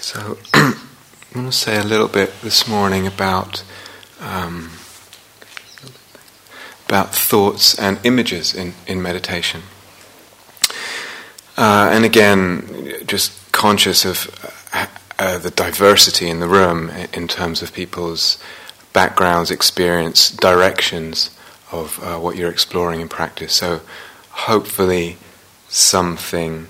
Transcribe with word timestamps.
So, 0.00 0.38
I 0.54 0.74
want 1.34 1.52
to 1.52 1.52
say 1.52 1.76
a 1.76 1.82
little 1.82 2.06
bit 2.06 2.32
this 2.40 2.68
morning 2.68 3.04
about 3.04 3.64
um, 4.20 4.70
about 6.86 7.12
thoughts 7.12 7.76
and 7.76 7.98
images 8.04 8.54
in, 8.54 8.74
in 8.86 9.02
meditation. 9.02 9.62
Uh, 11.56 11.90
and 11.92 12.04
again, 12.04 13.02
just 13.06 13.32
conscious 13.50 14.04
of 14.04 14.30
uh, 14.72 14.86
uh, 15.18 15.38
the 15.38 15.50
diversity 15.50 16.30
in 16.30 16.38
the 16.38 16.48
room 16.48 16.90
in 17.12 17.26
terms 17.26 17.60
of 17.60 17.72
people's 17.74 18.38
backgrounds, 18.92 19.50
experience, 19.50 20.30
directions 20.30 21.36
of 21.72 21.98
uh, 22.04 22.18
what 22.18 22.36
you're 22.36 22.50
exploring 22.50 23.00
in 23.00 23.08
practice. 23.08 23.52
So, 23.52 23.80
hopefully, 24.30 25.16
something 25.68 26.68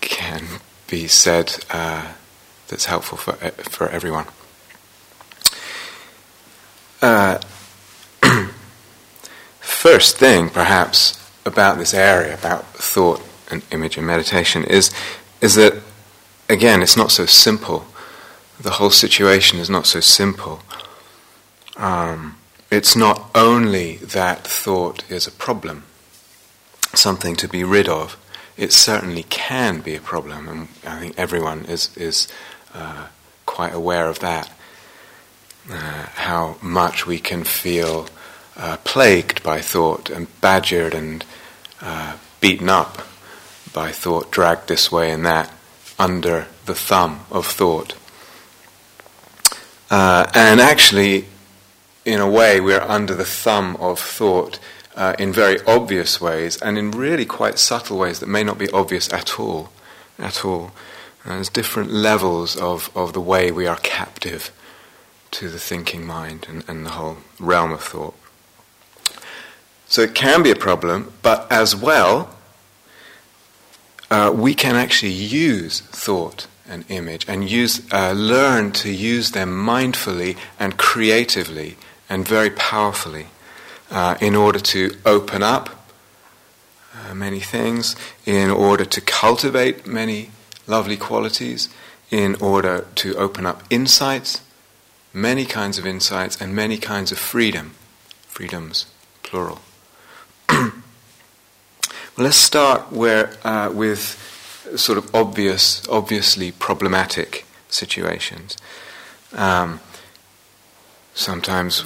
can 0.00 0.44
be 0.86 1.08
said 1.08 1.64
uh, 1.70 2.12
that's 2.68 2.86
helpful 2.86 3.18
for 3.18 3.32
for 3.32 3.88
everyone. 3.88 4.26
Uh, 7.00 7.38
first 9.60 10.16
thing, 10.16 10.50
perhaps, 10.50 11.18
about 11.46 11.78
this 11.78 11.94
area, 11.94 12.34
about 12.34 12.66
thought 12.74 13.22
and 13.50 13.62
image 13.70 13.96
and 13.96 14.06
meditation, 14.06 14.64
is 14.64 14.92
is 15.40 15.54
that 15.54 15.74
again, 16.48 16.82
it's 16.82 16.96
not 16.96 17.10
so 17.10 17.26
simple. 17.26 17.86
The 18.60 18.70
whole 18.70 18.90
situation 18.90 19.58
is 19.58 19.70
not 19.70 19.86
so 19.86 20.00
simple. 20.00 20.60
Um, 21.76 22.36
it's 22.70 22.96
not 22.96 23.30
only 23.34 23.96
that 23.96 24.46
thought 24.46 25.08
is 25.10 25.26
a 25.26 25.30
problem, 25.30 25.84
something 26.94 27.36
to 27.36 27.48
be 27.48 27.62
rid 27.64 27.88
of. 27.88 28.16
It 28.56 28.72
certainly 28.72 29.22
can 29.22 29.80
be 29.80 29.94
a 29.94 30.00
problem, 30.00 30.48
and 30.48 30.68
I 30.84 30.98
think 30.98 31.14
everyone 31.16 31.64
is 31.66 31.96
is 31.96 32.26
uh, 32.78 33.06
quite 33.44 33.74
aware 33.74 34.06
of 34.06 34.20
that. 34.20 34.50
Uh, 35.70 36.06
how 36.14 36.56
much 36.62 37.06
we 37.06 37.18
can 37.18 37.44
feel 37.44 38.08
uh, 38.56 38.76
plagued 38.84 39.42
by 39.42 39.60
thought 39.60 40.08
and 40.08 40.26
badgered 40.40 40.94
and 40.94 41.24
uh, 41.82 42.16
beaten 42.40 42.68
up 42.68 43.06
by 43.72 43.92
thought, 43.92 44.30
dragged 44.30 44.68
this 44.68 44.90
way 44.90 45.10
and 45.10 45.26
that 45.26 45.52
under 45.98 46.46
the 46.66 46.74
thumb 46.74 47.20
of 47.30 47.46
thought. 47.46 47.94
Uh, 49.90 50.30
and 50.34 50.60
actually, 50.60 51.26
in 52.04 52.20
a 52.20 52.30
way, 52.30 52.60
we're 52.60 52.80
under 52.80 53.14
the 53.14 53.24
thumb 53.24 53.76
of 53.76 53.98
thought 53.98 54.58
uh, 54.96 55.14
in 55.18 55.32
very 55.32 55.60
obvious 55.66 56.20
ways 56.20 56.60
and 56.60 56.78
in 56.78 56.90
really 56.90 57.24
quite 57.24 57.58
subtle 57.58 57.98
ways 57.98 58.20
that 58.20 58.28
may 58.28 58.42
not 58.42 58.58
be 58.58 58.70
obvious 58.70 59.12
at 59.12 59.38
all. 59.38 59.70
At 60.18 60.44
all. 60.44 60.72
There's 61.28 61.48
different 61.48 61.90
levels 61.90 62.56
of, 62.56 62.90
of 62.96 63.12
the 63.12 63.20
way 63.20 63.50
we 63.50 63.66
are 63.66 63.76
captive 63.76 64.50
to 65.30 65.48
the 65.48 65.58
thinking 65.58 66.06
mind 66.06 66.46
and, 66.48 66.64
and 66.68 66.86
the 66.86 66.90
whole 66.90 67.18
realm 67.38 67.72
of 67.72 67.82
thought. 67.82 68.14
So 69.86 70.02
it 70.02 70.14
can 70.14 70.42
be 70.42 70.50
a 70.50 70.56
problem, 70.56 71.12
but 71.22 71.50
as 71.50 71.74
well, 71.74 72.30
uh, 74.10 74.32
we 74.34 74.54
can 74.54 74.74
actually 74.74 75.12
use 75.12 75.80
thought 75.80 76.46
and 76.68 76.84
image 76.88 77.26
and 77.28 77.48
use, 77.48 77.80
uh, 77.92 78.12
learn 78.12 78.72
to 78.72 78.90
use 78.90 79.30
them 79.32 79.50
mindfully 79.50 80.36
and 80.58 80.76
creatively 80.76 81.76
and 82.08 82.26
very 82.26 82.50
powerfully 82.50 83.26
uh, 83.90 84.16
in 84.20 84.34
order 84.34 84.58
to 84.58 84.94
open 85.04 85.42
up 85.42 85.70
uh, 86.94 87.14
many 87.14 87.40
things, 87.40 87.96
in 88.26 88.50
order 88.50 88.84
to 88.84 89.00
cultivate 89.00 89.86
many 89.86 90.30
lovely 90.68 90.96
qualities, 90.96 91.68
in 92.10 92.36
order 92.36 92.86
to 92.94 93.16
open 93.16 93.44
up 93.44 93.62
insights 93.70 94.40
many 95.12 95.44
kinds 95.44 95.78
of 95.78 95.86
insights 95.86 96.40
and 96.40 96.54
many 96.54 96.78
kinds 96.78 97.12
of 97.12 97.18
freedom. 97.18 97.74
Freedoms, 98.26 98.86
plural. 99.22 99.60
well, 100.48 100.72
let's 102.16 102.36
start 102.36 102.92
where, 102.92 103.32
uh, 103.44 103.70
with 103.72 104.24
sort 104.76 104.98
of 104.98 105.14
obvious, 105.14 105.86
obviously 105.88 106.52
problematic 106.52 107.44
situations. 107.68 108.56
Um, 109.32 109.80
sometimes, 111.14 111.80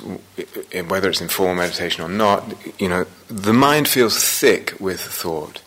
whether 0.87 1.09
it's 1.09 1.21
in 1.21 1.29
formal 1.29 1.57
meditation 1.57 2.05
or 2.05 2.09
not, 2.09 2.55
you 2.79 2.89
know, 2.89 3.07
the 3.29 3.53
mind 3.53 3.89
feels 3.89 4.23
thick 4.23 4.75
with 4.79 5.01
thought, 5.01 5.63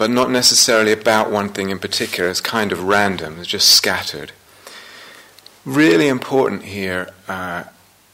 but 0.00 0.10
not 0.10 0.30
necessarily 0.30 0.90
about 0.90 1.30
one 1.30 1.48
thing 1.48 1.70
in 1.70 1.78
particular. 1.78 2.28
It's 2.28 2.40
kind 2.40 2.72
of 2.72 2.82
random. 2.82 3.38
It's 3.38 3.46
just 3.46 3.68
scattered 3.68 4.32
really 5.64 6.08
important 6.08 6.64
here, 6.64 7.10
uh, 7.28 7.64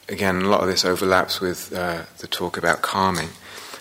again, 0.09 0.41
a 0.41 0.47
lot 0.47 0.61
of 0.61 0.67
this 0.67 0.83
overlaps 0.83 1.39
with 1.39 1.73
uh, 1.73 2.03
the 2.19 2.27
talk 2.27 2.57
about 2.57 2.81
calming, 2.81 3.29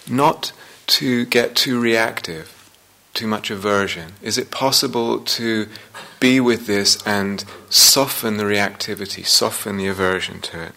not 0.09 0.53
to 0.87 1.27
get 1.27 1.57
too 1.57 1.81
reactive, 1.81 2.71
too 3.15 3.27
much 3.27 3.51
aversion. 3.51 4.13
Is 4.23 4.39
it 4.39 4.51
possible 4.51 5.21
to 5.21 5.69
be 6.21 6.41
with 6.41 6.67
this 6.67 7.03
and 7.07 7.45
soften 7.69 8.37
the 8.37 8.45
reactivity, 8.45 9.27
soften 9.27 9.77
the 9.77 9.89
aversion 9.89 10.41
to 10.43 10.63
it? 10.63 10.73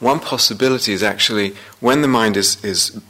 One 0.00 0.20
possibility 0.20 0.92
is 0.92 1.02
actually 1.02 1.56
when 1.80 2.02
the 2.02 2.08
mind 2.08 2.36
is, 2.36 2.62
is 2.64 3.00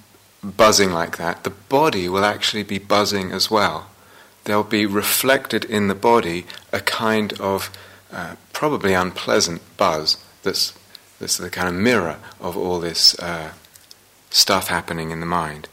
buzzing 0.42 0.92
like 0.92 1.16
that, 1.16 1.44
the 1.44 1.50
body 1.50 2.08
will 2.08 2.24
actually 2.24 2.62
be 2.62 2.78
buzzing 2.78 3.32
as 3.32 3.50
well. 3.50 3.90
There'll 4.44 4.64
be 4.64 4.86
reflected 4.86 5.64
in 5.64 5.88
the 5.88 5.94
body 5.94 6.46
a 6.72 6.80
kind 6.80 7.32
of 7.40 7.70
uh, 8.12 8.36
probably 8.52 8.94
unpleasant 8.94 9.60
buzz 9.76 10.16
that's, 10.42 10.72
that's 11.20 11.36
the 11.36 11.50
kind 11.50 11.68
of 11.68 11.74
mirror 11.74 12.18
of 12.40 12.56
all 12.56 12.80
this 12.80 13.18
uh, 13.18 13.52
stuff 14.30 14.68
happening 14.68 15.10
in 15.10 15.20
the 15.20 15.26
mind. 15.26 15.68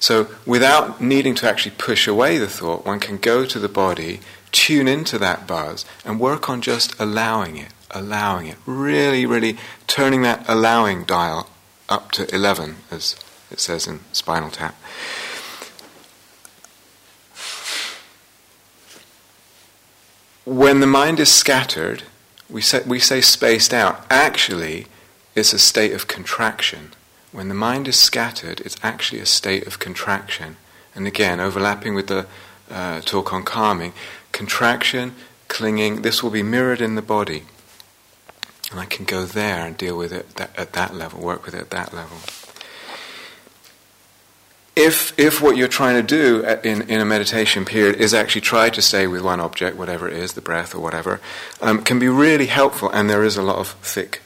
So, 0.00 0.28
without 0.46 1.00
needing 1.00 1.34
to 1.36 1.48
actually 1.48 1.74
push 1.76 2.06
away 2.06 2.38
the 2.38 2.46
thought, 2.46 2.86
one 2.86 3.00
can 3.00 3.16
go 3.16 3.44
to 3.44 3.58
the 3.58 3.68
body, 3.68 4.20
tune 4.52 4.86
into 4.86 5.18
that 5.18 5.48
buzz, 5.48 5.84
and 6.04 6.20
work 6.20 6.48
on 6.48 6.62
just 6.62 6.94
allowing 7.00 7.56
it, 7.56 7.72
allowing 7.90 8.46
it, 8.46 8.58
really, 8.64 9.26
really 9.26 9.58
turning 9.88 10.22
that 10.22 10.44
allowing 10.48 11.02
dial 11.02 11.50
up 11.88 12.12
to 12.12 12.32
11, 12.32 12.76
as 12.92 13.16
it 13.50 13.60
says 13.60 13.86
in 13.86 14.00
Spinal 14.12 14.50
Tap. 14.50 14.74
when 20.48 20.80
the 20.80 20.86
mind 20.86 21.20
is 21.20 21.30
scattered, 21.30 22.04
we 22.48 22.62
say, 22.62 22.82
we 22.86 22.98
say 22.98 23.20
spaced 23.20 23.74
out. 23.74 24.06
Actually, 24.10 24.86
it's 25.34 25.52
a 25.52 25.58
state 25.58 25.92
of 25.92 26.08
contraction. 26.08 26.92
When 27.32 27.48
the 27.48 27.54
mind 27.54 27.86
is 27.86 27.96
scattered, 27.96 28.60
it's 28.60 28.76
actually 28.82 29.20
a 29.20 29.26
state 29.26 29.66
of 29.66 29.78
contraction. 29.78 30.56
And 30.94 31.06
again, 31.06 31.38
overlapping 31.38 31.94
with 31.94 32.06
the 32.06 32.26
uh, 32.70 33.02
talk 33.02 33.32
on 33.32 33.44
calming, 33.44 33.92
contraction, 34.32 35.14
clinging, 35.48 36.00
this 36.00 36.22
will 36.22 36.30
be 36.30 36.42
mirrored 36.42 36.80
in 36.80 36.94
the 36.94 37.02
body. 37.02 37.42
And 38.70 38.80
I 38.80 38.86
can 38.86 39.04
go 39.04 39.26
there 39.26 39.66
and 39.66 39.76
deal 39.76 39.98
with 39.98 40.12
it 40.12 40.40
at 40.40 40.72
that 40.72 40.94
level, 40.94 41.20
work 41.20 41.44
with 41.44 41.54
it 41.54 41.60
at 41.60 41.70
that 41.70 41.92
level 41.92 42.18
if, 44.78 45.18
if 45.18 45.42
what 45.42 45.56
you're 45.56 45.66
trying 45.66 45.96
to 45.96 46.02
do 46.02 46.44
in, 46.62 46.82
in 46.82 47.00
a 47.00 47.04
meditation 47.04 47.64
period 47.64 47.96
is 47.96 48.14
actually 48.14 48.42
try 48.42 48.70
to 48.70 48.80
stay 48.80 49.08
with 49.08 49.22
one 49.22 49.40
object, 49.40 49.76
whatever 49.76 50.08
it 50.08 50.14
is, 50.14 50.34
the 50.34 50.40
breath 50.40 50.72
or 50.74 50.78
whatever, 50.78 51.20
um, 51.60 51.82
can 51.82 51.98
be 51.98 52.08
really 52.08 52.46
helpful, 52.46 52.88
and 52.90 53.10
there 53.10 53.24
is 53.24 53.36
a 53.36 53.42
lot 53.42 53.56
of 53.56 53.70
thick, 53.82 54.22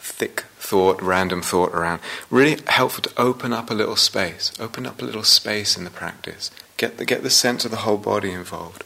thick 0.00 0.40
thought, 0.58 1.00
random 1.00 1.40
thought 1.40 1.72
around, 1.72 2.00
really 2.30 2.58
helpful 2.66 3.02
to 3.02 3.12
open 3.16 3.52
up 3.52 3.70
a 3.70 3.74
little 3.74 3.94
space, 3.94 4.52
open 4.58 4.86
up 4.86 5.00
a 5.00 5.04
little 5.04 5.22
space 5.22 5.76
in 5.76 5.84
the 5.84 5.90
practice, 5.90 6.50
get 6.76 6.98
the, 6.98 7.04
get 7.04 7.22
the 7.22 7.30
sense 7.30 7.64
of 7.64 7.70
the 7.70 7.78
whole 7.78 7.98
body 7.98 8.32
involved. 8.32 8.82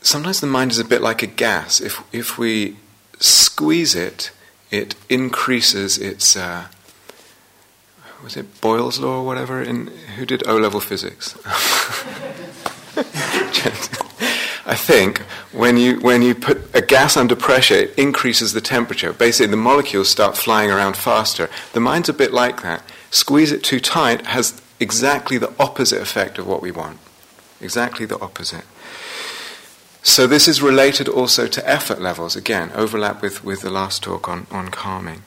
Sometimes 0.00 0.40
the 0.40 0.46
mind 0.48 0.72
is 0.72 0.78
a 0.78 0.84
bit 0.84 1.02
like 1.02 1.22
a 1.22 1.26
gas. 1.26 1.80
If, 1.80 2.02
if 2.12 2.36
we 2.36 2.78
squeeze 3.20 3.94
it, 3.94 4.32
it 4.72 4.96
increases 5.08 5.98
its. 5.98 6.36
Uh, 6.36 6.66
was 8.22 8.36
it 8.36 8.60
Boyle's 8.60 8.98
law 8.98 9.20
or 9.20 9.26
whatever? 9.26 9.62
In 9.62 9.88
who 10.16 10.26
did 10.26 10.46
O 10.46 10.56
level 10.56 10.80
physics? 10.80 11.36
I 14.66 14.74
think 14.74 15.20
when 15.52 15.78
you 15.78 15.98
when 16.00 16.20
you 16.22 16.34
put 16.34 16.74
a 16.74 16.82
gas 16.82 17.16
under 17.16 17.34
pressure, 17.34 17.74
it 17.74 17.98
increases 17.98 18.52
the 18.52 18.60
temperature. 18.60 19.12
Basically, 19.12 19.50
the 19.50 19.56
molecules 19.56 20.08
start 20.08 20.36
flying 20.36 20.70
around 20.70 20.96
faster. 20.96 21.48
The 21.72 21.80
mind's 21.80 22.08
a 22.08 22.12
bit 22.12 22.32
like 22.32 22.62
that. 22.62 22.82
Squeeze 23.10 23.50
it 23.50 23.64
too 23.64 23.80
tight 23.80 24.26
has 24.26 24.60
exactly 24.78 25.38
the 25.38 25.52
opposite 25.58 26.02
effect 26.02 26.38
of 26.38 26.46
what 26.46 26.60
we 26.60 26.70
want. 26.70 26.98
Exactly 27.60 28.04
the 28.04 28.20
opposite. 28.20 28.64
So 30.02 30.26
this 30.26 30.48
is 30.48 30.62
related 30.62 31.08
also 31.08 31.46
to 31.46 31.68
effort 31.68 32.00
levels. 32.00 32.36
Again, 32.36 32.70
overlap 32.74 33.20
with, 33.20 33.44
with 33.44 33.62
the 33.62 33.70
last 33.70 34.02
talk 34.02 34.28
on, 34.28 34.46
on 34.50 34.68
calming. 34.70 35.22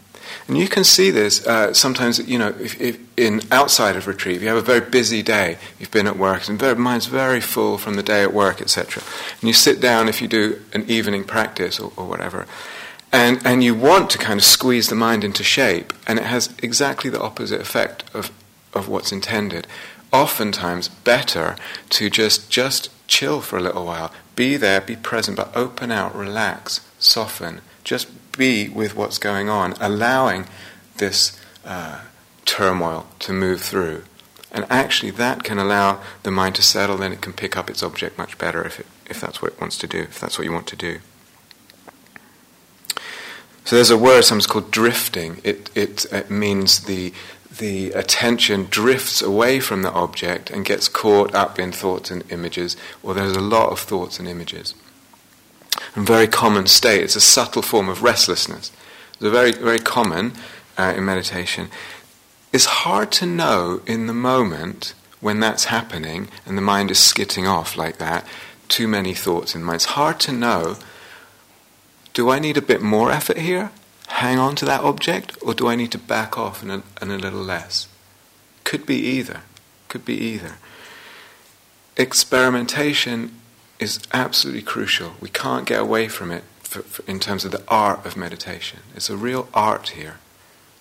And 0.47 0.57
you 0.57 0.67
can 0.67 0.83
see 0.83 1.11
this 1.11 1.45
uh, 1.45 1.73
sometimes, 1.73 2.19
you 2.27 2.37
know, 2.37 2.49
if, 2.59 2.79
if 2.79 2.99
in 3.17 3.41
outside 3.51 3.95
of 3.95 4.07
retreat, 4.07 4.37
if 4.37 4.41
you 4.41 4.47
have 4.47 4.57
a 4.57 4.61
very 4.61 4.81
busy 4.81 5.21
day, 5.21 5.57
you've 5.79 5.91
been 5.91 6.07
at 6.07 6.17
work, 6.17 6.47
and 6.47 6.59
the 6.59 6.75
mind's 6.75 7.05
very 7.05 7.41
full 7.41 7.77
from 7.77 7.95
the 7.95 8.03
day 8.03 8.23
at 8.23 8.33
work, 8.33 8.61
etc. 8.61 9.03
And 9.39 9.47
you 9.47 9.53
sit 9.53 9.79
down 9.79 10.09
if 10.09 10.21
you 10.21 10.27
do 10.27 10.61
an 10.73 10.85
evening 10.89 11.23
practice 11.23 11.79
or, 11.79 11.91
or 11.95 12.05
whatever, 12.05 12.47
and, 13.11 13.45
and 13.45 13.63
you 13.63 13.75
want 13.75 14.09
to 14.11 14.17
kind 14.17 14.39
of 14.39 14.43
squeeze 14.43 14.87
the 14.87 14.95
mind 14.95 15.23
into 15.23 15.43
shape, 15.43 15.93
and 16.07 16.17
it 16.17 16.25
has 16.25 16.55
exactly 16.63 17.09
the 17.09 17.21
opposite 17.21 17.59
effect 17.59 18.03
of, 18.13 18.31
of 18.73 18.87
what's 18.87 19.11
intended. 19.11 19.67
Oftentimes, 20.13 20.87
better 20.87 21.55
to 21.89 22.09
just, 22.09 22.49
just 22.49 22.89
chill 23.07 23.41
for 23.41 23.57
a 23.57 23.61
little 23.61 23.85
while, 23.85 24.11
be 24.35 24.55
there, 24.55 24.79
be 24.79 24.95
present, 24.95 25.37
but 25.37 25.55
open 25.55 25.91
out, 25.91 26.15
relax, 26.15 26.79
soften, 26.99 27.61
just 27.83 28.07
be 28.37 28.69
with 28.69 28.95
what's 28.95 29.17
going 29.17 29.49
on, 29.49 29.73
allowing 29.79 30.47
this 30.97 31.39
uh, 31.65 32.01
turmoil 32.45 33.07
to 33.19 33.33
move 33.33 33.61
through. 33.61 34.03
And 34.51 34.65
actually, 34.69 35.11
that 35.11 35.43
can 35.43 35.57
allow 35.57 36.01
the 36.23 36.31
mind 36.31 36.55
to 36.55 36.61
settle, 36.61 36.97
then 36.97 37.13
it 37.13 37.21
can 37.21 37.33
pick 37.33 37.55
up 37.55 37.69
its 37.69 37.81
object 37.81 38.17
much 38.17 38.37
better 38.37 38.65
if, 38.65 38.79
it, 38.79 38.85
if 39.09 39.21
that's 39.21 39.41
what 39.41 39.53
it 39.53 39.61
wants 39.61 39.77
to 39.77 39.87
do, 39.87 39.99
if 39.99 40.19
that's 40.19 40.37
what 40.37 40.45
you 40.45 40.51
want 40.51 40.67
to 40.67 40.75
do. 40.75 40.99
So 43.63 43.75
there's 43.75 43.91
a 43.91 43.97
word 43.97 44.23
sometimes 44.23 44.47
called 44.47 44.71
drifting. 44.71 45.39
It, 45.43 45.69
it, 45.75 46.05
it 46.11 46.29
means 46.29 46.81
the, 46.81 47.13
the 47.57 47.91
attention 47.91 48.67
drifts 48.69 49.21
away 49.21 49.61
from 49.61 49.83
the 49.83 49.91
object 49.91 50.49
and 50.49 50.65
gets 50.65 50.89
caught 50.89 51.33
up 51.33 51.57
in 51.57 51.71
thoughts 51.71 52.11
and 52.11 52.29
images, 52.29 52.75
or 53.01 53.13
there's 53.13 53.37
a 53.37 53.41
lot 53.41 53.71
of 53.71 53.79
thoughts 53.79 54.19
and 54.19 54.27
images 54.27 54.73
and 55.95 56.05
very 56.05 56.27
common 56.27 56.67
state. 56.67 57.03
It's 57.03 57.15
a 57.15 57.21
subtle 57.21 57.61
form 57.61 57.89
of 57.89 58.03
restlessness. 58.03 58.71
It's 59.13 59.21
very, 59.21 59.51
very 59.51 59.79
common 59.79 60.33
uh, 60.77 60.93
in 60.95 61.05
meditation. 61.05 61.69
It's 62.53 62.65
hard 62.65 63.11
to 63.13 63.25
know 63.25 63.81
in 63.85 64.07
the 64.07 64.13
moment 64.13 64.93
when 65.19 65.39
that's 65.39 65.65
happening 65.65 66.27
and 66.45 66.57
the 66.57 66.61
mind 66.61 66.91
is 66.91 66.99
skitting 66.99 67.47
off 67.47 67.77
like 67.77 67.97
that, 67.97 68.25
too 68.67 68.87
many 68.87 69.13
thoughts 69.13 69.55
in 69.55 69.61
the 69.61 69.67
mind. 69.67 69.75
It's 69.75 69.85
hard 69.85 70.19
to 70.21 70.31
know 70.31 70.77
do 72.13 72.29
I 72.29 72.39
need 72.39 72.57
a 72.57 72.61
bit 72.61 72.81
more 72.81 73.09
effort 73.09 73.37
here? 73.37 73.71
Hang 74.07 74.37
on 74.37 74.55
to 74.57 74.65
that 74.65 74.81
object? 74.81 75.37
Or 75.41 75.53
do 75.53 75.67
I 75.67 75.75
need 75.75 75.91
to 75.93 75.97
back 75.97 76.37
off 76.37 76.61
and 76.61 76.71
a, 76.71 76.83
and 77.01 77.11
a 77.11 77.17
little 77.17 77.41
less? 77.41 77.87
Could 78.65 78.85
be 78.85 78.97
either. 78.97 79.43
Could 79.87 80.03
be 80.03 80.17
either. 80.17 80.55
Experimentation 81.95 83.31
is 83.81 83.99
absolutely 84.13 84.61
crucial. 84.61 85.13
We 85.19 85.29
can't 85.29 85.65
get 85.65 85.79
away 85.79 86.07
from 86.07 86.31
it 86.31 86.43
for, 86.59 86.83
for, 86.83 87.09
in 87.09 87.19
terms 87.19 87.43
of 87.43 87.51
the 87.51 87.63
art 87.67 88.05
of 88.05 88.15
meditation. 88.15 88.79
It's 88.95 89.09
a 89.09 89.17
real 89.17 89.49
art 89.53 89.89
here. 89.89 90.19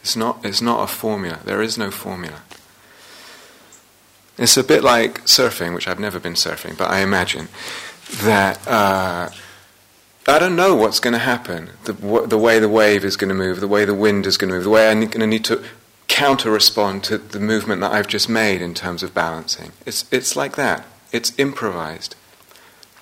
It's 0.03 0.15
not, 0.15 0.45
it's 0.45 0.63
not 0.63 0.85
a 0.85 0.87
formula. 0.87 1.41
There 1.45 1.63
is 1.63 1.77
no 1.79 1.91
formula. 1.91 2.43
It's 4.39 4.57
a 4.57 4.65
bit 4.65 4.85
like 4.85 5.23
surfing, 5.25 5.75
which 5.75 5.89
I've 5.89 5.99
never 5.99 6.21
been 6.21 6.35
surfing, 6.35 6.77
but 6.77 6.91
I 6.91 7.01
imagine 7.01 7.49
that 8.23 8.67
uh, 8.69 9.31
I 10.29 10.39
don't 10.39 10.57
know 10.57 10.77
what's 10.77 11.01
going 11.01 11.13
to 11.13 11.19
happen. 11.19 11.71
The, 11.85 11.93
the 12.27 12.39
way 12.39 12.59
the 12.59 12.69
wave 12.69 13.05
is 13.05 13.17
going 13.17 13.29
to 13.29 13.35
move, 13.35 13.61
the 13.61 13.69
way 13.69 13.85
the 13.85 13.95
wind 13.95 14.27
is 14.27 14.37
going 14.37 14.51
to 14.51 14.55
move, 14.55 14.65
the 14.65 14.71
way 14.71 14.91
I'm 14.91 15.01
going 15.01 15.21
to 15.21 15.27
need 15.27 15.45
to 15.47 15.63
counter 16.07 16.51
respond 16.51 17.05
to 17.05 17.19
the 17.19 17.41
movement 17.41 17.81
that 17.81 17.93
I've 17.93 18.09
just 18.09 18.29
made 18.29 18.61
in 18.61 18.75
terms 18.75 19.03
of 19.03 19.15
balancing. 19.15 19.73
It's, 19.87 20.11
it's 20.13 20.37
like 20.37 20.57
that. 20.57 20.87
It's 21.13 21.39
improvised 21.39 22.15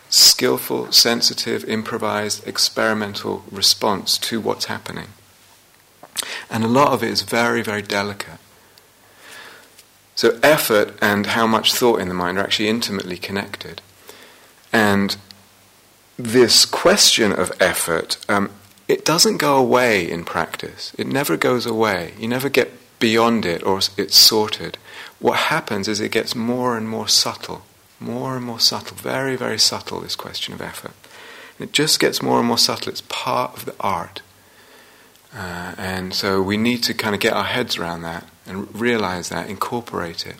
skillful, 0.08 0.90
sensitive, 0.92 1.64
improvised, 1.64 2.46
experimental 2.46 3.44
response 3.50 4.18
to 4.18 4.40
what's 4.40 4.66
happening. 4.66 5.08
And 6.50 6.64
a 6.64 6.68
lot 6.68 6.92
of 6.92 7.02
it 7.02 7.10
is 7.10 7.22
very, 7.22 7.62
very 7.62 7.82
delicate. 7.82 8.38
So, 10.14 10.38
effort 10.42 10.98
and 11.00 11.26
how 11.26 11.46
much 11.46 11.74
thought 11.74 12.00
in 12.00 12.08
the 12.08 12.14
mind 12.14 12.38
are 12.38 12.44
actually 12.44 12.68
intimately 12.68 13.16
connected. 13.16 13.80
And 14.72 15.16
this 16.18 16.64
question 16.64 17.30
of 17.32 17.52
effort, 17.60 18.18
um, 18.28 18.50
it 18.88 19.04
doesn't 19.04 19.36
go 19.36 19.56
away 19.56 20.10
in 20.10 20.24
practice. 20.24 20.92
It 20.98 21.06
never 21.06 21.36
goes 21.36 21.66
away. 21.66 22.14
You 22.18 22.26
never 22.26 22.48
get 22.48 22.72
beyond 22.98 23.46
it 23.46 23.62
or 23.62 23.78
it's 23.96 24.16
sorted. 24.16 24.76
What 25.20 25.38
happens 25.38 25.86
is 25.86 26.00
it 26.00 26.10
gets 26.10 26.34
more 26.34 26.76
and 26.76 26.88
more 26.88 27.06
subtle 27.06 27.62
more 28.00 28.36
and 28.36 28.44
more 28.44 28.60
subtle, 28.60 28.96
very, 28.96 29.36
very 29.36 29.58
subtle, 29.58 30.00
this 30.00 30.16
question 30.16 30.54
of 30.54 30.60
effort. 30.60 30.92
And 31.58 31.68
it 31.68 31.72
just 31.72 31.98
gets 32.00 32.22
more 32.22 32.38
and 32.38 32.46
more 32.46 32.58
subtle. 32.58 32.90
It's 32.90 33.02
part 33.08 33.56
of 33.56 33.64
the 33.64 33.74
art. 33.80 34.22
Uh, 35.34 35.74
and 35.76 36.14
so 36.14 36.40
we 36.40 36.56
need 36.56 36.82
to 36.84 36.94
kind 36.94 37.14
of 37.14 37.20
get 37.20 37.32
our 37.32 37.44
heads 37.44 37.76
around 37.76 38.02
that 38.02 38.26
and 38.46 38.74
realize 38.74 39.28
that, 39.28 39.50
incorporate 39.50 40.26
it, 40.26 40.36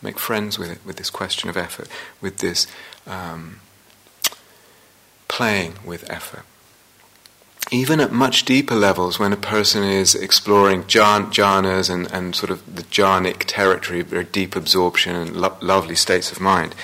make 0.00 0.18
friends 0.18 0.58
with 0.58 0.70
it, 0.70 0.78
with 0.84 0.96
this 0.96 1.10
question 1.10 1.50
of 1.50 1.56
effort, 1.56 1.88
with 2.20 2.38
this 2.38 2.66
um, 3.06 3.60
playing 5.28 5.74
with 5.84 6.08
effort 6.10 6.44
even 7.70 8.00
at 8.00 8.12
much 8.12 8.44
deeper 8.44 8.74
levels, 8.74 9.18
when 9.18 9.32
a 9.32 9.36
person 9.36 9.82
is 9.82 10.14
exploring 10.14 10.84
jhanas 10.84 11.88
and, 11.88 12.10
and 12.12 12.34
sort 12.34 12.50
of 12.50 12.76
the 12.76 12.82
jhanic 12.84 13.44
territory, 13.46 14.02
very 14.02 14.24
deep 14.24 14.56
absorption 14.56 15.16
and 15.16 15.36
lo- 15.36 15.56
lovely 15.60 15.94
states 15.94 16.32
of 16.32 16.40
mind, 16.40 16.74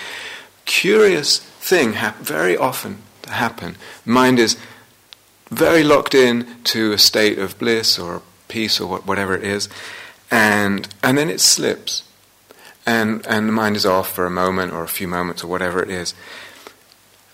curious 0.64 1.38
thing 1.38 1.94
ha- 1.94 2.16
very 2.20 2.56
often 2.56 2.98
happen. 3.26 3.76
Mind 4.04 4.38
is 4.38 4.56
very 5.50 5.82
locked 5.82 6.14
in 6.14 6.46
to 6.64 6.92
a 6.92 6.98
state 6.98 7.38
of 7.38 7.58
bliss 7.58 7.98
or 7.98 8.22
peace 8.48 8.80
or 8.80 8.98
whatever 8.98 9.34
it 9.34 9.44
is, 9.44 9.68
and 10.30 10.88
and 11.02 11.18
then 11.18 11.28
it 11.28 11.40
slips, 11.40 12.02
and 12.86 13.26
and 13.26 13.48
the 13.48 13.52
mind 13.52 13.76
is 13.76 13.86
off 13.86 14.10
for 14.12 14.26
a 14.26 14.30
moment 14.30 14.72
or 14.72 14.82
a 14.82 14.88
few 14.88 15.08
moments 15.08 15.42
or 15.42 15.46
whatever 15.46 15.82
it 15.82 15.90
is, 15.90 16.14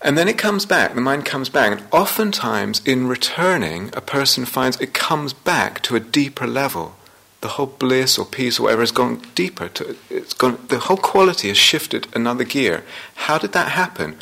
and 0.01 0.17
then 0.17 0.27
it 0.27 0.37
comes 0.37 0.65
back, 0.65 0.93
the 0.93 1.01
mind 1.01 1.25
comes 1.25 1.49
back. 1.49 1.71
And 1.71 1.87
oftentimes, 1.91 2.81
in 2.85 3.07
returning, 3.07 3.89
a 3.93 4.01
person 4.01 4.45
finds 4.45 4.79
it 4.79 4.93
comes 4.93 5.33
back 5.33 5.81
to 5.83 5.95
a 5.95 5.99
deeper 5.99 6.45
level. 6.47 6.95
The 7.41 7.49
whole 7.49 7.67
bliss 7.67 8.17
or 8.17 8.25
peace 8.25 8.59
or 8.59 8.63
whatever 8.63 8.81
has 8.81 8.91
gone 8.91 9.21
deeper. 9.35 9.69
To, 9.69 9.95
it's 10.09 10.33
gone, 10.33 10.59
the 10.67 10.79
whole 10.79 10.97
quality 10.97 11.47
has 11.47 11.57
shifted 11.57 12.07
another 12.15 12.43
gear. 12.43 12.83
How 13.15 13.37
did 13.37 13.53
that 13.53 13.69
happen? 13.69 14.17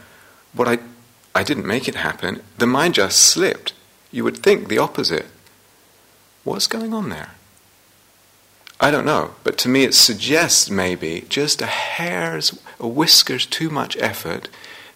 What 0.53 0.67
I, 0.67 0.79
I 1.33 1.43
didn't 1.43 1.67
make 1.67 1.87
it 1.87 1.95
happen. 1.95 2.41
The 2.57 2.67
mind 2.67 2.95
just 2.95 3.19
slipped. 3.19 3.73
You 4.11 4.23
would 4.23 4.37
think 4.37 4.67
the 4.67 4.77
opposite. 4.77 5.27
What's 6.43 6.67
going 6.67 6.93
on 6.93 7.09
there? 7.09 7.31
I 8.79 8.91
don't 8.91 9.05
know, 9.05 9.35
but 9.43 9.57
to 9.59 9.69
me 9.69 9.85
it 9.85 9.93
suggests 9.93 10.69
maybe 10.69 11.25
just 11.29 11.61
a 11.61 11.67
hair's, 11.67 12.59
a 12.79 12.87
whisker's 12.87 13.45
too 13.45 13.69
much 13.69 13.95
effort 13.97 14.49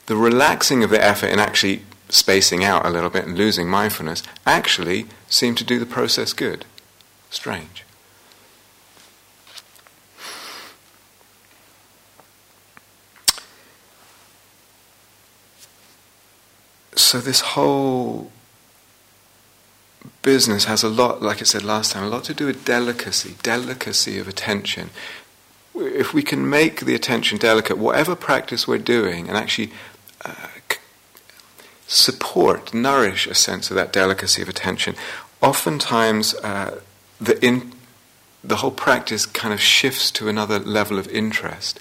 the 0.08 0.16
relaxing 0.16 0.84
of 0.84 0.90
the 0.90 1.04
effort 1.04 1.28
and 1.28 1.40
actually 1.40 1.84
spacing 2.10 2.64
out 2.64 2.86
a 2.86 2.90
little 2.90 3.10
bit 3.10 3.26
and 3.26 3.38
losing 3.38 3.70
mindfulness 3.70 4.24
actually 4.46 5.06
seemed 5.28 5.58
to 5.58 5.64
do 5.64 5.78
the 5.78 5.86
process 5.86 6.34
good. 6.34 6.66
Strange. 7.30 7.84
So, 16.96 17.20
this 17.20 17.42
whole 17.42 18.32
business 20.24 20.66
has 20.66 20.84
a 20.84 20.90
lot, 20.90 21.22
like 21.22 21.42
I 21.42 21.46
said 21.46 21.64
last 21.64 21.92
time, 21.92 22.04
a 22.04 22.10
lot 22.10 22.24
to 22.26 22.34
do 22.34 22.48
with 22.48 22.66
delicacy, 22.66 23.36
delicacy 23.44 24.20
of 24.20 24.28
attention. 24.28 24.90
If 25.76 26.14
we 26.14 26.24
can 26.24 26.50
make 26.50 26.82
the 26.82 26.96
attention 26.96 27.38
delicate, 27.38 27.78
whatever 27.78 28.16
practice 28.16 28.68
we're 28.68 28.80
doing, 28.80 29.28
and 29.28 29.38
actually 29.38 29.72
support, 31.88 32.74
nourish 32.74 33.28
a 33.28 33.34
sense 33.34 33.72
of 33.72 33.76
that 33.76 33.94
delicacy 33.94 34.42
of 34.42 34.50
attention. 34.50 34.96
Oftentimes, 35.42 36.36
uh, 36.36 36.82
the, 37.20 37.44
in, 37.44 37.72
the 38.44 38.58
whole 38.58 38.72
practice 38.72 39.26
kind 39.26 39.54
of 39.54 39.60
shifts 39.60 40.12
to 40.12 40.28
another 40.28 40.60
level 40.60 41.00
of 41.00 41.08
interest. 41.08 41.80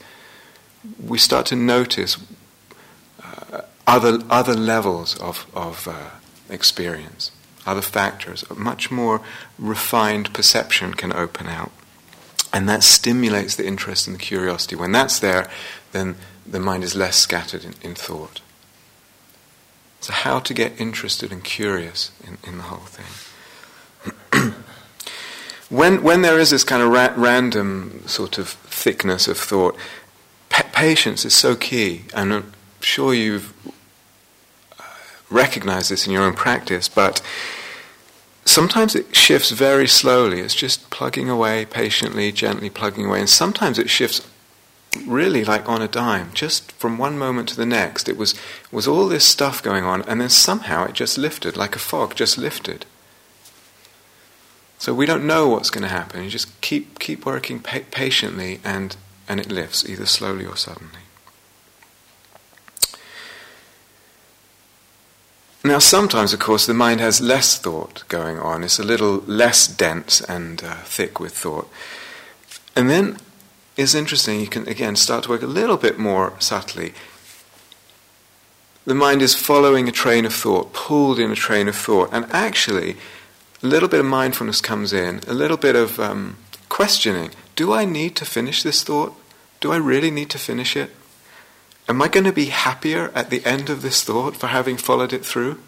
We 1.05 1.19
start 1.19 1.47
to 1.47 1.57
notice 1.57 2.17
uh, 3.23 3.63
other, 3.87 4.21
other 4.31 4.55
levels 4.55 5.19
of, 5.19 5.47
of 5.55 5.89
uh, 5.89 6.11
experience, 6.49 7.33
other 7.67 7.83
factors. 7.83 8.45
A 8.49 8.55
much 8.55 8.91
more 8.91 9.21
refined 9.59 10.33
perception 10.33 10.95
can 10.95 11.13
open 11.13 11.49
out. 11.49 11.73
And 12.53 12.69
that 12.69 12.85
stimulates 12.85 13.57
the 13.57 13.67
interest 13.67 14.07
and 14.07 14.17
the 14.17 14.21
curiosity. 14.21 14.77
When 14.77 14.93
that's 14.93 15.19
there, 15.19 15.51
then 15.97 16.17
the 16.47 16.61
mind 16.61 16.85
is 16.85 16.95
less 16.95 17.17
scattered 17.17 17.65
in, 17.65 17.75
in 17.83 17.95
thought. 17.95 18.41
So, 20.01 20.13
how 20.13 20.39
to 20.41 20.55
get 20.55 20.81
interested 20.81 21.33
and 21.33 21.43
curious 21.43 22.13
in, 22.25 22.39
in 22.47 22.59
the 22.59 22.65
whole 22.65 22.87
thing. 22.87 24.53
when, 25.71 26.03
when 26.03 26.23
there 26.23 26.39
is 26.39 26.51
this 26.51 26.65
kind 26.65 26.83
of 26.83 26.91
ra- 26.91 27.15
random 27.17 28.03
sort 28.07 28.39
of 28.39 28.49
thickness 28.49 29.27
of 29.27 29.39
thought, 29.39 29.77
pa- 30.49 30.69
patience 30.73 31.25
is 31.25 31.35
so 31.35 31.57
key. 31.57 32.05
And 32.15 32.33
I'm 32.33 32.53
sure 32.81 33.15
you've 33.15 33.53
uh, 34.79 34.85
recognized 35.31 35.91
this 35.91 36.07
in 36.07 36.13
your 36.13 36.23
own 36.23 36.35
practice, 36.35 36.89
but 36.89 37.21
sometimes 38.45 38.95
it 38.95 39.17
shifts 39.17 39.51
very 39.51 39.89
slowly. 39.89 40.41
It's 40.41 40.55
just 40.55 40.89
plugging 40.91 41.29
away 41.29 41.65
patiently, 41.65 42.31
gently 42.33 42.71
plugging 42.71 43.07
away. 43.07 43.21
And 43.21 43.29
sometimes 43.29 43.79
it 43.79 43.91
shifts 43.91 44.27
really 45.07 45.45
like 45.45 45.69
on 45.69 45.83
a 45.83 45.89
dime, 45.89 46.31
just 46.35 46.73
from 46.73 46.99
one 46.99 47.19
moment 47.19 47.49
to 47.51 47.57
the 47.57 47.67
next. 47.67 48.09
It 48.09 48.17
was, 48.17 48.35
was 48.71 48.89
all 48.89 49.09
this 49.09 49.25
stuff 49.25 49.63
going 49.63 49.85
on, 49.85 50.03
and 50.03 50.21
then 50.21 50.31
somehow 50.31 50.85
it 50.85 50.95
just 50.95 51.19
lifted, 51.19 51.57
like 51.57 51.77
a 51.77 51.81
fog, 51.81 52.15
just 52.15 52.39
lifted. 52.39 52.87
So 54.79 54.95
we 54.95 55.07
don't 55.07 55.27
know 55.27 55.49
what's 55.49 55.71
going 55.71 55.83
to 55.83 55.89
happen. 55.89 56.23
You 56.23 56.31
just 56.31 56.61
keep, 56.61 56.99
keep 56.99 57.25
working 57.25 57.61
pa- 57.61 57.81
patiently, 57.91 58.61
and, 58.63 58.97
and 59.29 59.41
it 59.41 59.51
lifts, 59.51 59.89
either 59.89 60.07
slowly 60.07 60.45
or 60.47 60.57
suddenly. 60.57 61.01
Now, 65.65 65.81
sometimes, 65.81 66.33
of 66.33 66.39
course, 66.39 66.67
the 66.67 66.75
mind 66.75 67.01
has 67.01 67.21
less 67.21 67.59
thought 67.59 68.05
going 68.09 68.39
on. 68.39 68.63
It's 68.63 68.79
a 68.79 68.85
little 68.85 69.25
less 69.27 69.67
dense 69.67 70.21
and 70.21 70.63
uh, 70.63 70.77
thick 70.85 71.19
with 71.19 71.37
thought. 71.37 71.69
And 72.77 72.89
then 72.89 73.17
it's 73.77 73.95
interesting, 73.95 74.41
you 74.41 74.47
can 74.47 74.67
again 74.69 74.97
start 74.97 75.25
to 75.25 75.31
work 75.31 75.43
a 75.43 75.47
little 75.47 75.77
bit 75.77 75.99
more 75.99 76.33
subtly. 76.39 76.95
The 78.87 78.95
mind 78.95 79.21
is 79.21 79.35
following 79.35 79.89
a 79.89 79.93
train 79.93 80.25
of 80.25 80.33
thought, 80.33 80.73
pulled 80.73 81.19
in 81.19 81.31
a 81.31 81.37
train 81.37 81.69
of 81.69 81.77
thought, 81.77 82.09
and 82.13 82.25
actually, 82.33 82.97
a 83.63 83.67
little 83.67 83.89
bit 83.89 84.01
of 84.01 84.07
mindfulness 84.07 84.61
comes 84.61 84.93
in, 84.93 85.21
a 85.27 85.35
little 85.35 85.57
bit 85.57 85.75
of 85.75 85.99
um, 85.99 86.37
questioning. 86.69 87.31
Do 87.57 87.73
I 87.73 87.85
need 87.85 88.15
to 88.17 88.25
finish 88.25 88.63
this 88.63 88.83
thought? 88.83 89.15
Do 89.61 89.73
I 89.73 89.77
really 89.77 90.11
need 90.11 90.31
to 90.31 90.39
finish 90.39 90.77
it? 90.77 90.91
Am 91.89 92.01
I 92.01 92.09
going 92.09 92.25
to 92.25 92.33
be 92.33 92.47
happier 92.47 93.11
at 93.15 93.31
the 93.31 93.45
end 93.45 93.71
of 93.71 93.83
this 93.83 94.03
thought 94.03 94.37
for 94.37 94.49
having 94.49 94.77
followed 94.77 95.13
it 95.13 95.25
through? 95.25 95.61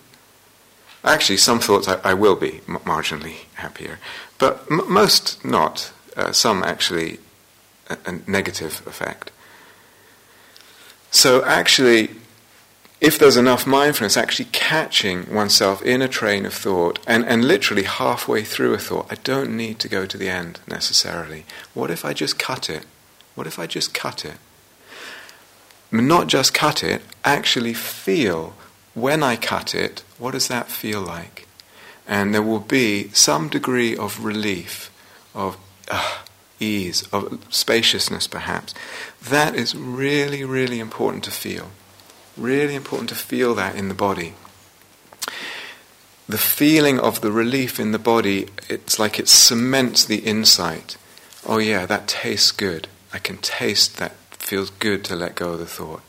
Actually, 1.04 1.36
some 1.36 1.60
thoughts 1.60 1.88
I, 1.88 2.00
I 2.04 2.14
will 2.14 2.36
be 2.36 2.60
marginally 2.66 3.46
happier, 3.54 3.98
but 4.38 4.64
m- 4.70 4.90
most 4.92 5.44
not. 5.44 5.92
Uh, 6.16 6.32
some 6.32 6.64
actually 6.64 7.18
a, 7.88 8.30
negative 8.30 8.82
effect. 8.86 9.30
So, 11.10 11.44
actually, 11.44 12.10
if 13.00 13.18
there's 13.18 13.36
enough 13.36 13.66
mindfulness, 13.66 14.16
actually 14.16 14.46
catching 14.46 15.32
oneself 15.32 15.82
in 15.82 16.02
a 16.02 16.08
train 16.08 16.44
of 16.44 16.52
thought 16.52 16.98
and, 17.06 17.24
and 17.24 17.44
literally 17.44 17.84
halfway 17.84 18.42
through 18.42 18.74
a 18.74 18.78
thought, 18.78 19.06
I 19.10 19.14
don't 19.16 19.56
need 19.56 19.78
to 19.80 19.88
go 19.88 20.04
to 20.04 20.18
the 20.18 20.28
end 20.28 20.60
necessarily. 20.66 21.44
What 21.74 21.90
if 21.90 22.04
I 22.04 22.12
just 22.12 22.38
cut 22.38 22.68
it? 22.68 22.84
What 23.34 23.46
if 23.46 23.58
I 23.58 23.66
just 23.66 23.94
cut 23.94 24.24
it? 24.24 24.34
not 25.90 26.26
just 26.26 26.52
cut 26.52 26.84
it, 26.84 27.02
actually 27.24 27.72
feel 27.74 28.54
when 28.94 29.22
I 29.22 29.36
cut 29.36 29.74
it, 29.74 30.02
what 30.18 30.32
does 30.32 30.48
that 30.48 30.68
feel 30.68 31.00
like? 31.00 31.46
And 32.06 32.34
there 32.34 32.42
will 32.42 32.60
be 32.60 33.08
some 33.12 33.48
degree 33.48 33.96
of 33.96 34.24
relief, 34.24 34.90
of 35.34 35.56
ease, 36.60 37.06
of 37.12 37.46
spaciousness 37.50 38.26
perhaps. 38.26 38.74
That 39.22 39.54
is 39.54 39.74
really, 39.74 40.44
really 40.44 40.80
important 40.80 41.24
to 41.24 41.30
feel. 41.30 41.70
Really 42.36 42.74
important 42.74 43.08
to 43.10 43.14
feel 43.14 43.54
that 43.54 43.74
in 43.74 43.88
the 43.88 43.94
body. 43.94 44.34
The 46.28 46.38
feeling 46.38 46.98
of 47.00 47.20
the 47.20 47.32
relief 47.32 47.80
in 47.80 47.92
the 47.92 47.98
body, 47.98 48.48
it's 48.68 48.98
like 48.98 49.18
it 49.18 49.28
cements 49.28 50.04
the 50.04 50.18
insight. 50.18 50.96
Oh, 51.46 51.58
yeah, 51.58 51.86
that 51.86 52.06
tastes 52.06 52.52
good. 52.52 52.86
I 53.12 53.18
can 53.18 53.38
taste 53.38 53.96
that 53.96 54.12
feels 54.30 54.70
good 54.70 55.04
to 55.04 55.16
let 55.16 55.34
go 55.34 55.52
of 55.52 55.58
the 55.58 55.66
thought. 55.66 56.02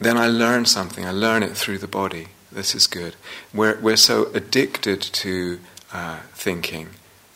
Then 0.00 0.16
I 0.16 0.26
learn 0.26 0.64
something. 0.64 1.04
I 1.04 1.10
learn 1.10 1.42
it 1.42 1.56
through 1.56 1.78
the 1.78 1.86
body. 1.86 2.28
This 2.50 2.74
is 2.74 2.86
good. 2.86 3.14
We're, 3.54 3.78
we're 3.78 3.96
so 3.96 4.30
addicted 4.34 5.00
to 5.00 5.60
uh, 5.92 6.20
thinking 6.34 6.88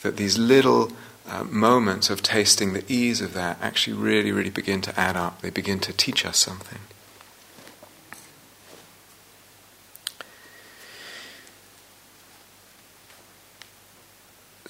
that 0.07 0.17
these 0.17 0.39
little 0.39 0.93
uh, 1.29 1.43
moments 1.43 2.11
of 2.11 2.23
tasting 2.23 2.73
the 2.73 2.85
ease 2.87 3.21
of 3.21 3.35
that 3.35 3.59
actually 3.61 3.97
really, 3.97 4.31
really 4.31 4.51
begin 4.51 4.81
to 4.83 4.99
add 4.99 5.17
up. 5.17 5.43
They 5.43 5.51
begin 5.51 5.81
to 5.81 5.93
teach 5.93 6.25
us 6.25 6.39
something. 6.39 6.79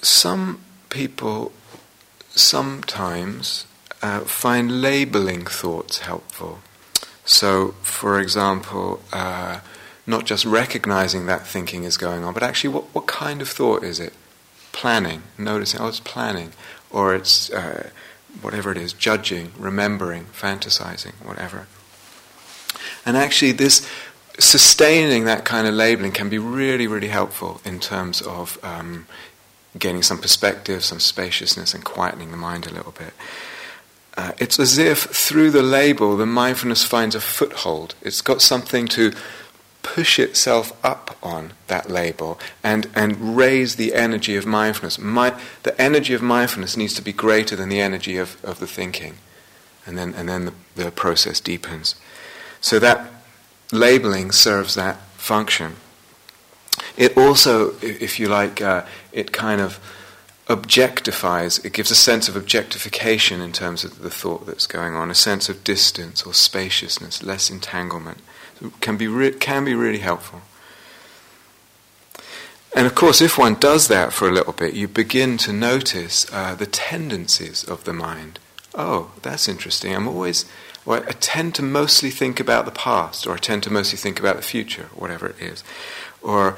Some 0.01 0.61
people 0.89 1.51
sometimes 2.31 3.67
uh, 4.01 4.21
find 4.21 4.81
labeling 4.81 5.45
thoughts 5.45 5.99
helpful. 5.99 6.59
So, 7.25 7.75
for 7.83 8.19
example, 8.19 9.01
uh, 9.13 9.59
not 10.07 10.25
just 10.25 10.45
recognizing 10.45 11.27
that 11.27 11.45
thinking 11.45 11.83
is 11.83 11.97
going 11.97 12.23
on, 12.23 12.33
but 12.33 12.41
actually, 12.41 12.73
what, 12.73 12.85
what 12.95 13.05
kind 13.05 13.43
of 13.43 13.49
thought 13.49 13.83
is 13.83 13.99
it? 13.99 14.13
Planning, 14.71 15.23
noticing, 15.37 15.79
oh, 15.81 15.87
it's 15.87 15.99
planning, 15.99 16.51
or 16.89 17.15
it's 17.15 17.49
uh, 17.51 17.89
whatever 18.41 18.71
it 18.71 18.77
is, 18.77 18.93
judging, 18.93 19.51
remembering, 19.57 20.25
fantasizing, 20.25 21.13
whatever. 21.25 21.67
And 23.05 23.17
actually, 23.17 23.53
this 23.53 23.89
sustaining 24.39 25.25
that 25.25 25.45
kind 25.45 25.67
of 25.67 25.73
labeling 25.73 26.11
can 26.11 26.29
be 26.29 26.37
really, 26.37 26.87
really 26.87 27.07
helpful 27.07 27.59
in 27.65 27.79
terms 27.79 28.21
of 28.21 28.59
um, 28.63 29.07
gaining 29.77 30.03
some 30.03 30.19
perspective, 30.19 30.83
some 30.83 30.99
spaciousness, 30.99 31.73
and 31.73 31.83
quietening 31.83 32.31
the 32.31 32.37
mind 32.37 32.67
a 32.67 32.73
little 32.73 32.91
bit. 32.91 33.13
Uh, 34.15 34.31
it's 34.39 34.59
as 34.59 34.77
if 34.77 35.03
through 35.03 35.51
the 35.51 35.61
label 35.61 36.17
the 36.17 36.25
mindfulness 36.25 36.83
finds 36.83 37.15
a 37.15 37.21
foothold. 37.21 37.93
It's 38.01 38.21
got 38.21 38.41
something 38.41 38.87
to 38.89 39.13
push 39.95 40.19
itself 40.19 40.77
up 40.83 41.17
on 41.23 41.53
that 41.67 41.89
label 41.89 42.37
and, 42.61 42.89
and 42.93 43.37
raise 43.37 43.77
the 43.77 43.93
energy 43.93 44.35
of 44.35 44.45
mindfulness. 44.45 44.99
My, 44.99 45.33
the 45.63 45.79
energy 45.81 46.13
of 46.13 46.21
mindfulness 46.21 46.75
needs 46.75 46.93
to 46.95 47.01
be 47.01 47.13
greater 47.13 47.55
than 47.55 47.69
the 47.69 47.79
energy 47.79 48.17
of, 48.17 48.43
of 48.43 48.59
the 48.59 48.67
thinking. 48.67 49.15
And 49.85 49.97
then, 49.97 50.13
and 50.13 50.27
then 50.27 50.45
the, 50.45 50.53
the 50.75 50.91
process 50.91 51.39
deepens. 51.39 51.95
So 52.59 52.79
that 52.79 53.09
labeling 53.71 54.33
serves 54.33 54.75
that 54.75 54.97
function. 55.15 55.77
It 56.97 57.17
also, 57.17 57.75
if 57.81 58.19
you 58.19 58.27
like, 58.27 58.61
uh, 58.61 58.83
it 59.13 59.31
kind 59.31 59.61
of 59.61 59.79
objectifies, 60.47 61.63
it 61.63 61.71
gives 61.71 61.91
a 61.91 61.95
sense 61.95 62.27
of 62.27 62.35
objectification 62.35 63.39
in 63.39 63.53
terms 63.53 63.85
of 63.85 63.99
the 63.99 64.09
thought 64.09 64.45
that's 64.45 64.67
going 64.67 64.95
on, 64.95 65.09
a 65.09 65.15
sense 65.15 65.47
of 65.47 65.63
distance 65.63 66.23
or 66.23 66.33
spaciousness, 66.33 67.23
less 67.23 67.49
entanglement. 67.49 68.17
Can 68.81 68.97
be, 68.97 69.07
re- 69.07 69.31
can 69.31 69.65
be 69.65 69.75
really 69.75 69.99
helpful. 69.99 70.41
And 72.75 72.85
of 72.85 72.93
course, 72.93 73.21
if 73.21 73.37
one 73.37 73.55
does 73.55 73.87
that 73.87 74.13
for 74.13 74.27
a 74.27 74.31
little 74.31 74.53
bit, 74.53 74.73
you 74.73 74.87
begin 74.87 75.37
to 75.37 75.53
notice 75.53 76.31
uh, 76.31 76.53
the 76.53 76.65
tendencies 76.67 77.63
of 77.63 77.85
the 77.85 77.93
mind. 77.93 78.39
Oh, 78.75 79.11
that's 79.23 79.47
interesting. 79.47 79.95
I'm 79.95 80.07
always, 80.07 80.45
well, 80.85 81.03
I 81.07 81.13
tend 81.13 81.55
to 81.55 81.63
mostly 81.63 82.11
think 82.11 82.39
about 82.39 82.65
the 82.65 82.71
past, 82.71 83.25
or 83.25 83.33
I 83.33 83.37
tend 83.37 83.63
to 83.63 83.71
mostly 83.71 83.97
think 83.97 84.19
about 84.19 84.35
the 84.35 84.43
future, 84.43 84.89
whatever 84.93 85.27
it 85.27 85.39
is. 85.39 85.63
Or 86.21 86.57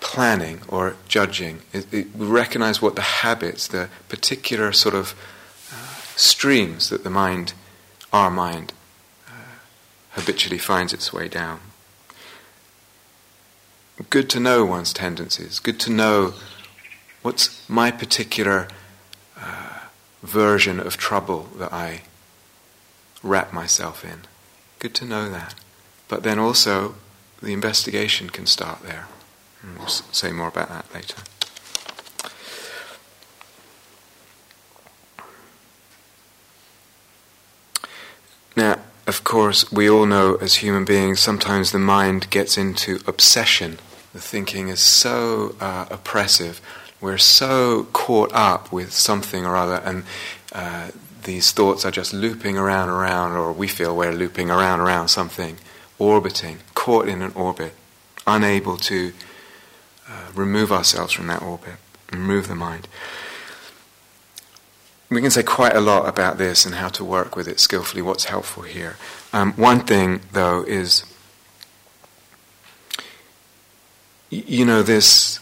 planning 0.00 0.60
or 0.68 0.96
judging. 1.08 1.60
It, 1.72 1.92
it, 1.92 2.14
we 2.14 2.26
recognize 2.26 2.82
what 2.82 2.94
the 2.94 3.02
habits, 3.02 3.66
the 3.66 3.88
particular 4.08 4.72
sort 4.72 4.94
of 4.94 5.14
uh, 5.72 5.76
streams 6.16 6.90
that 6.90 7.02
the 7.02 7.10
mind, 7.10 7.54
our 8.12 8.30
mind, 8.30 8.72
habitually 10.16 10.58
finds 10.58 10.92
its 10.92 11.12
way 11.12 11.28
down. 11.28 11.60
Good 14.10 14.28
to 14.30 14.40
know 14.40 14.64
one's 14.64 14.92
tendencies. 14.92 15.58
Good 15.58 15.78
to 15.80 15.90
know 15.90 16.34
what's 17.22 17.68
my 17.68 17.90
particular 17.90 18.68
uh, 19.38 19.80
version 20.22 20.80
of 20.80 20.96
trouble 20.96 21.48
that 21.56 21.72
I 21.72 22.02
wrap 23.22 23.52
myself 23.52 24.04
in. 24.04 24.22
Good 24.78 24.94
to 24.96 25.04
know 25.04 25.28
that. 25.30 25.54
But 26.08 26.22
then 26.22 26.38
also, 26.38 26.94
the 27.42 27.52
investigation 27.52 28.30
can 28.30 28.46
start 28.46 28.82
there. 28.82 29.08
We'll 29.78 29.88
say 29.88 30.32
more 30.32 30.48
about 30.48 30.68
that 30.68 30.94
later. 30.94 31.16
Now, 38.56 38.78
of 39.16 39.24
course, 39.24 39.72
we 39.72 39.88
all 39.88 40.04
know 40.04 40.34
as 40.42 40.56
human 40.56 40.84
beings, 40.84 41.20
sometimes 41.20 41.72
the 41.72 41.78
mind 41.78 42.28
gets 42.28 42.58
into 42.58 43.00
obsession. 43.06 43.78
The 44.12 44.20
thinking 44.20 44.68
is 44.68 44.80
so 44.80 45.56
uh, 45.58 45.86
oppressive. 45.90 46.60
We're 47.00 47.16
so 47.16 47.84
caught 47.94 48.30
up 48.34 48.70
with 48.70 48.92
something 48.92 49.46
or 49.46 49.56
other, 49.56 49.76
and 49.76 50.04
uh, 50.52 50.90
these 51.24 51.50
thoughts 51.50 51.86
are 51.86 51.90
just 51.90 52.12
looping 52.12 52.58
around, 52.58 52.90
around, 52.90 53.32
or 53.32 53.54
we 53.54 53.68
feel 53.68 53.96
we're 53.96 54.12
looping 54.12 54.50
around, 54.50 54.80
around 54.80 55.08
something, 55.08 55.56
orbiting, 55.98 56.58
caught 56.74 57.08
in 57.08 57.22
an 57.22 57.32
orbit, 57.34 57.72
unable 58.26 58.76
to 58.76 59.14
uh, 60.10 60.26
remove 60.34 60.70
ourselves 60.70 61.14
from 61.14 61.26
that 61.28 61.40
orbit, 61.40 61.76
remove 62.12 62.48
the 62.48 62.54
mind. 62.54 62.86
We 65.08 65.20
can 65.20 65.30
say 65.30 65.42
quite 65.42 65.76
a 65.76 65.80
lot 65.80 66.08
about 66.08 66.36
this 66.36 66.66
and 66.66 66.74
how 66.74 66.88
to 66.88 67.04
work 67.04 67.36
with 67.36 67.46
it 67.46 67.60
skillfully, 67.60 68.02
what's 68.02 68.24
helpful 68.24 68.64
here. 68.64 68.96
Um, 69.32 69.52
one 69.52 69.80
thing, 69.80 70.20
though, 70.32 70.64
is 70.64 71.04
you 74.30 74.64
know, 74.64 74.82
this 74.82 75.40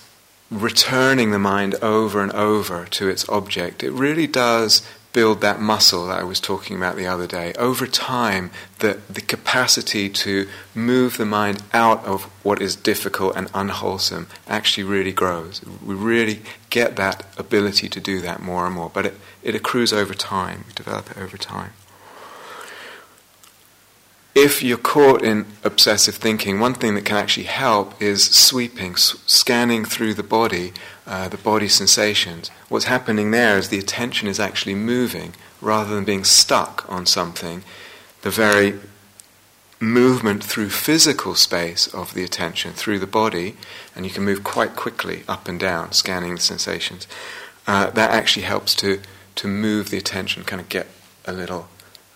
returning 0.50 1.30
the 1.30 1.38
mind 1.38 1.74
over 1.76 2.22
and 2.22 2.32
over 2.32 2.84
to 2.86 3.08
its 3.08 3.28
object, 3.28 3.82
it 3.82 3.90
really 3.90 4.26
does 4.26 4.86
build 5.12 5.40
that 5.40 5.60
muscle 5.60 6.08
that 6.08 6.18
I 6.18 6.24
was 6.24 6.40
talking 6.40 6.76
about 6.76 6.96
the 6.96 7.06
other 7.06 7.26
day. 7.26 7.52
Over 7.54 7.86
time, 7.86 8.50
the, 8.80 8.98
the 9.08 9.20
capacity 9.20 10.08
to 10.10 10.48
move 10.74 11.16
the 11.16 11.24
mind 11.24 11.62
out 11.72 12.04
of 12.04 12.24
what 12.42 12.60
is 12.60 12.74
difficult 12.74 13.36
and 13.36 13.48
unwholesome 13.54 14.26
actually 14.48 14.82
really 14.82 15.12
grows. 15.12 15.64
We 15.84 15.94
really 15.94 16.42
get 16.68 16.96
that 16.96 17.26
ability 17.38 17.88
to 17.90 18.00
do 18.00 18.20
that 18.22 18.42
more 18.42 18.66
and 18.66 18.74
more, 18.74 18.90
but 18.92 19.06
it, 19.06 19.14
it 19.44 19.54
accrues 19.54 19.92
over 19.92 20.14
time. 20.14 20.64
We 20.66 20.72
develop 20.74 21.10
it 21.12 21.18
over 21.18 21.36
time 21.36 21.72
if 24.34 24.62
you're 24.62 24.76
caught 24.76 25.22
in 25.22 25.46
obsessive 25.62 26.16
thinking, 26.16 26.58
one 26.58 26.74
thing 26.74 26.94
that 26.96 27.04
can 27.04 27.16
actually 27.16 27.46
help 27.46 28.00
is 28.02 28.24
sweeping, 28.24 28.92
s- 28.92 29.16
scanning 29.26 29.84
through 29.84 30.14
the 30.14 30.24
body, 30.24 30.72
uh, 31.06 31.28
the 31.28 31.36
body 31.36 31.68
sensations. 31.68 32.50
What's 32.68 32.86
happening 32.86 33.30
there 33.30 33.56
is 33.56 33.68
the 33.68 33.78
attention 33.78 34.26
is 34.26 34.40
actually 34.40 34.74
moving 34.74 35.34
rather 35.60 35.94
than 35.94 36.04
being 36.04 36.24
stuck 36.24 36.84
on 36.88 37.06
something. 37.06 37.62
The 38.22 38.30
very 38.30 38.80
movement 39.78 40.42
through 40.42 40.70
physical 40.70 41.36
space 41.36 41.86
of 41.94 42.14
the 42.14 42.24
attention, 42.24 42.72
through 42.72 42.98
the 42.98 43.06
body, 43.06 43.56
and 43.94 44.04
you 44.04 44.10
can 44.10 44.24
move 44.24 44.42
quite 44.42 44.74
quickly 44.74 45.22
up 45.28 45.46
and 45.46 45.60
down, 45.60 45.92
scanning 45.92 46.34
the 46.34 46.40
sensations. 46.40 47.06
Uh, 47.68 47.90
that 47.90 48.10
actually 48.10 48.44
helps 48.46 48.74
to, 48.76 49.00
to 49.36 49.48
move 49.48 49.90
the 49.90 49.98
attention, 49.98 50.44
kind 50.44 50.60
of 50.60 50.68
get 50.68 50.86
a 51.24 51.32
little 51.32 51.68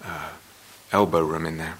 uh, 0.05 0.31
elbow 0.93 1.23
room 1.23 1.47
in 1.47 1.59
there. 1.59 1.75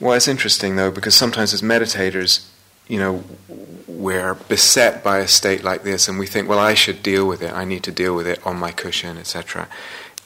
Well, 0.00 0.14
it's 0.14 0.28
interesting 0.28 0.76
though, 0.76 0.90
because 0.90 1.14
sometimes 1.14 1.54
as 1.54 1.62
meditators, 1.62 2.46
you 2.88 2.98
know, 2.98 3.24
we're 3.86 4.34
beset 4.34 5.02
by 5.02 5.18
a 5.18 5.28
state 5.28 5.64
like 5.64 5.82
this, 5.84 6.08
and 6.08 6.18
we 6.18 6.26
think, 6.26 6.48
well, 6.48 6.58
I 6.58 6.74
should 6.74 7.02
deal 7.02 7.26
with 7.26 7.42
it. 7.42 7.52
I 7.52 7.64
need 7.64 7.82
to 7.84 7.92
deal 7.92 8.14
with 8.14 8.26
it 8.26 8.44
on 8.46 8.58
my 8.58 8.72
cushion, 8.72 9.16
etc. 9.16 9.68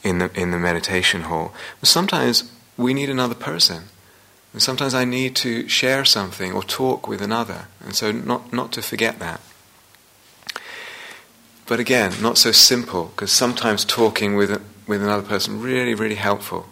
In 0.03 0.19
the 0.19 0.31
in 0.33 0.51
the 0.51 0.57
meditation 0.57 1.21
hall. 1.23 1.53
But 1.79 1.87
sometimes 1.87 2.51
we 2.77 2.93
need 2.93 3.09
another 3.09 3.35
person, 3.35 3.83
and 4.51 4.61
sometimes 4.61 4.93
I 4.93 5.05
need 5.05 5.35
to 5.37 5.69
share 5.69 6.03
something 6.03 6.51
or 6.51 6.63
talk 6.63 7.07
with 7.07 7.21
another, 7.21 7.67
and 7.79 7.95
so 7.95 8.11
not 8.11 8.51
not 8.51 8.71
to 8.73 8.81
forget 8.81 9.19
that. 9.19 9.39
But 11.69 11.79
again, 11.79 12.13
not 12.19 12.39
so 12.39 12.51
simple, 12.51 13.11
because 13.15 13.31
sometimes 13.31 13.85
talking 13.85 14.35
with 14.35 14.59
with 14.87 15.03
another 15.03 15.21
person 15.21 15.61
really 15.61 15.93
really 15.93 16.15
helpful, 16.15 16.65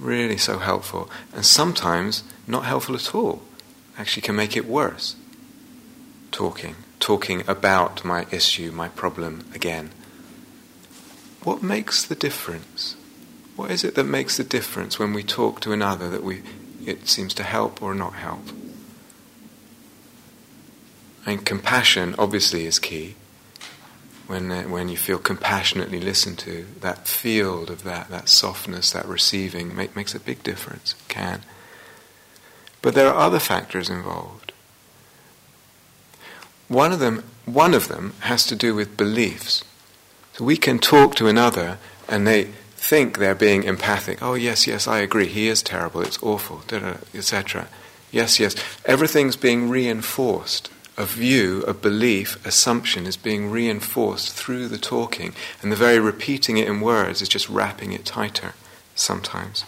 really 0.00 0.36
so 0.36 0.58
helpful, 0.58 1.08
and 1.32 1.46
sometimes 1.46 2.24
not 2.48 2.64
helpful 2.64 2.96
at 2.96 3.14
all. 3.14 3.42
Actually, 3.96 4.22
can 4.22 4.34
make 4.34 4.56
it 4.56 4.66
worse. 4.66 5.14
Talking, 6.32 6.74
talking 6.98 7.44
about 7.46 8.04
my 8.04 8.26
issue, 8.32 8.72
my 8.72 8.88
problem 8.88 9.44
again. 9.54 9.90
What 11.44 11.62
makes 11.62 12.04
the 12.04 12.16
difference? 12.16 12.96
What 13.54 13.70
is 13.70 13.84
it 13.84 13.94
that 13.94 14.06
makes 14.18 14.38
the 14.38 14.44
difference 14.44 14.98
when 14.98 15.12
we 15.12 15.22
talk 15.22 15.60
to 15.60 15.72
another 15.72 16.10
that 16.10 16.24
we, 16.24 16.42
it 16.84 17.06
seems 17.06 17.32
to 17.34 17.44
help 17.44 17.80
or 17.80 17.94
not 17.94 18.14
help? 18.14 18.48
And 21.24 21.46
compassion 21.46 22.16
obviously 22.18 22.66
is 22.66 22.80
key. 22.80 23.14
When, 24.26 24.50
uh, 24.50 24.62
when 24.62 24.88
you 24.88 24.96
feel 24.96 25.18
compassionately 25.18 26.00
listened 26.00 26.38
to, 26.40 26.66
that 26.80 27.06
field 27.06 27.70
of 27.70 27.82
that, 27.84 28.08
that 28.10 28.28
softness, 28.28 28.92
that 28.92 29.06
receiving, 29.06 29.74
make, 29.74 29.94
makes 29.96 30.14
a 30.14 30.20
big 30.20 30.42
difference. 30.42 30.92
It 30.92 31.08
Can. 31.08 31.42
But 32.80 32.94
there 32.94 33.08
are 33.08 33.26
other 33.26 33.38
factors 33.38 33.88
involved. 33.88 34.52
One 36.68 36.92
of 36.92 37.00
them, 37.00 37.24
one 37.44 37.74
of 37.74 37.88
them 37.88 38.14
has 38.20 38.46
to 38.46 38.56
do 38.56 38.74
with 38.74 38.96
beliefs. 38.96 39.62
So 40.34 40.44
we 40.44 40.56
can 40.56 40.78
talk 40.78 41.14
to 41.16 41.28
another 41.28 41.78
and 42.08 42.26
they 42.26 42.44
think 42.76 43.18
they're 43.18 43.34
being 43.34 43.62
empathic. 43.62 44.22
Oh, 44.22 44.34
yes, 44.34 44.66
yes, 44.66 44.88
I 44.88 44.98
agree. 44.98 45.26
He 45.26 45.48
is 45.48 45.62
terrible. 45.62 46.00
It's 46.00 46.22
awful, 46.22 46.62
etc. 47.14 47.68
Yes, 48.10 48.40
yes. 48.40 48.56
Everything's 48.84 49.36
being 49.36 49.68
reinforced. 49.68 50.70
A 50.96 51.06
view, 51.06 51.62
a 51.62 51.72
belief, 51.72 52.44
assumption 52.44 53.06
is 53.06 53.16
being 53.16 53.50
reinforced 53.50 54.32
through 54.32 54.68
the 54.68 54.78
talking, 54.78 55.34
and 55.62 55.72
the 55.72 55.76
very 55.76 55.98
repeating 55.98 56.58
it 56.58 56.68
in 56.68 56.80
words 56.80 57.22
is 57.22 57.28
just 57.28 57.48
wrapping 57.48 57.92
it 57.92 58.04
tighter 58.04 58.52
sometimes. 58.94 59.64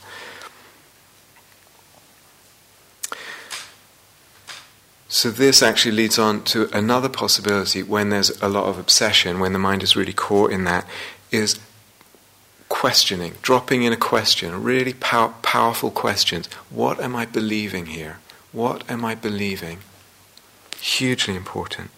So, 5.08 5.30
this 5.30 5.62
actually 5.62 5.92
leads 5.92 6.18
on 6.18 6.42
to 6.44 6.68
another 6.76 7.08
possibility 7.08 7.82
when 7.82 8.10
there's 8.10 8.30
a 8.42 8.48
lot 8.48 8.64
of 8.64 8.78
obsession, 8.78 9.38
when 9.38 9.52
the 9.52 9.58
mind 9.58 9.82
is 9.82 9.96
really 9.96 10.12
caught 10.12 10.50
in 10.50 10.64
that, 10.64 10.86
is 11.30 11.58
questioning, 12.68 13.34
dropping 13.40 13.84
in 13.84 13.92
a 13.92 13.96
question, 13.96 14.62
really 14.62 14.92
pow- 14.92 15.34
powerful 15.42 15.90
questions. 15.90 16.48
What 16.68 17.00
am 17.00 17.14
I 17.14 17.24
believing 17.26 17.86
here? 17.86 18.18
What 18.50 18.82
am 18.90 19.04
I 19.04 19.14
believing? 19.14 19.78
Hugely 20.84 21.34
important. 21.34 21.90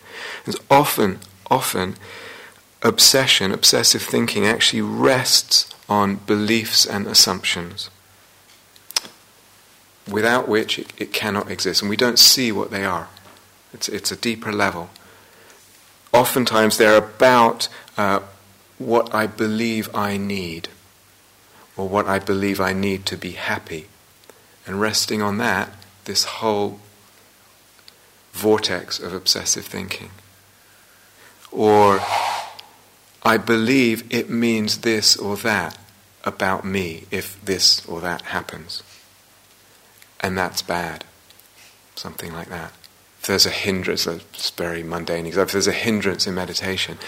Because 0.45 0.61
often, 0.71 1.19
often, 1.51 1.97
obsession, 2.83 3.51
obsessive 3.51 4.01
thinking 4.01 4.47
actually 4.47 4.81
rests 4.81 5.69
on 5.89 6.21
beliefs 6.25 6.87
and 6.87 7.09
assumptions 7.09 7.91
without 10.09 10.47
which 10.47 10.79
it, 10.79 10.93
it, 10.97 11.13
cannot 11.13 11.51
exist, 11.51 11.83
and 11.83 11.91
we 11.91 11.97
don't 11.97 12.17
see 12.17 12.53
what 12.53 12.71
they 12.71 12.85
are. 12.85 13.09
It's, 13.73 13.89
it's 13.89 14.13
a 14.13 14.17
deeper 14.17 14.53
level. 14.53 14.89
Oftentimes 16.13 16.77
they're 16.77 16.97
about 16.97 17.69
uh, 17.97 18.21
what 18.79 19.13
I 19.13 19.27
believe 19.27 19.93
I 19.93 20.17
need, 20.17 20.69
or 21.77 21.89
what 21.89 22.07
I 22.07 22.21
believe 22.21 22.61
I 22.61 22.73
need 22.73 23.05
to 23.07 23.17
be 23.17 23.33
happy. 23.33 23.89
And 24.65 24.81
resting 24.81 25.23
on 25.23 25.39
that, 25.39 25.73
this 26.05 26.23
whole 26.25 26.79
vortex 28.37 28.99
of 28.99 29.13
obsessive 29.13 29.65
thinking. 29.65 30.11
Or 31.51 32.01
I 33.23 33.37
believe 33.39 34.05
it 34.13 34.29
means 34.31 34.79
this 34.79 35.17
or 35.17 35.37
that 35.39 35.79
about 36.25 36.65
me 36.65 37.05
if 37.11 37.43
this 37.45 37.85
or 37.87 38.01
that 38.01 38.23
happens 38.23 38.83
and 40.21 40.37
that's 40.37 40.63
bad. 40.63 41.05
Something 41.95 42.33
like 42.33 42.49
that. 42.49 42.73
If 43.21 43.27
there's 43.29 43.47
a 43.47 43.51
hindrance, 43.51 44.07
it's 44.07 44.51
very 44.51 44.83
mundane 44.83 45.27
example, 45.27 45.49
if 45.49 45.53
there's 45.53 45.67
a 45.67 45.73
hindrance 45.73 46.27
in 46.27 46.35
meditation, 46.35 46.99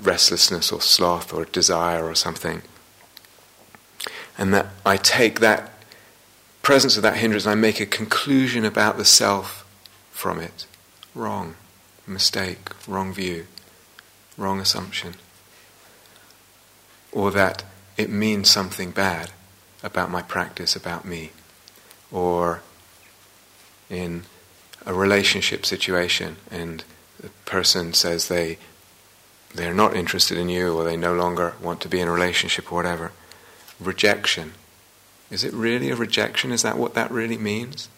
restlessness 0.00 0.72
or 0.72 0.80
sloth 0.80 1.32
or 1.32 1.44
desire 1.44 2.04
or 2.04 2.14
something, 2.14 2.62
and 4.38 4.54
that 4.54 4.68
I 4.86 4.96
take 4.96 5.40
that 5.40 5.72
presence 6.62 6.96
of 6.96 7.02
that 7.02 7.16
hindrance 7.16 7.44
and 7.44 7.52
I 7.52 7.56
make 7.56 7.80
a 7.80 7.86
conclusion 7.86 8.64
about 8.64 8.96
the 8.96 9.04
self 9.04 9.59
from 10.20 10.38
it. 10.38 10.66
Wrong, 11.14 11.56
mistake, 12.06 12.70
wrong 12.86 13.12
view, 13.12 13.46
wrong 14.36 14.60
assumption. 14.60 15.14
Or 17.10 17.30
that 17.30 17.64
it 17.96 18.10
means 18.10 18.50
something 18.50 18.90
bad 18.90 19.30
about 19.82 20.10
my 20.10 20.20
practice, 20.20 20.76
about 20.76 21.06
me. 21.06 21.30
Or 22.12 22.60
in 23.88 24.24
a 24.84 24.92
relationship 24.92 25.64
situation 25.64 26.36
and 26.50 26.84
the 27.20 27.30
person 27.44 27.92
says 27.92 28.28
they 28.28 28.58
they're 29.54 29.74
not 29.74 29.96
interested 29.96 30.38
in 30.38 30.48
you 30.48 30.72
or 30.72 30.84
they 30.84 30.96
no 30.96 31.12
longer 31.14 31.54
want 31.60 31.80
to 31.80 31.88
be 31.88 32.00
in 32.00 32.06
a 32.06 32.12
relationship 32.12 32.70
or 32.70 32.76
whatever. 32.76 33.10
Rejection. 33.80 34.52
Is 35.28 35.42
it 35.42 35.52
really 35.52 35.90
a 35.90 35.96
rejection? 35.96 36.52
Is 36.52 36.62
that 36.62 36.78
what 36.78 36.94
that 36.94 37.10
really 37.10 37.36
means? 37.36 37.88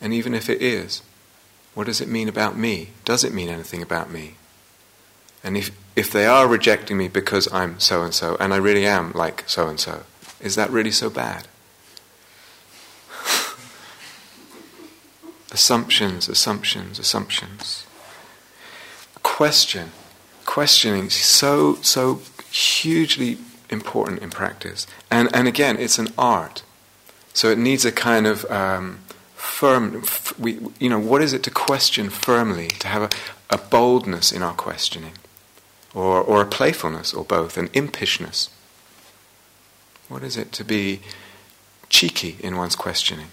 And 0.00 0.12
even 0.12 0.34
if 0.34 0.50
it 0.50 0.60
is 0.60 1.02
what 1.78 1.86
does 1.86 2.00
it 2.00 2.08
mean 2.08 2.28
about 2.28 2.56
me 2.56 2.88
does 3.04 3.22
it 3.22 3.32
mean 3.32 3.48
anything 3.48 3.82
about 3.82 4.10
me 4.10 4.34
and 5.44 5.56
if 5.56 5.70
if 5.94 6.10
they 6.10 6.26
are 6.26 6.48
rejecting 6.48 6.96
me 6.96 7.06
because 7.06 7.46
I'm 7.52 7.78
so 7.78 8.02
and 8.02 8.12
so 8.12 8.36
and 8.40 8.52
I 8.52 8.56
really 8.56 8.84
am 8.84 9.12
like 9.12 9.44
so 9.46 9.68
and 9.68 9.78
so 9.78 10.02
is 10.40 10.56
that 10.56 10.70
really 10.70 10.90
so 10.90 11.08
bad 11.08 11.46
Assumptions, 15.50 16.28
assumptions, 16.28 16.98
assumptions. 16.98 17.86
Question. 19.22 19.92
Questioning 20.44 21.06
is 21.06 21.14
so, 21.14 21.76
so 21.76 22.20
hugely 22.50 23.38
important 23.70 24.20
in 24.20 24.30
practice. 24.30 24.86
And, 25.10 25.28
and 25.34 25.48
again, 25.48 25.78
it's 25.78 25.98
an 25.98 26.08
art. 26.18 26.62
So 27.32 27.50
it 27.50 27.58
needs 27.58 27.84
a 27.84 27.92
kind 27.92 28.26
of 28.26 28.44
um, 28.50 29.00
firm, 29.38 30.04
we, 30.38 30.58
you 30.78 30.88
know, 30.88 30.98
what 30.98 31.22
is 31.22 31.32
it 31.32 31.42
to 31.44 31.50
question 31.50 32.10
firmly, 32.10 32.68
to 32.68 32.88
have 32.88 33.02
a, 33.02 33.10
a 33.50 33.58
boldness 33.58 34.32
in 34.32 34.42
our 34.42 34.54
questioning, 34.54 35.12
or, 35.94 36.20
or 36.20 36.42
a 36.42 36.46
playfulness, 36.46 37.14
or 37.14 37.24
both, 37.24 37.56
an 37.56 37.68
impishness? 37.68 38.50
What 40.08 40.22
is 40.22 40.36
it 40.36 40.52
to 40.52 40.64
be 40.64 41.00
cheeky 41.88 42.36
in 42.40 42.56
one's 42.56 42.76
questioning? 42.76 43.28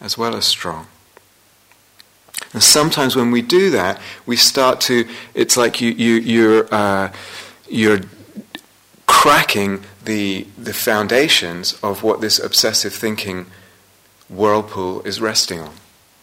as 0.00 0.16
well 0.16 0.34
as 0.34 0.46
strong. 0.46 0.86
And 2.52 2.62
sometimes 2.62 3.14
when 3.14 3.30
we 3.30 3.42
do 3.42 3.70
that, 3.70 4.00
we 4.26 4.36
start 4.36 4.80
to, 4.82 5.06
it's 5.34 5.56
like 5.56 5.80
you, 5.80 5.90
you, 5.90 6.14
you're, 6.14 6.74
uh, 6.74 7.12
you're 7.68 8.00
cracking 9.06 9.84
the, 10.04 10.46
the 10.56 10.72
foundations 10.72 11.78
of 11.82 12.02
what 12.02 12.20
this 12.20 12.38
obsessive 12.38 12.94
thinking 12.94 13.46
whirlpool 14.30 15.02
is 15.02 15.20
resting 15.20 15.60
on. 15.60 15.74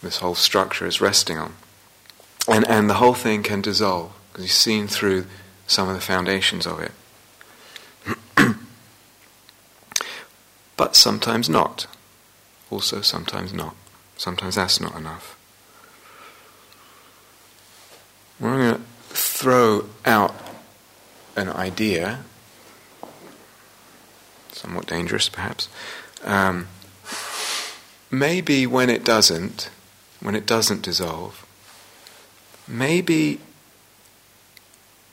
This 0.02 0.18
whole 0.18 0.36
structure 0.36 0.88
is 0.88 1.02
resting 1.02 1.38
on. 1.38 1.54
And, 2.48 2.68
and 2.68 2.90
the 2.90 2.96
whole 2.96 3.14
thing 3.14 3.44
can 3.44 3.62
dissolve 3.62 4.14
because 4.32 4.46
you've 4.46 4.52
seen 4.54 4.88
through 4.88 5.26
some 5.68 5.90
of 5.90 5.96
the 5.96 6.02
foundations 6.02 6.66
of 6.66 6.80
it. 6.80 6.92
but 10.78 10.96
sometimes 10.96 11.50
not. 11.50 11.88
Also, 12.72 13.02
sometimes 13.02 13.54
not. 13.54 13.76
Sometimes 14.16 14.56
that's 14.56 14.80
not 14.80 14.96
enough. 14.96 15.38
We're 18.40 18.58
going 18.58 18.76
to 18.76 18.82
throw 19.10 19.90
out 20.06 20.36
an 21.36 21.50
idea, 21.50 22.24
somewhat 24.52 24.88
dangerous 24.88 25.28
perhaps. 25.28 25.70
Um, 26.24 26.68
maybe 28.10 28.66
when 28.66 28.90
it 28.90 29.04
doesn't, 29.04 29.70
when 30.20 30.36
it 30.36 30.46
doesn't 30.46 30.82
dissolve, 30.82 31.46
maybe 32.68 33.40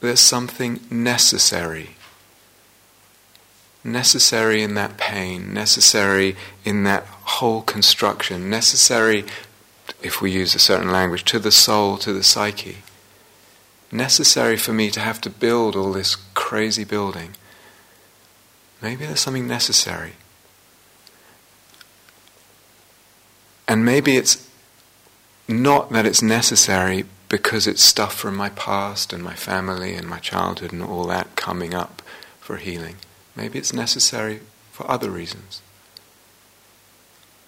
there's 0.00 0.20
something 0.20 0.80
necessary. 0.90 1.90
Necessary 3.82 4.62
in 4.62 4.74
that 4.74 4.96
pain, 4.96 5.52
necessary 5.52 6.36
in 6.64 6.84
that 6.84 7.04
whole 7.06 7.62
construction, 7.62 8.48
necessary, 8.48 9.24
if 10.02 10.22
we 10.22 10.30
use 10.30 10.54
a 10.54 10.58
certain 10.58 10.90
language, 10.90 11.24
to 11.24 11.38
the 11.38 11.52
soul, 11.52 11.98
to 11.98 12.12
the 12.12 12.22
psyche 12.22 12.78
necessary 13.94 14.56
for 14.56 14.72
me 14.72 14.90
to 14.90 15.00
have 15.00 15.20
to 15.22 15.30
build 15.30 15.76
all 15.76 15.92
this 15.92 16.16
crazy 16.34 16.84
building. 16.84 17.30
Maybe 18.82 19.06
there's 19.06 19.20
something 19.20 19.46
necessary. 19.46 20.12
And 23.66 23.84
maybe 23.84 24.16
it's 24.16 24.48
not 25.48 25.90
that 25.90 26.06
it's 26.06 26.22
necessary 26.22 27.04
because 27.28 27.66
it's 27.66 27.82
stuff 27.82 28.14
from 28.14 28.36
my 28.36 28.50
past 28.50 29.12
and 29.12 29.22
my 29.22 29.34
family 29.34 29.94
and 29.94 30.06
my 30.06 30.18
childhood 30.18 30.72
and 30.72 30.82
all 30.82 31.04
that 31.06 31.36
coming 31.36 31.74
up 31.74 32.02
for 32.40 32.56
healing. 32.58 32.96
Maybe 33.34 33.58
it's 33.58 33.72
necessary 33.72 34.40
for 34.70 34.88
other 34.90 35.10
reasons. 35.10 35.62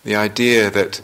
The 0.04 0.16
idea 0.16 0.70
that 0.70 1.00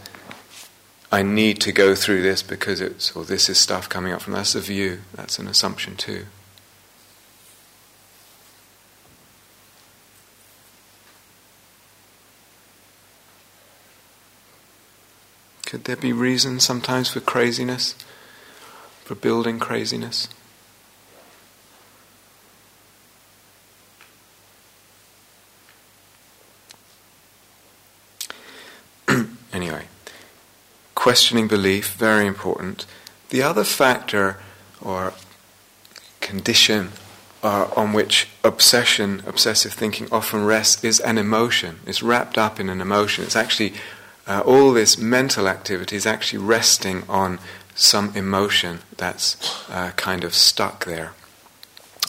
I 1.11 1.22
need 1.22 1.61
to 1.61 1.72
go 1.72 1.94
through 1.94 2.22
this 2.22 2.42
because 2.42 2.81
it's, 2.81 3.14
or 3.14 3.25
this 3.25 3.48
is 3.48 3.59
stuff 3.59 3.88
coming 3.88 4.12
up 4.12 4.22
from 4.22 4.33
that's 4.33 4.55
a 4.55 4.61
view, 4.61 5.03
that's 5.14 5.38
an 5.38 5.46
assumption 5.46 5.96
too. 5.96 6.27
Could 15.72 15.85
there 15.85 15.96
be 15.96 16.12
reasons 16.12 16.64
sometimes 16.64 17.08
for 17.08 17.20
craziness, 17.20 17.94
for 19.04 19.14
building 19.14 19.58
craziness? 19.58 20.28
anyway 29.52 29.87
questioning 31.02 31.48
belief, 31.48 31.94
very 31.94 32.28
important. 32.28 32.87
The 33.30 33.42
other 33.42 33.64
factor 33.64 34.38
or 34.80 35.14
condition 36.20 36.92
uh, 37.42 37.68
on 37.76 37.92
which 37.92 38.28
obsession, 38.44 39.20
obsessive 39.26 39.72
thinking 39.72 40.06
often 40.12 40.44
rests 40.44 40.85
is 40.85 41.00
an 41.00 41.18
emotion. 41.18 41.80
It's 41.88 42.04
wrapped 42.04 42.38
up 42.38 42.61
in 42.61 42.68
an 42.68 42.80
emotion. 42.80 43.24
It's 43.24 43.35
actually, 43.35 43.74
uh, 44.26 44.42
all 44.44 44.72
this 44.72 44.98
mental 44.98 45.48
activity 45.48 45.96
is 45.96 46.06
actually 46.06 46.38
resting 46.38 47.02
on 47.08 47.38
some 47.74 48.12
emotion 48.14 48.80
that's 48.96 49.37
uh, 49.70 49.90
kind 49.96 50.24
of 50.24 50.35
stuck 50.35 50.85
there, 50.85 51.12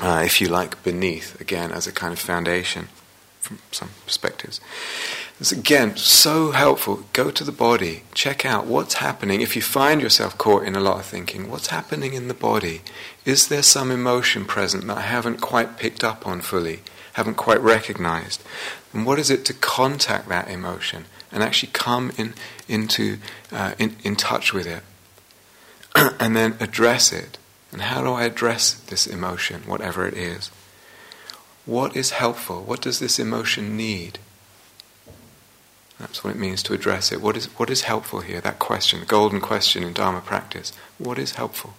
uh, 0.02 0.21
if 0.26 0.41
you 0.41 0.47
like, 0.47 0.84
beneath, 0.84 1.39
again, 1.39 1.71
as 1.71 1.88
a 1.88 1.91
kind 1.91 2.13
of 2.13 2.19
foundation 2.19 2.89
from 3.39 3.60
some 3.71 3.89
perspectives. 4.06 4.60
It's 5.39 5.52
again 5.52 5.97
so 5.97 6.52
helpful. 6.52 7.04
Go 7.12 7.32
to 7.32 7.43
the 7.43 7.52
body, 7.52 8.04
check 8.13 8.45
out 8.45 8.65
what's 8.65 8.95
happening. 8.95 9.41
If 9.41 9.56
you 9.56 9.62
find 9.62 10.02
yourself 10.02 10.38
caught 10.38 10.63
in 10.63 10.76
a 10.76 10.80
lot 10.80 10.99
of 10.99 11.06
thinking, 11.06 11.49
what's 11.49 11.67
happening 11.67 12.13
in 12.13 12.28
the 12.28 12.34
body? 12.34 12.82
Is 13.26 13.47
there 13.47 13.63
some 13.63 13.91
emotion 13.91 14.45
present 14.45 14.88
that 14.88 14.97
I 14.97 15.02
haven't 15.02 15.41
quite 15.41 15.78
picked 15.78 16.04
up 16.04 16.26
on 16.26 16.41
fully, 16.41 16.82
haven't 17.13 17.36
quite 17.36 17.60
recognized? 17.60 18.43
And 18.93 19.06
what 19.06 19.19
is 19.19 19.30
it 19.30 19.43
to 19.45 19.54
contact 19.54 20.30
that 20.30 20.49
emotion 20.49 21.06
and 21.34 21.43
actually 21.43 21.72
come 21.74 22.12
in, 22.17 22.34
into, 22.69 23.17
uh, 23.52 23.74
in, 23.78 23.98
in 24.04 24.15
touch 24.15 24.54
with 24.54 24.67
it? 24.67 24.84
and 26.19 26.36
then 26.36 26.56
address 26.60 27.12
it. 27.12 27.38
And 27.72 27.82
how 27.82 28.02
do 28.04 28.12
I 28.12 28.24
address 28.24 28.74
this 28.74 29.08
emotion, 29.08 29.63
whatever 29.65 30.08
it 30.08 30.13
is? 30.13 30.52
What 31.65 31.96
is 31.96 32.12
helpful? 32.12 32.62
What 32.62 32.82
does 32.82 33.00
this 33.00 33.19
emotion 33.19 33.76
need? 33.76 34.19
That's 36.00 36.24
what 36.24 36.36
it 36.36 36.39
means 36.39 36.62
to 36.63 36.74
address 36.74 37.12
it. 37.12 37.22
What 37.22 37.38
is, 37.38 37.46
what 37.58 37.69
is 37.69 37.84
helpful 37.84 38.19
here? 38.19 38.41
That 38.41 38.60
question, 38.60 39.00
the 39.00 39.06
golden 39.06 39.39
question 39.39 39.84
in 39.84 39.93
Dharma 39.93 40.22
practice. 40.22 40.74
What 40.98 41.17
is 41.17 41.34
helpful? 41.34 41.74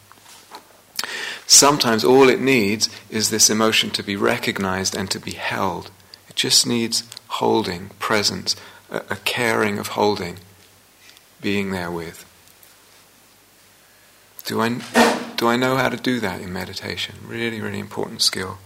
Sometimes 1.47 2.05
all 2.05 2.29
it 2.29 2.41
needs 2.41 2.89
is 3.11 3.29
this 3.29 3.51
emotion 3.51 3.91
to 3.91 4.03
be 4.03 4.17
recognized 4.17 4.97
and 4.97 5.11
to 5.11 5.21
be 5.21 5.33
held. 5.33 5.91
It 6.29 6.37
just 6.37 6.67
needs 6.67 7.05
holding, 7.29 7.91
presence, 7.99 8.57
a, 8.95 8.99
a 9.11 9.17
caring 9.17 9.79
of 9.79 9.89
holding, 9.89 10.39
being 11.41 11.71
there 11.73 11.91
with. 11.91 12.25
Do 14.47 14.61
I, 14.61 14.81
do 15.37 15.49
I 15.49 15.57
know 15.57 15.77
how 15.77 15.89
to 15.89 15.97
do 15.97 16.21
that 16.21 16.41
in 16.41 16.53
meditation? 16.53 17.17
Really, 17.27 17.61
really 17.61 17.79
important 17.79 18.23
skill. 18.23 18.59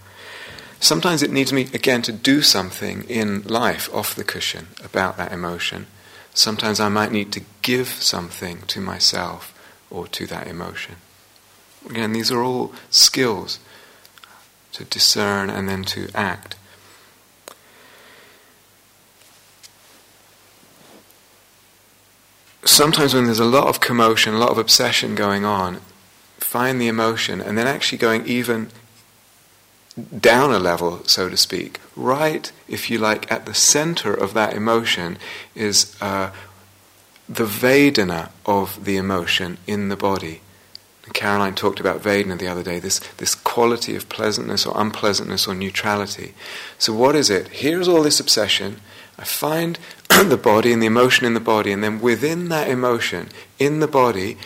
Sometimes 0.81 1.23
it 1.23 1.33
needs 1.33 1.53
me, 1.53 1.63
again, 1.75 2.03
to 2.03 2.13
do 2.13 2.43
something 2.43 3.05
in 3.05 3.43
life 3.43 3.93
off 3.93 4.15
the 4.15 4.25
cushion 4.25 4.69
about 4.85 5.17
that 5.17 5.33
emotion. 5.33 5.87
Sometimes 6.35 6.79
I 6.79 6.89
might 6.89 7.11
need 7.11 7.33
to 7.33 7.43
give 7.63 7.89
something 7.89 8.63
to 8.69 8.81
myself 8.81 9.55
or 9.91 10.07
to 10.09 10.27
that 10.27 10.47
emotion. 10.47 10.97
Again, 11.89 12.13
these 12.13 12.31
are 12.31 12.43
all 12.43 12.73
skills 12.91 13.59
to 14.73 14.85
discern 14.85 15.51
and 15.51 15.69
then 15.69 15.85
to 15.85 16.09
act. 16.15 16.55
Sometimes, 22.69 23.15
when 23.15 23.25
there's 23.25 23.41
a 23.41 23.47
lot 23.47 23.67
of 23.67 23.81
commotion, 23.81 24.35
a 24.35 24.39
lot 24.39 24.51
of 24.51 24.59
obsession 24.59 25.15
going 25.15 25.45
on, 25.45 25.81
find 26.37 26.79
the 26.79 26.87
emotion 26.87 27.41
and 27.41 27.57
then 27.57 27.67
actually 27.67 27.99
going 27.99 28.27
even 28.27 28.69
down 30.21 30.53
a 30.53 30.59
level, 30.59 31.03
so 31.05 31.31
to 31.31 31.37
speak. 31.37 31.81
Right, 31.97 32.53
if 32.69 32.91
you 32.91 32.99
like, 32.99 33.33
at 33.33 33.47
the 33.47 33.55
center 33.55 34.13
of 34.13 34.35
that 34.35 34.53
emotion 34.53 35.17
is 35.55 35.97
uh, 36.03 36.31
the 37.27 37.47
Vedana 37.47 38.31
of 38.45 38.85
the 38.85 38.97
emotion 38.99 39.57
in 39.67 39.89
the 39.89 39.97
body. 39.97 40.43
Caroline 41.15 41.55
talked 41.55 41.81
about 41.81 42.03
Vedana 42.03 42.39
the 42.39 42.49
other 42.49 42.63
day, 42.63 42.79
this, 42.79 42.99
this 43.17 43.35
quality 43.35 43.97
of 43.97 44.11
pleasantness 44.11 44.67
or 44.67 44.79
unpleasantness 44.79 45.49
or 45.49 45.55
neutrality. 45.55 46.35
So, 46.79 46.93
what 46.93 47.17
is 47.17 47.31
it? 47.31 47.49
Here's 47.49 47.89
all 47.89 48.03
this 48.03 48.21
obsession. 48.21 48.83
I 49.19 49.25
find 49.25 49.79
the 50.09 50.37
body 50.37 50.73
and 50.73 50.83
the 50.83 50.87
emotion 50.87 51.27
in 51.27 51.35
the 51.35 51.41
body, 51.41 51.73
and 51.73 51.83
then 51.83 52.01
within 52.01 52.49
that 52.49 52.69
emotion, 52.69 53.29
in 53.59 53.81
the 53.81 53.89
body, 53.89 54.37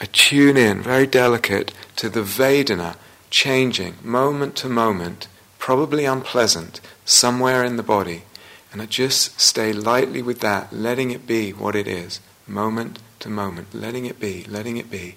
I 0.00 0.06
tune 0.06 0.56
in, 0.56 0.82
very 0.82 1.06
delicate, 1.06 1.72
to 1.96 2.08
the 2.08 2.22
Vedana 2.22 2.96
changing 3.30 3.96
moment 4.02 4.54
to 4.56 4.68
moment, 4.68 5.26
probably 5.58 6.04
unpleasant, 6.04 6.80
somewhere 7.04 7.64
in 7.64 7.76
the 7.76 7.82
body. 7.82 8.22
And 8.72 8.82
I 8.82 8.86
just 8.86 9.40
stay 9.40 9.72
lightly 9.72 10.22
with 10.22 10.40
that, 10.40 10.72
letting 10.72 11.10
it 11.10 11.26
be 11.26 11.52
what 11.52 11.74
it 11.74 11.88
is, 11.88 12.20
moment 12.46 12.98
to 13.20 13.28
moment, 13.28 13.74
letting 13.74 14.04
it 14.06 14.20
be, 14.20 14.44
letting 14.44 14.76
it 14.76 14.90
be. 14.90 15.16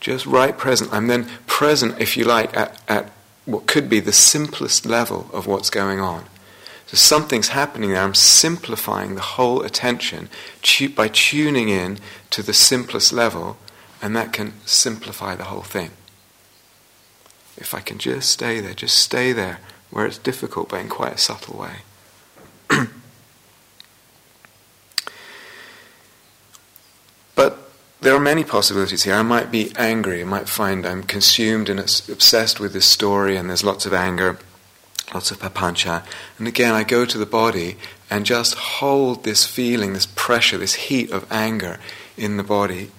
Just 0.00 0.26
right 0.26 0.56
present. 0.56 0.92
I'm 0.92 1.06
then 1.06 1.28
present, 1.46 2.00
if 2.00 2.16
you 2.16 2.24
like, 2.24 2.56
at, 2.56 2.80
at 2.88 3.10
what 3.44 3.66
could 3.66 3.88
be 3.88 4.00
the 4.00 4.12
simplest 4.12 4.86
level 4.86 5.30
of 5.32 5.46
what's 5.46 5.70
going 5.70 6.00
on. 6.00 6.24
So 6.92 6.98
something's 6.98 7.48
happening 7.48 7.88
there. 7.88 8.02
I'm 8.02 8.12
simplifying 8.12 9.14
the 9.14 9.22
whole 9.22 9.62
attention 9.62 10.28
by 10.94 11.08
tuning 11.08 11.70
in 11.70 11.96
to 12.28 12.42
the 12.42 12.52
simplest 12.52 13.14
level, 13.14 13.56
and 14.02 14.14
that 14.14 14.34
can 14.34 14.52
simplify 14.66 15.34
the 15.34 15.44
whole 15.44 15.62
thing. 15.62 15.92
If 17.56 17.72
I 17.72 17.80
can 17.80 17.96
just 17.96 18.28
stay 18.28 18.60
there, 18.60 18.74
just 18.74 18.98
stay 18.98 19.32
there 19.32 19.60
where 19.88 20.04
it's 20.04 20.18
difficult 20.18 20.68
but 20.68 20.82
in 20.82 20.90
quite 20.90 21.14
a 21.14 21.18
subtle 21.18 21.58
way. 21.58 21.76
But 27.34 27.70
there 28.02 28.14
are 28.14 28.20
many 28.20 28.44
possibilities 28.44 29.04
here. 29.04 29.14
I 29.14 29.22
might 29.22 29.50
be 29.50 29.72
angry. 29.76 30.20
I 30.20 30.24
might 30.24 30.46
find 30.46 30.84
I'm 30.84 31.04
consumed 31.04 31.70
and 31.70 31.80
obsessed 31.80 32.60
with 32.60 32.74
this 32.74 32.84
story, 32.84 33.38
and 33.38 33.48
there's 33.48 33.64
lots 33.64 33.86
of 33.86 33.94
anger, 33.94 34.38
lots 35.14 35.30
of 35.30 35.40
papancha. 35.40 36.04
And 36.38 36.48
again, 36.48 36.74
I 36.74 36.84
go 36.84 37.04
to 37.04 37.18
the 37.18 37.26
body 37.26 37.76
and 38.10 38.26
just 38.26 38.54
hold 38.54 39.24
this 39.24 39.46
feeling, 39.46 39.92
this 39.92 40.06
pressure, 40.06 40.58
this 40.58 40.74
heat 40.74 41.10
of 41.10 41.30
anger 41.30 41.78
in 42.16 42.36
the 42.36 42.42
body. 42.42 42.90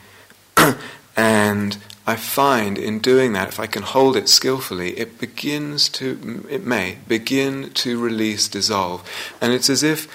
and 1.18 1.78
I 2.06 2.16
find 2.18 2.78
in 2.78 3.00
doing 3.00 3.34
that, 3.34 3.48
if 3.48 3.60
I 3.60 3.68
can 3.68 3.84
hold 3.84 4.18
it 4.18 4.28
skillfully, 4.28 4.98
it 4.98 5.20
begins 5.20 5.88
to, 5.90 6.46
it 6.50 6.66
may 6.66 6.98
begin 7.08 7.72
to 7.76 8.00
release, 8.00 8.48
dissolve. 8.48 9.10
And 9.40 9.54
it's 9.54 9.70
as 9.70 9.84
if 9.84 10.08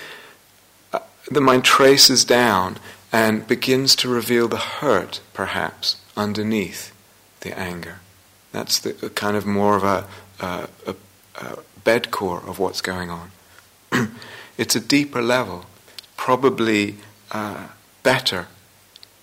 uh, 0.92 0.98
the 1.30 1.40
mind 1.40 1.64
traces 1.64 2.24
down 2.24 2.78
and 3.10 3.46
begins 3.46 3.96
to 3.96 4.08
reveal 4.08 4.48
the 4.48 4.58
hurt, 4.58 5.20
perhaps, 5.32 5.96
underneath 6.14 6.92
the 7.40 7.58
anger. 7.58 8.00
That's 8.52 8.78
the 8.78 9.06
uh, 9.06 9.08
kind 9.10 9.36
of 9.36 9.46
more 9.46 9.76
of 9.76 9.84
a, 9.84 10.06
uh, 10.40 10.66
a, 10.86 10.94
a, 11.36 11.44
a 11.46 11.58
bed 11.88 12.10
core 12.10 12.42
of 12.46 12.58
what's 12.58 12.82
going 12.82 13.08
on. 13.08 13.30
it's 14.58 14.76
a 14.76 14.80
deeper 14.96 15.22
level, 15.22 15.64
probably 16.18 16.96
uh, 17.32 17.68
better. 18.02 18.46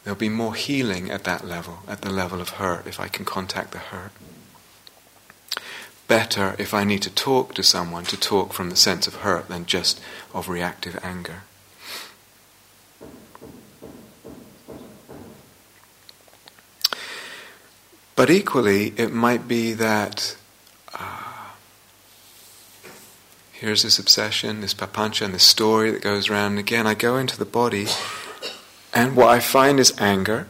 There'll 0.04 0.18
be 0.18 0.30
more 0.30 0.56
healing 0.56 1.12
at 1.12 1.26
that 1.26 1.46
level, 1.46 1.82
at 1.88 2.02
the 2.02 2.10
level 2.10 2.42
of 2.42 2.58
hurt, 2.62 2.88
if 2.88 3.00
I 3.00 3.08
can 3.08 3.24
contact 3.24 3.70
the 3.72 3.78
hurt. 3.78 4.14
Better 6.08 6.56
if 6.58 6.74
I 6.74 6.84
need 6.84 7.04
to 7.04 7.12
talk 7.12 7.54
to 7.54 7.62
someone 7.62 8.06
to 8.06 8.18
talk 8.18 8.52
from 8.52 8.72
the 8.72 8.76
sense 8.76 9.06
of 9.06 9.18
hurt 9.18 9.48
than 9.48 9.68
just 9.68 10.02
of 10.34 10.50
reactive 10.50 10.98
anger. 11.04 11.44
But 18.16 18.32
equally, 18.32 18.96
it 18.98 19.14
might 19.14 19.48
be 19.48 19.74
that 19.74 20.36
here's 23.60 23.84
this 23.84 23.98
obsession, 23.98 24.62
this 24.62 24.74
papancha, 24.74 25.26
and 25.26 25.34
this 25.34 25.44
story 25.44 25.92
that 25.92 26.02
goes 26.02 26.30
around. 26.30 26.52
And 26.52 26.60
again, 26.60 26.86
I 26.86 26.94
go 26.94 27.18
into 27.18 27.38
the 27.38 27.46
body, 27.46 27.88
and 28.94 29.16
what 29.16 29.30
I 29.30 29.40
find 29.40 29.80
is 29.80 29.94
anger. 30.00 30.48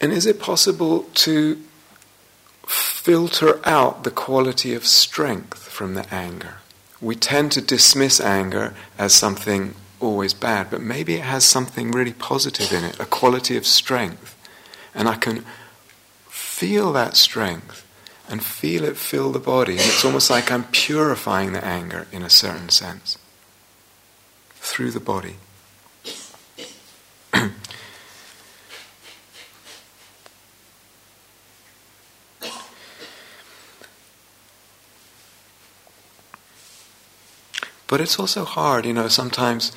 And 0.00 0.12
is 0.12 0.26
it 0.26 0.40
possible 0.40 1.04
to 1.14 1.62
filter 2.66 3.60
out 3.66 4.04
the 4.04 4.10
quality 4.10 4.74
of 4.74 4.84
strength 4.84 5.68
from 5.68 5.94
the 5.94 6.12
anger? 6.12 6.56
We 7.00 7.14
tend 7.14 7.52
to 7.52 7.62
dismiss 7.62 8.20
anger 8.20 8.74
as 8.98 9.14
something 9.14 9.74
always 10.00 10.34
bad, 10.34 10.70
but 10.70 10.80
maybe 10.82 11.14
it 11.14 11.22
has 11.22 11.44
something 11.44 11.92
really 11.92 12.12
positive 12.12 12.72
in 12.72 12.84
it, 12.84 12.98
a 13.00 13.06
quality 13.06 13.56
of 13.56 13.66
strength. 13.66 14.36
And 14.94 15.08
I 15.08 15.14
can 15.14 15.44
feel 16.28 16.92
that 16.92 17.16
strength 17.16 17.85
and 18.28 18.44
feel 18.44 18.84
it 18.84 18.96
fill 18.96 19.32
the 19.32 19.38
body. 19.38 19.72
And 19.72 19.80
it's 19.82 20.04
almost 20.04 20.30
like 20.30 20.50
I'm 20.50 20.64
purifying 20.64 21.52
the 21.52 21.64
anger 21.64 22.06
in 22.12 22.22
a 22.22 22.30
certain 22.30 22.68
sense 22.68 23.18
through 24.56 24.90
the 24.90 25.00
body. 25.00 25.36
but 37.86 38.00
it's 38.00 38.18
also 38.18 38.44
hard, 38.44 38.84
you 38.84 38.92
know, 38.92 39.08
sometimes, 39.08 39.72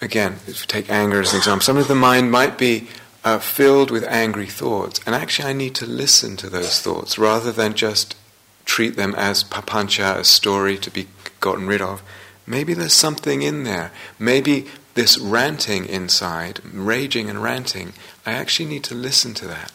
again, 0.00 0.36
if 0.46 0.60
you 0.60 0.66
take 0.66 0.88
anger 0.90 1.20
as 1.20 1.32
an 1.32 1.38
example, 1.38 1.62
some 1.62 1.76
of 1.76 1.88
the 1.88 1.94
mind 1.94 2.30
might 2.30 2.56
be 2.56 2.88
uh, 3.24 3.38
filled 3.38 3.90
with 3.90 4.04
angry 4.04 4.46
thoughts. 4.46 5.00
And 5.06 5.14
actually, 5.14 5.48
I 5.48 5.54
need 5.54 5.74
to 5.76 5.86
listen 5.86 6.36
to 6.36 6.50
those 6.50 6.80
thoughts 6.80 7.18
rather 7.18 7.50
than 7.50 7.74
just 7.74 8.16
treat 8.64 8.96
them 8.96 9.14
as 9.16 9.44
papancha, 9.44 10.18
a 10.18 10.24
story 10.24 10.78
to 10.78 10.90
be 10.90 11.08
gotten 11.40 11.66
rid 11.66 11.80
of. 11.80 12.02
Maybe 12.46 12.74
there's 12.74 12.92
something 12.92 13.42
in 13.42 13.64
there. 13.64 13.90
Maybe 14.18 14.66
this 14.94 15.18
ranting 15.18 15.86
inside, 15.86 16.60
raging 16.64 17.28
and 17.28 17.42
ranting, 17.42 17.94
I 18.24 18.32
actually 18.32 18.68
need 18.68 18.84
to 18.84 18.94
listen 18.94 19.34
to 19.34 19.46
that. 19.48 19.72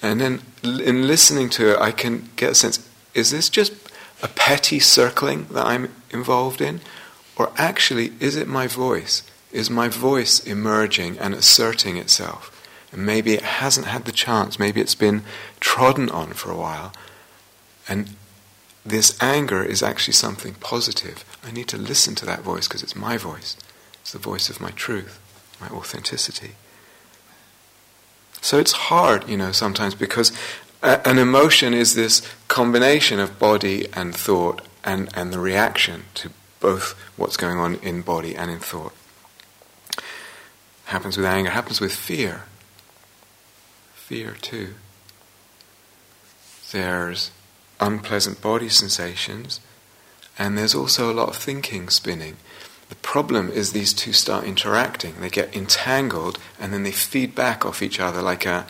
And 0.00 0.20
then 0.20 0.42
in 0.62 1.06
listening 1.06 1.50
to 1.50 1.72
it, 1.72 1.78
I 1.78 1.90
can 1.90 2.30
get 2.36 2.52
a 2.52 2.54
sense 2.54 2.88
is 3.14 3.30
this 3.30 3.48
just 3.48 3.72
a 4.22 4.28
petty 4.28 4.78
circling 4.78 5.46
that 5.50 5.66
I'm 5.66 5.92
involved 6.10 6.60
in? 6.60 6.80
Or 7.36 7.50
actually, 7.56 8.12
is 8.20 8.36
it 8.36 8.46
my 8.46 8.66
voice? 8.66 9.22
Is 9.52 9.70
my 9.70 9.88
voice 9.88 10.40
emerging 10.40 11.18
and 11.18 11.34
asserting 11.34 11.96
itself. 11.96 12.54
And 12.92 13.04
maybe 13.04 13.34
it 13.34 13.42
hasn't 13.42 13.86
had 13.86 14.04
the 14.04 14.12
chance, 14.12 14.58
maybe 14.58 14.80
it's 14.80 14.94
been 14.94 15.22
trodden 15.60 16.10
on 16.10 16.32
for 16.32 16.50
a 16.50 16.56
while. 16.56 16.92
And 17.88 18.10
this 18.84 19.20
anger 19.22 19.62
is 19.62 19.82
actually 19.82 20.14
something 20.14 20.54
positive. 20.54 21.24
I 21.44 21.50
need 21.50 21.68
to 21.68 21.76
listen 21.76 22.14
to 22.16 22.26
that 22.26 22.40
voice 22.40 22.68
because 22.68 22.82
it's 22.82 22.96
my 22.96 23.16
voice. 23.16 23.56
It's 24.00 24.12
the 24.12 24.18
voice 24.18 24.48
of 24.48 24.60
my 24.60 24.70
truth, 24.70 25.18
my 25.60 25.68
authenticity. 25.68 26.52
So 28.40 28.58
it's 28.58 28.72
hard, 28.72 29.28
you 29.28 29.36
know, 29.36 29.52
sometimes 29.52 29.94
because 29.94 30.32
a- 30.82 31.06
an 31.06 31.18
emotion 31.18 31.74
is 31.74 31.94
this 31.94 32.22
combination 32.46 33.18
of 33.18 33.38
body 33.38 33.88
and 33.92 34.14
thought 34.14 34.62
and, 34.84 35.10
and 35.14 35.32
the 35.32 35.38
reaction 35.38 36.04
to 36.14 36.30
both 36.60 36.92
what's 37.16 37.36
going 37.36 37.58
on 37.58 37.74
in 37.76 38.00
body 38.02 38.34
and 38.34 38.50
in 38.50 38.58
thought 38.58 38.92
happens 40.88 41.18
with 41.18 41.26
anger, 41.26 41.50
happens 41.50 41.80
with 41.80 41.94
fear. 41.94 42.44
Fear 43.94 44.36
too. 44.40 44.74
There's 46.72 47.30
unpleasant 47.78 48.40
body 48.40 48.70
sensations, 48.70 49.60
and 50.38 50.56
there's 50.56 50.74
also 50.74 51.10
a 51.10 51.14
lot 51.14 51.28
of 51.28 51.36
thinking 51.36 51.90
spinning. 51.90 52.36
The 52.88 52.94
problem 52.96 53.50
is 53.50 53.72
these 53.72 53.92
two 53.92 54.14
start 54.14 54.44
interacting. 54.44 55.20
They 55.20 55.28
get 55.28 55.54
entangled, 55.54 56.38
and 56.58 56.72
then 56.72 56.84
they 56.84 56.92
feed 56.92 57.34
back 57.34 57.66
off 57.66 57.82
each 57.82 58.00
other 58.00 58.22
like 58.22 58.46
a, 58.46 58.66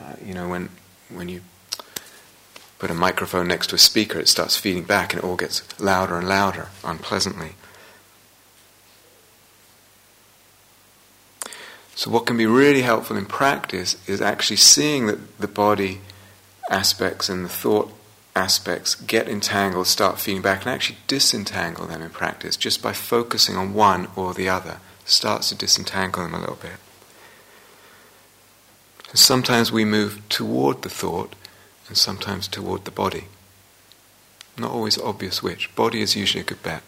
uh, 0.00 0.14
you 0.24 0.32
know, 0.32 0.48
when 0.48 0.70
when 1.10 1.28
you 1.28 1.42
put 2.78 2.90
a 2.90 2.94
microphone 2.94 3.48
next 3.48 3.66
to 3.68 3.74
a 3.74 3.78
speaker, 3.78 4.18
it 4.18 4.28
starts 4.28 4.56
feeding 4.56 4.84
back, 4.84 5.12
and 5.12 5.22
it 5.22 5.26
all 5.26 5.36
gets 5.36 5.62
louder 5.78 6.16
and 6.16 6.26
louder, 6.26 6.68
unpleasantly. 6.82 7.52
So, 12.00 12.10
what 12.10 12.24
can 12.24 12.38
be 12.38 12.46
really 12.46 12.80
helpful 12.80 13.18
in 13.18 13.26
practice 13.26 13.94
is 14.08 14.22
actually 14.22 14.56
seeing 14.56 15.06
that 15.08 15.36
the 15.38 15.46
body 15.46 16.00
aspects 16.70 17.28
and 17.28 17.44
the 17.44 17.50
thought 17.50 17.92
aspects 18.34 18.94
get 18.94 19.28
entangled, 19.28 19.86
start 19.86 20.18
feeding 20.18 20.40
back, 20.40 20.62
and 20.62 20.70
actually 20.70 20.96
disentangle 21.06 21.86
them 21.86 22.00
in 22.00 22.08
practice 22.08 22.56
just 22.56 22.82
by 22.82 22.94
focusing 22.94 23.54
on 23.54 23.74
one 23.74 24.08
or 24.16 24.32
the 24.32 24.48
other. 24.48 24.78
Starts 25.04 25.50
to 25.50 25.54
disentangle 25.54 26.22
them 26.22 26.32
a 26.32 26.40
little 26.40 26.56
bit. 26.62 26.78
sometimes 29.12 29.70
we 29.70 29.84
move 29.84 30.26
toward 30.30 30.80
the 30.80 30.88
thought 30.88 31.34
and 31.86 31.98
sometimes 31.98 32.48
toward 32.48 32.86
the 32.86 32.90
body. 32.90 33.24
Not 34.56 34.70
always 34.70 34.96
obvious 34.96 35.42
which. 35.42 35.76
Body 35.76 36.00
is 36.00 36.16
usually 36.16 36.40
a 36.40 36.44
good 36.44 36.62
bet. 36.62 36.82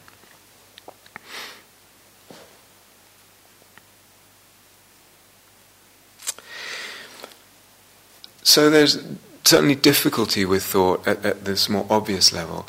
So 8.52 8.68
there's 8.68 9.02
certainly 9.44 9.74
difficulty 9.74 10.44
with 10.44 10.62
thought 10.62 11.08
at, 11.08 11.24
at 11.24 11.46
this 11.46 11.70
more 11.70 11.86
obvious 11.88 12.34
level. 12.34 12.66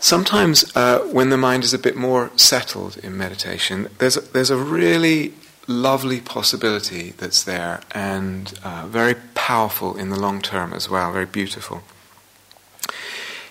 Sometimes, 0.00 0.76
uh, 0.76 0.98
when 1.12 1.30
the 1.30 1.36
mind 1.36 1.62
is 1.62 1.72
a 1.72 1.78
bit 1.78 1.94
more 1.94 2.32
settled 2.34 2.96
in 2.96 3.16
meditation, 3.16 3.88
there's 3.98 4.16
a, 4.16 4.20
there's 4.20 4.50
a 4.50 4.56
really 4.56 5.34
lovely 5.68 6.20
possibility 6.20 7.10
that's 7.18 7.44
there 7.44 7.82
and 7.92 8.58
uh, 8.64 8.86
very 8.88 9.14
powerful 9.36 9.96
in 9.96 10.10
the 10.10 10.18
long 10.18 10.42
term 10.42 10.72
as 10.72 10.90
well, 10.90 11.12
very 11.12 11.24
beautiful. 11.24 11.84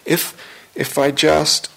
If, 0.04 0.36
if 0.76 0.98
I 0.98 1.10
just 1.10 1.72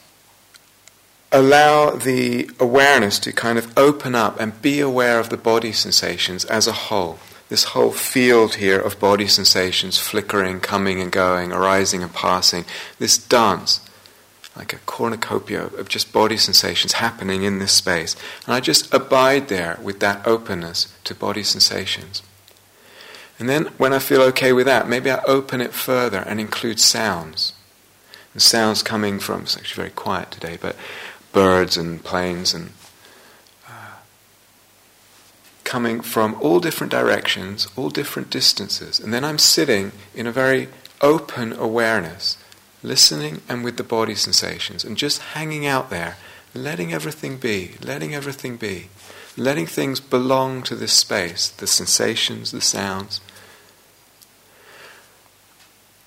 allow 1.30 1.90
the 1.90 2.50
awareness 2.58 3.20
to 3.20 3.32
kind 3.32 3.56
of 3.56 3.78
open 3.78 4.16
up 4.16 4.40
and 4.40 4.60
be 4.60 4.80
aware 4.80 5.20
of 5.20 5.28
the 5.28 5.36
body 5.36 5.70
sensations 5.70 6.44
as 6.46 6.66
a 6.66 6.72
whole, 6.72 7.20
this 7.48 7.64
whole 7.64 7.92
field 7.92 8.56
here 8.56 8.78
of 8.80 9.00
body 9.00 9.26
sensations 9.26 9.98
flickering, 9.98 10.61
coming 10.61 11.00
and 11.00 11.11
going, 11.11 11.52
arising 11.52 12.02
and 12.02 12.12
passing, 12.12 12.64
this 12.98 13.16
dance, 13.16 13.80
like 14.54 14.72
a 14.72 14.78
cornucopia 14.78 15.66
of 15.66 15.88
just 15.88 16.12
body 16.12 16.37
sensations 16.37 16.94
happening 16.94 17.44
in 17.44 17.58
this 17.58 17.72
space. 17.72 18.16
And 18.46 18.54
I 18.54 18.61
just 18.61 18.92
abide 18.92 19.48
there 19.48 19.78
with 19.82 20.00
that 20.00 20.26
openness 20.26 20.92
to 21.04 21.14
body 21.14 21.42
sensations. 21.42 22.22
And 23.38 23.48
then 23.48 23.66
when 23.78 23.92
I 23.92 24.00
feel 24.00 24.22
okay 24.22 24.52
with 24.52 24.66
that, 24.66 24.88
maybe 24.88 25.11
I 25.11 25.22
open 25.26 25.61
it 25.61 25.72
further 25.72 26.18
and 26.18 26.40
include 26.40 26.80
sounds. 26.80 27.52
And 28.32 28.42
sounds 28.42 28.82
coming 28.82 29.20
from, 29.20 29.42
it's 29.42 29.56
actually 29.56 29.82
very 29.84 29.94
quiet 29.94 30.30
today, 30.30 30.58
but 30.61 30.76
birds 31.32 31.76
and 31.76 32.02
planes 32.02 32.52
and 32.52 32.70
coming 35.68 36.00
from 36.00 36.35
all 36.40 36.61
different 36.61 36.90
directions, 36.90 37.68
all 37.76 37.90
different 37.90 38.31
distances. 38.31 38.98
And 38.98 39.12
then 39.12 39.22
I'm 39.22 39.37
sitting 39.37 39.92
in 40.14 40.26
a 40.26 40.33
very 40.33 40.68
open 41.02 41.52
awareness, 41.52 42.38
listening 42.83 43.42
and 43.50 43.62
with 43.62 43.76
the 43.76 43.83
body 43.83 44.14
sensations, 44.14 44.83
and 44.83 44.96
just 44.96 45.35
hanging 45.37 45.66
out 45.66 45.90
there, 45.90 46.16
letting 46.54 46.94
everything 46.94 47.37
be, 47.37 47.72
letting 47.85 48.14
everything 48.14 48.57
be, 48.57 48.88
letting 49.37 49.66
things 49.66 50.00
belong 50.00 50.62
to 50.62 50.74
this 50.74 50.94
space, 50.94 51.50
the 51.50 51.66
sensations, 51.66 52.50
the 52.50 52.62
sounds. 52.62 53.20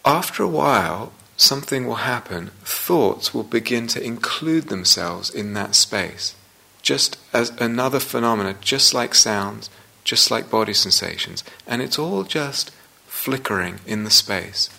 After 0.04 0.42
a 0.42 0.48
while, 0.48 1.14
something 1.38 1.86
will 1.86 2.06
happen. 2.16 2.50
Thoughts 2.64 3.32
will 3.32 3.44
begin 3.44 3.86
to 3.90 4.04
include 4.04 4.70
themselves 4.70 5.30
in 5.30 5.54
that 5.54 5.76
space 5.76 6.34
just 6.82 7.18
as 7.34 7.50
another 7.62 8.00
phenomena, 8.00 8.56
just 8.62 8.94
like 8.94 9.14
sounds, 9.14 9.70
just 10.04 10.32
like 10.32 10.50
body 10.50 10.74
sensations. 10.74 11.44
And 11.68 11.82
it's 11.82 12.00
all 12.00 12.24
just 12.24 12.72
flickering 13.08 13.80
in 13.86 14.04
the 14.04 14.10
space. 14.10 14.70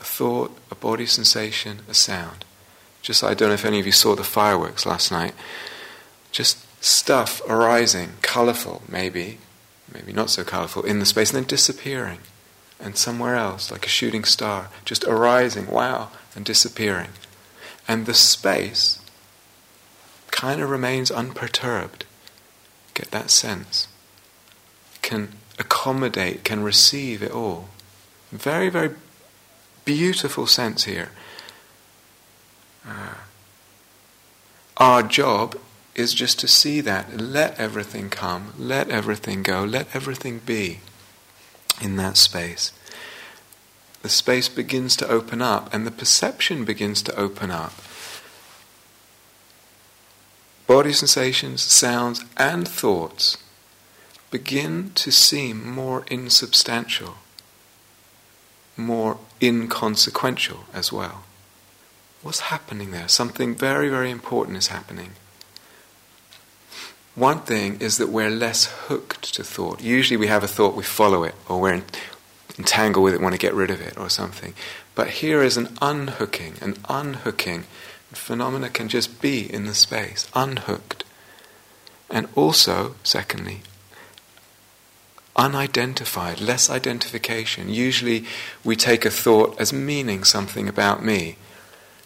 A 0.00 0.04
thought, 0.04 0.56
a 0.70 0.74
body 0.74 1.06
sensation, 1.06 1.80
a 1.88 1.94
sound. 1.94 2.44
Just 3.02 3.24
I 3.24 3.34
don't 3.34 3.48
know 3.48 3.54
if 3.54 3.64
any 3.64 3.80
of 3.80 3.86
you 3.86 3.92
saw 3.92 4.14
the 4.14 4.24
fireworks 4.24 4.86
last 4.86 5.10
night. 5.10 5.34
Just 6.32 6.58
stuff 6.82 7.40
arising, 7.48 8.14
colourful 8.22 8.82
maybe, 8.88 9.38
maybe 9.92 10.12
not 10.12 10.30
so 10.30 10.44
colourful, 10.44 10.84
in 10.84 10.98
the 10.98 11.06
space, 11.06 11.30
and 11.30 11.42
then 11.42 11.48
disappearing. 11.48 12.18
And 12.78 12.96
somewhere 12.96 13.36
else, 13.36 13.72
like 13.72 13.86
a 13.86 13.88
shooting 13.88 14.24
star, 14.24 14.68
just 14.84 15.04
arising, 15.04 15.68
wow, 15.68 16.10
and 16.34 16.44
disappearing. 16.44 17.10
And 17.88 18.04
the 18.06 18.14
space 18.14 19.00
kind 20.30 20.60
of 20.60 20.70
remains 20.70 21.10
unperturbed. 21.10 22.04
Get 22.94 23.10
that 23.10 23.30
sense. 23.30 23.88
Can 25.02 25.32
accommodate, 25.58 26.44
can 26.44 26.62
receive 26.62 27.22
it 27.22 27.30
all. 27.30 27.68
Very, 28.30 28.68
very 28.68 28.90
beautiful 29.84 30.46
sense 30.46 30.84
here. 30.84 31.10
Uh, 32.86 33.14
our 34.76 35.02
job 35.02 35.58
is 35.94 36.12
just 36.12 36.38
to 36.40 36.48
see 36.48 36.80
that, 36.82 37.18
let 37.18 37.58
everything 37.58 38.10
come, 38.10 38.52
let 38.58 38.90
everything 38.90 39.42
go, 39.42 39.64
let 39.64 39.94
everything 39.94 40.40
be 40.44 40.80
in 41.80 41.96
that 41.96 42.16
space. 42.16 42.72
The 44.02 44.08
space 44.08 44.48
begins 44.48 44.94
to 44.96 45.08
open 45.08 45.40
up 45.40 45.72
and 45.72 45.86
the 45.86 45.90
perception 45.90 46.64
begins 46.64 47.02
to 47.02 47.16
open 47.18 47.50
up 47.50 47.72
body 50.66 50.92
sensations, 50.92 51.62
sounds, 51.62 52.24
and 52.36 52.66
thoughts 52.66 53.38
begin 54.30 54.90
to 54.94 55.10
seem 55.10 55.68
more 55.68 56.04
insubstantial, 56.10 57.16
more 58.76 59.18
inconsequential 59.40 60.64
as 60.74 60.92
well. 60.92 61.22
What's 62.22 62.40
happening 62.40 62.90
there? 62.90 63.08
Something 63.08 63.54
very, 63.54 63.88
very 63.88 64.10
important 64.10 64.56
is 64.56 64.68
happening. 64.68 65.12
One 67.14 67.40
thing 67.40 67.80
is 67.80 67.96
that 67.98 68.08
we're 68.08 68.30
less 68.30 68.66
hooked 68.66 69.32
to 69.34 69.44
thought. 69.44 69.80
Usually 69.80 70.18
we 70.18 70.26
have 70.26 70.44
a 70.44 70.48
thought, 70.48 70.74
we 70.74 70.82
follow 70.82 71.24
it, 71.24 71.34
or 71.48 71.60
we're 71.60 71.82
entangled 72.58 73.04
with 73.04 73.14
it, 73.14 73.20
want 73.20 73.34
to 73.34 73.38
get 73.38 73.54
rid 73.54 73.70
of 73.70 73.80
it, 73.80 73.96
or 73.96 74.10
something. 74.10 74.54
But 74.94 75.08
here 75.08 75.42
is 75.42 75.56
an 75.56 75.76
unhooking, 75.80 76.54
an 76.60 76.76
unhooking 76.88 77.64
Phenomena 78.16 78.68
can 78.68 78.88
just 78.88 79.20
be 79.20 79.52
in 79.52 79.66
the 79.66 79.74
space, 79.74 80.28
unhooked. 80.34 81.04
And 82.10 82.28
also, 82.34 82.94
secondly, 83.02 83.62
unidentified, 85.34 86.40
less 86.40 86.70
identification. 86.70 87.68
Usually 87.68 88.24
we 88.64 88.76
take 88.76 89.04
a 89.04 89.10
thought 89.10 89.58
as 89.60 89.72
meaning 89.72 90.24
something 90.24 90.68
about 90.68 91.04
me. 91.04 91.36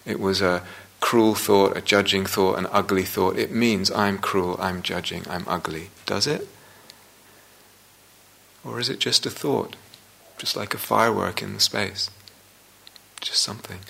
It 0.05 0.19
was 0.19 0.41
a 0.43 0.63
cruel 1.01 1.35
thought, 1.35 1.77
a 1.77 1.81
judging 1.81 2.27
thought, 2.27 2.59
an 2.59 2.67
ugly 2.73 3.05
thought. 3.05 3.39
It 3.39 3.53
means 3.53 3.91
I'm 3.91 4.19
cruel, 4.19 4.57
I'm 4.59 4.83
judging, 4.83 5.25
I'm 5.29 5.45
ugly. 5.47 5.91
Does 6.07 6.27
it? 6.27 6.49
Or 8.65 8.79
is 8.79 8.89
it 8.89 8.99
just 8.99 9.25
a 9.27 9.31
thought? 9.31 9.77
Just 10.39 10.57
like 10.57 10.75
a 10.75 10.79
firework 10.79 11.43
in 11.43 11.55
the 11.55 11.61
space? 11.61 12.11
Just 13.21 13.43
something. 13.43 13.81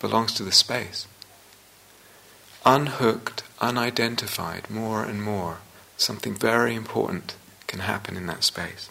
Belongs 0.00 0.32
to 0.34 0.42
the 0.42 0.52
space 0.52 1.06
unhooked, 2.64 3.42
unidentified 3.60 4.70
more 4.70 5.02
and 5.04 5.22
more, 5.22 5.58
something 5.96 6.34
very 6.34 6.74
important 6.74 7.34
can 7.66 7.80
happen 7.80 8.16
in 8.16 8.26
that 8.26 8.44
space. 8.44 8.88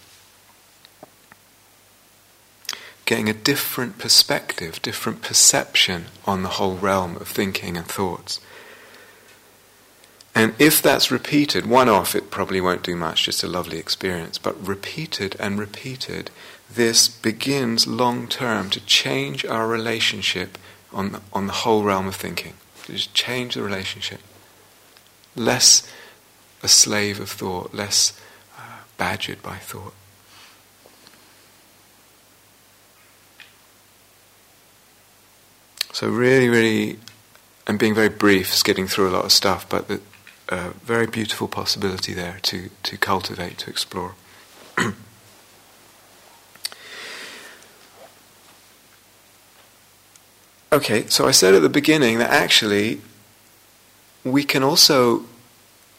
Getting 3.05 3.29
a 3.29 3.34
different 3.34 3.97
perspective, 3.97 4.82
different 4.82 5.21
perception 5.21 6.05
on 6.25 6.43
the 6.43 6.49
whole 6.49 6.75
realm 6.75 7.15
of 7.17 7.27
thinking 7.27 7.75
and 7.75 7.88
thoughts. 7.88 8.39
And 10.36 10.53
if 10.60 10.82
that's 10.82 11.12
repeated, 11.12 11.65
one 11.65 11.89
off, 11.89 12.15
it 12.15 12.29
probably 12.29 12.62
won't 12.62 12.84
do 12.84 12.95
much, 12.95 13.25
just 13.25 13.43
a 13.43 13.47
lovely 13.47 13.79
experience. 13.79 14.38
But 14.38 14.65
repeated 14.65 15.36
and 15.39 15.60
repeated, 15.60 16.29
this 16.71 17.08
begins 17.08 17.88
long 17.88 18.27
term 18.27 18.69
to 18.69 18.79
change 18.79 19.43
our 19.43 19.67
relationship 19.67 20.58
on 20.93 21.12
the, 21.12 21.21
on 21.34 21.47
the 21.47 21.53
whole 21.53 21.84
realm 21.84 22.08
of 22.08 22.15
thinking 22.15 22.53
to 22.89 22.95
just 22.95 23.13
change 23.13 23.56
the 23.56 23.63
relationship. 23.63 24.19
Less 25.36 25.89
a 26.62 26.67
slave 26.67 27.19
of 27.19 27.30
thought, 27.30 27.73
less 27.73 28.19
uh, 28.58 28.80
badgered 28.97 29.41
by 29.41 29.56
thought. 29.56 29.93
So 35.93 36.08
really, 36.08 36.49
really, 36.49 36.99
I'm 37.67 37.78
being 37.78 37.95
very 37.95 38.10
brief, 38.10 38.54
skidding 38.54 38.88
through 38.88 39.10
a 39.10 39.12
lot 39.12 39.25
of 39.25 39.32
stuff, 39.32 39.67
but 39.67 39.89
a 39.89 39.99
uh, 40.49 40.69
very 40.84 41.08
beautiful 41.08 41.47
possibility 41.47 42.13
there 42.13 42.39
to, 42.43 42.69
to 42.84 42.97
cultivate, 42.97 43.58
to 43.60 43.69
explore. 43.69 44.15
Okay, 50.71 51.08
so 51.08 51.27
I 51.27 51.32
said 51.32 51.55
at 51.55 51.63
the 51.63 51.69
beginning 51.69 52.19
that 52.19 52.29
actually 52.29 53.01
we 54.23 54.43
can 54.43 54.62
also 54.63 55.25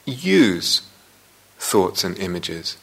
use 0.06 0.82
thoughts 1.58 2.04
and 2.04 2.16
images 2.18 2.76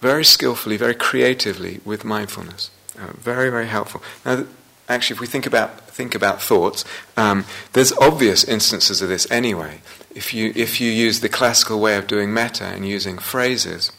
very 0.00 0.24
skillfully, 0.24 0.76
very 0.76 0.94
creatively 0.94 1.80
with 1.84 2.04
mindfulness. 2.04 2.70
Uh, 2.98 3.12
very, 3.12 3.50
very 3.50 3.66
helpful. 3.66 4.02
Now, 4.24 4.46
actually, 4.88 5.14
if 5.14 5.20
we 5.20 5.26
think 5.26 5.46
about 5.46 5.88
think 5.88 6.14
about 6.14 6.40
thoughts, 6.40 6.84
um, 7.16 7.44
there's 7.72 7.92
obvious 7.92 8.44
instances 8.44 9.02
of 9.02 9.08
this 9.08 9.30
anyway. 9.30 9.80
If 10.14 10.32
you 10.32 10.52
if 10.56 10.80
you 10.80 10.90
use 10.90 11.20
the 11.20 11.28
classical 11.28 11.78
way 11.78 11.96
of 11.96 12.06
doing 12.06 12.32
metta 12.32 12.64
and 12.64 12.88
using 12.88 13.18
phrases, 13.18 13.92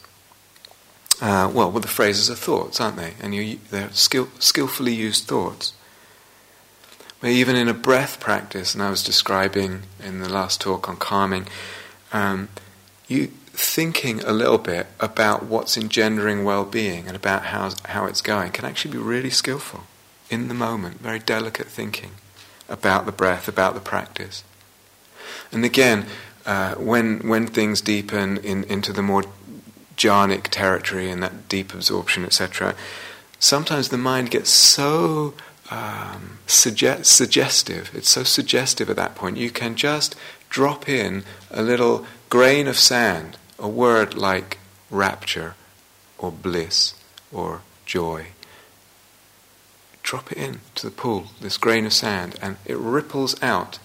uh, 1.21 1.51
well, 1.53 1.71
well, 1.71 1.79
the 1.79 1.87
phrases 1.87 2.29
are 2.29 2.35
thoughts, 2.35 2.81
aren't 2.81 2.97
they? 2.97 3.13
And 3.21 3.35
you, 3.35 3.59
they're 3.69 3.91
skill, 3.91 4.29
skillfully 4.39 4.93
used 4.93 5.25
thoughts 5.25 5.73
even 7.31 7.55
in 7.55 7.67
a 7.67 7.73
breath 7.73 8.19
practice, 8.19 8.73
and 8.73 8.83
I 8.83 8.89
was 8.89 9.03
describing 9.03 9.83
in 10.03 10.19
the 10.19 10.29
last 10.29 10.61
talk 10.61 10.87
on 10.89 10.97
calming, 10.97 11.47
um, 12.13 12.49
you 13.07 13.27
thinking 13.57 14.21
a 14.23 14.33
little 14.33 14.57
bit 14.57 14.87
about 14.99 15.45
what's 15.45 15.77
engendering 15.77 16.43
well-being 16.43 17.07
and 17.07 17.15
about 17.15 17.45
how 17.45 17.71
how 17.85 18.05
it's 18.05 18.21
going 18.21 18.51
can 18.51 18.65
actually 18.65 18.91
be 18.91 18.97
really 18.97 19.29
skillful 19.29 19.83
in 20.29 20.47
the 20.49 20.53
moment. 20.53 20.99
Very 20.99 21.19
delicate 21.19 21.67
thinking 21.67 22.11
about 22.67 23.05
the 23.05 23.11
breath, 23.11 23.47
about 23.47 23.73
the 23.73 23.79
practice. 23.79 24.43
And 25.51 25.63
again, 25.63 26.05
uh, 26.45 26.75
when 26.75 27.27
when 27.27 27.47
things 27.47 27.81
deepen 27.81 28.37
in, 28.37 28.63
into 28.65 28.91
the 28.91 29.01
more 29.01 29.23
jhanic 29.95 30.49
territory 30.51 31.09
and 31.09 31.23
that 31.23 31.47
deep 31.47 31.73
absorption, 31.73 32.25
etc., 32.25 32.75
sometimes 33.39 33.89
the 33.89 33.97
mind 33.97 34.31
gets 34.31 34.49
so 34.49 35.33
um, 35.69 36.39
suggest- 36.47 37.05
suggestive. 37.05 37.91
It's 37.93 38.09
so 38.09 38.23
suggestive 38.23 38.89
at 38.89 38.95
that 38.95 39.15
point. 39.15 39.37
You 39.37 39.49
can 39.49 39.75
just 39.75 40.15
drop 40.49 40.87
in 40.87 41.23
a 41.51 41.61
little 41.61 42.05
grain 42.29 42.67
of 42.67 42.77
sand, 42.77 43.37
a 43.57 43.67
word 43.67 44.15
like 44.15 44.59
rapture 44.89 45.55
or 46.17 46.31
bliss 46.31 46.93
or 47.31 47.61
joy. 47.85 48.27
Drop 50.03 50.31
it 50.31 50.37
in 50.37 50.61
to 50.75 50.85
the 50.85 50.91
pool, 50.91 51.27
this 51.41 51.57
grain 51.57 51.85
of 51.85 51.93
sand, 51.93 52.37
and 52.41 52.57
it 52.65 52.77
ripples 52.77 53.41
out, 53.41 53.79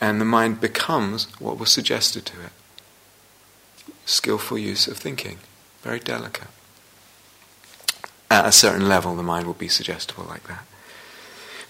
and 0.00 0.20
the 0.20 0.24
mind 0.24 0.60
becomes 0.60 1.26
what 1.38 1.58
was 1.58 1.70
suggested 1.70 2.24
to 2.26 2.40
it. 2.40 2.52
Skillful 4.06 4.56
use 4.56 4.86
of 4.86 4.96
thinking, 4.96 5.38
very 5.82 6.00
delicate. 6.00 6.48
At 8.30 8.46
a 8.46 8.52
certain 8.52 8.88
level, 8.88 9.14
the 9.14 9.22
mind 9.22 9.46
will 9.46 9.54
be 9.54 9.68
suggestible 9.68 10.24
like 10.24 10.48
that 10.48 10.64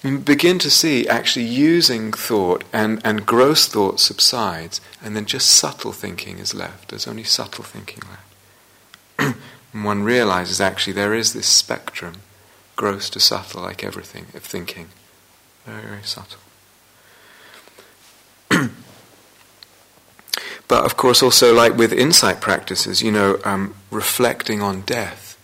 begin 0.02 0.58
to 0.60 0.70
see 0.70 1.08
actually 1.08 1.46
using 1.46 2.12
thought 2.12 2.64
and, 2.72 3.00
and 3.04 3.26
gross 3.26 3.66
thought 3.66 3.98
subsides, 3.98 4.80
and 5.02 5.16
then 5.16 5.24
just 5.26 5.48
subtle 5.48 5.92
thinking 5.92 6.38
is 6.38 6.54
left. 6.54 6.88
There's 6.88 7.08
only 7.08 7.24
subtle 7.24 7.64
thinking 7.64 8.02
left. 9.18 9.36
And 9.76 9.84
one 9.84 10.04
realizes 10.04 10.58
actually 10.58 10.94
there 10.94 11.12
is 11.12 11.34
this 11.34 11.46
spectrum, 11.46 12.22
gross 12.76 13.10
to 13.10 13.20
subtle, 13.20 13.60
like 13.60 13.84
everything, 13.84 14.24
of 14.32 14.42
thinking. 14.42 14.88
Very, 15.66 15.82
very 15.82 16.02
subtle. 16.02 16.38
but 20.66 20.84
of 20.86 20.96
course, 20.96 21.22
also 21.22 21.52
like 21.52 21.76
with 21.76 21.92
insight 21.92 22.40
practices, 22.40 23.02
you 23.02 23.12
know, 23.12 23.38
um, 23.44 23.74
reflecting 23.90 24.62
on 24.62 24.80
death 24.80 25.36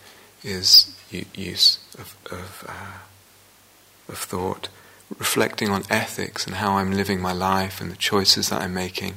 is 0.43 0.97
use 1.11 1.79
of, 1.99 2.17
of, 2.31 2.65
uh, 2.67 3.02
of 4.13 4.19
thought. 4.19 4.69
Reflecting 5.19 5.71
on 5.71 5.83
ethics 5.91 6.47
and 6.47 6.57
how 6.57 6.77
I'm 6.77 6.93
living 6.93 7.21
my 7.21 7.33
life 7.33 7.81
and 7.81 7.91
the 7.91 7.97
choices 7.97 8.49
that 8.49 8.63
I'm 8.63 8.73
making. 8.73 9.15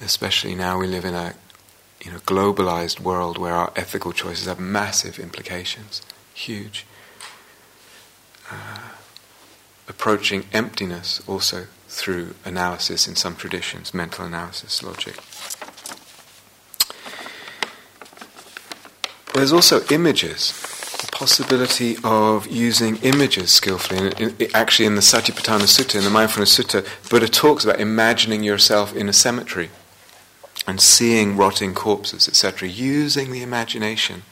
Especially 0.00 0.54
now 0.54 0.78
we 0.78 0.86
live 0.86 1.04
in 1.04 1.14
a 1.14 1.34
you 2.04 2.12
know, 2.12 2.18
globalized 2.18 3.00
world 3.00 3.38
where 3.38 3.54
our 3.54 3.72
ethical 3.74 4.12
choices 4.12 4.46
have 4.46 4.60
massive 4.60 5.18
implications, 5.18 6.02
huge. 6.34 6.86
Uh, 8.50 8.90
approaching 9.88 10.44
emptiness 10.52 11.22
also 11.26 11.66
through 11.88 12.34
analysis 12.44 13.08
in 13.08 13.16
some 13.16 13.36
traditions, 13.36 13.94
mental 13.94 14.24
analysis, 14.24 14.82
logic. 14.82 15.16
There's 19.32 19.52
also 19.52 19.82
images, 19.90 20.52
the 21.04 21.12
possibility 21.12 21.96
of 22.04 22.46
using 22.46 22.96
images 22.98 23.50
skillfully. 23.50 24.12
In, 24.18 24.36
actually, 24.54 24.86
in 24.86 24.94
the 24.94 25.00
Satipatthana 25.00 25.66
Sutta, 25.66 25.96
in 25.96 26.04
the 26.04 26.10
Mindfulness 26.10 26.58
Sutta, 26.58 26.86
Buddha 27.08 27.28
talks 27.28 27.64
about 27.64 27.80
imagining 27.80 28.42
yourself 28.42 28.94
in 28.94 29.08
a 29.08 29.12
cemetery 29.12 29.70
and 30.66 30.80
seeing 30.80 31.36
rotting 31.36 31.74
corpses, 31.74 32.28
etc., 32.28 32.68
using 32.68 33.32
the 33.32 33.42
imagination. 33.42 34.22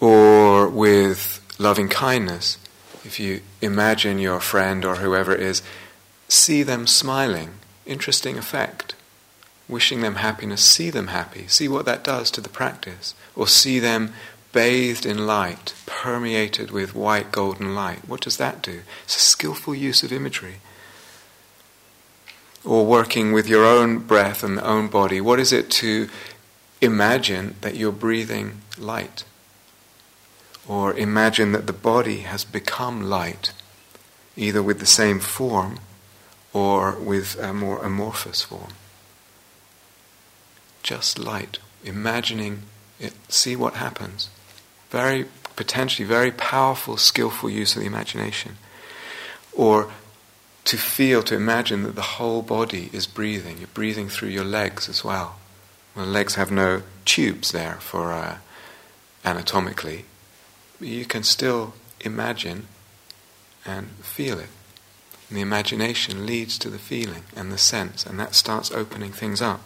Or 0.00 0.68
with 0.68 1.40
loving 1.58 1.88
kindness, 1.88 2.58
if 3.04 3.20
you 3.20 3.42
imagine 3.60 4.18
your 4.18 4.40
friend 4.40 4.84
or 4.84 4.96
whoever 4.96 5.34
it 5.34 5.40
is, 5.40 5.62
see 6.28 6.62
them 6.62 6.86
smiling, 6.86 7.54
interesting 7.86 8.36
effect. 8.36 8.94
Wishing 9.68 10.02
them 10.02 10.16
happiness, 10.16 10.62
see 10.62 10.90
them 10.90 11.08
happy, 11.08 11.46
see 11.48 11.68
what 11.68 11.86
that 11.86 12.04
does 12.04 12.30
to 12.32 12.40
the 12.40 12.48
practice. 12.48 13.14
Or 13.34 13.46
see 13.46 13.78
them 13.78 14.12
bathed 14.52 15.06
in 15.06 15.26
light, 15.26 15.74
permeated 15.86 16.70
with 16.70 16.94
white 16.94 17.32
golden 17.32 17.74
light. 17.74 18.06
What 18.06 18.20
does 18.20 18.36
that 18.36 18.62
do? 18.62 18.82
It's 19.04 19.16
a 19.16 19.20
skillful 19.20 19.74
use 19.74 20.02
of 20.02 20.12
imagery 20.12 20.56
or 22.64 22.86
working 22.86 23.32
with 23.32 23.46
your 23.46 23.64
own 23.64 23.98
breath 23.98 24.42
and 24.42 24.58
own 24.60 24.88
body, 24.88 25.20
what 25.20 25.38
is 25.38 25.52
it 25.52 25.70
to 25.70 26.08
imagine 26.80 27.54
that 27.60 27.76
you're 27.76 27.92
breathing 27.92 28.62
light? 28.78 29.24
Or 30.66 30.94
imagine 30.94 31.52
that 31.52 31.66
the 31.66 31.74
body 31.74 32.20
has 32.20 32.44
become 32.44 33.02
light, 33.02 33.52
either 34.36 34.62
with 34.62 34.80
the 34.80 34.86
same 34.86 35.20
form 35.20 35.80
or 36.54 36.92
with 36.92 37.38
a 37.38 37.52
more 37.52 37.84
amorphous 37.84 38.42
form. 38.42 38.72
Just 40.84 41.18
light, 41.18 41.58
imagining 41.82 42.62
it, 43.00 43.14
see 43.28 43.56
what 43.56 43.74
happens. 43.74 44.28
Very, 44.90 45.26
potentially 45.56 46.06
very 46.06 46.30
powerful, 46.30 46.96
skillful 46.96 47.50
use 47.50 47.74
of 47.74 47.80
the 47.80 47.88
imagination. 47.88 48.58
Or 49.52 49.90
to 50.64 50.76
feel, 50.76 51.22
to 51.24 51.34
imagine 51.34 51.82
that 51.82 51.94
the 51.94 52.02
whole 52.02 52.42
body 52.42 52.90
is 52.92 53.06
breathing. 53.06 53.58
You're 53.58 53.66
breathing 53.68 54.08
through 54.08 54.28
your 54.28 54.44
legs 54.44 54.88
as 54.88 55.02
well. 55.02 55.36
Well, 55.96 56.06
legs 56.06 56.34
have 56.34 56.50
no 56.50 56.82
tubes 57.04 57.52
there 57.52 57.78
for 57.80 58.12
uh, 58.12 58.38
anatomically. 59.24 60.04
You 60.80 61.06
can 61.06 61.22
still 61.22 61.74
imagine 62.00 62.66
and 63.64 63.88
feel 64.02 64.38
it. 64.38 64.50
And 65.28 65.38
the 65.38 65.42
imagination 65.42 66.26
leads 66.26 66.58
to 66.58 66.68
the 66.68 66.78
feeling 66.78 67.24
and 67.34 67.50
the 67.50 67.58
sense, 67.58 68.04
and 68.04 68.20
that 68.20 68.34
starts 68.34 68.70
opening 68.70 69.12
things 69.12 69.40
up. 69.40 69.62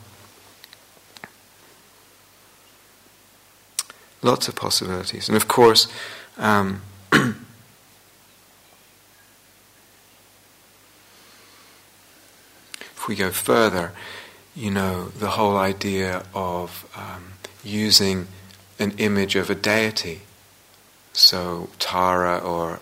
Lots 4.23 4.49
of 4.49 4.57
possibilities. 4.57 5.29
And 5.29 5.37
of 5.37 5.47
course, 5.47 5.87
um, 6.37 6.83
if 7.13 7.37
we 13.09 13.15
go 13.15 13.31
further, 13.31 13.93
you 14.57 14.71
know, 14.71 15.09
the 15.09 15.31
whole 15.31 15.57
idea 15.57 16.25
of 16.35 16.91
um, 16.97 17.33
using 17.63 18.27
an 18.79 18.93
image 18.99 19.37
of 19.37 19.51
a 19.51 19.55
deity, 19.55 20.23
so 21.13 21.71
Tara 21.79 22.39
or 22.39 22.81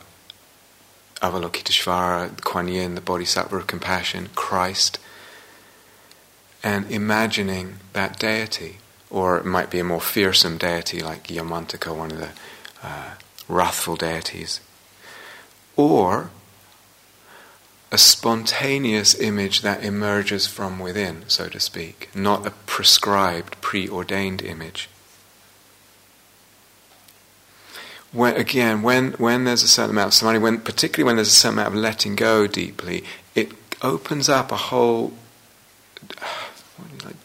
Avalokiteshvara, 1.23 2.43
Kuan 2.45 2.69
Yin, 2.69 2.95
the 2.95 3.01
Bodhisattva 3.01 3.57
of 3.57 3.67
compassion, 3.67 4.29
Christ, 4.35 4.99
and 6.63 6.91
imagining 6.91 7.77
that 7.93 8.19
deity, 8.19 8.79
or 9.11 9.39
it 9.39 9.45
might 9.45 9.71
be 9.71 9.79
a 9.79 9.85
more 9.85 10.01
fearsome 10.01 10.59
deity 10.59 11.01
like 11.01 11.29
Yamantaka, 11.29 11.97
one 11.97 12.11
of 12.11 12.19
the 12.19 12.31
uh, 12.83 13.11
wrathful 13.49 13.97
deities, 13.97 14.61
or 15.77 16.31
a 17.93 17.99
spontaneous 17.99 19.19
image 19.21 19.61
that 19.61 19.85
emerges 19.85 20.47
from 20.47 20.79
within, 20.79 21.23
so 21.29 21.49
to 21.49 21.61
speak, 21.61 22.11
not 22.15 22.47
a 22.47 22.51
prescribed, 22.51 23.61
preordained 23.61 24.43
image. 24.43 24.89
When, 28.13 28.35
again, 28.35 28.83
when, 28.83 29.13
when 29.13 29.45
there's 29.45 29.63
a 29.63 29.69
certain 29.69 29.91
amount 29.91 30.09
of 30.09 30.15
samadhi, 30.15 30.39
when, 30.39 30.61
particularly 30.61 31.07
when 31.07 31.17
there's 31.17 31.29
a 31.29 31.33
certain 31.33 31.59
amount 31.59 31.75
of 31.75 31.81
letting 31.81 32.17
go 32.17 32.47
deeply, 32.47 33.05
it 33.35 33.53
opens 33.83 34.29
up 34.29 34.51
a 34.51 34.57
whole 34.57 35.13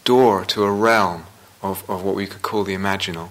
door 0.04 0.46
to 0.46 0.64
a 0.64 0.72
realm 0.72 1.26
of, 1.62 1.89
of 1.89 2.03
what 2.03 2.16
we 2.16 2.28
could 2.28 2.41
call 2.41 2.64
the 2.64 2.76
imaginal. 2.76 3.30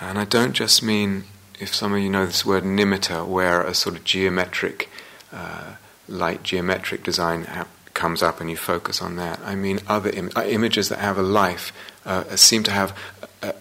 And 0.00 0.18
I 0.18 0.24
don't 0.24 0.52
just 0.52 0.82
mean 0.82 1.24
if 1.60 1.74
some 1.74 1.92
of 1.92 2.00
you 2.00 2.10
know 2.10 2.26
this 2.26 2.44
word 2.44 2.64
nimitta, 2.64 3.24
where 3.26 3.62
a 3.62 3.72
sort 3.72 3.94
of 3.94 4.02
geometric, 4.02 4.90
uh, 5.32 5.74
light 6.08 6.42
geometric 6.42 7.04
design 7.04 7.44
ha- 7.44 7.68
comes 7.94 8.20
up 8.20 8.40
and 8.40 8.50
you 8.50 8.56
focus 8.56 9.00
on 9.00 9.14
that. 9.16 9.38
I 9.44 9.54
mean, 9.54 9.78
other 9.86 10.10
Im- 10.10 10.32
uh, 10.34 10.42
images 10.42 10.88
that 10.88 10.98
have 10.98 11.18
a 11.18 11.22
life 11.22 11.72
uh, 12.04 12.24
seem 12.34 12.64
to 12.64 12.72
have 12.72 12.98
a, 13.42 13.54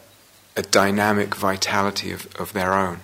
a 0.58 0.64
dynamic 0.64 1.36
vitality 1.36 2.12
of, 2.12 2.28
of 2.38 2.54
their 2.54 2.74
own. 2.74 3.02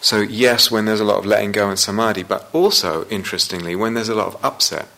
So, 0.00 0.20
yes, 0.20 0.70
when 0.70 0.86
there's 0.86 0.98
a 1.00 1.04
lot 1.04 1.18
of 1.18 1.26
letting 1.26 1.52
go 1.52 1.68
and 1.68 1.78
samadhi, 1.78 2.22
but 2.22 2.48
also, 2.54 3.06
interestingly, 3.08 3.76
when 3.76 3.94
there's 3.94 4.08
a 4.08 4.14
lot 4.14 4.28
of 4.28 4.44
upset. 4.44 4.88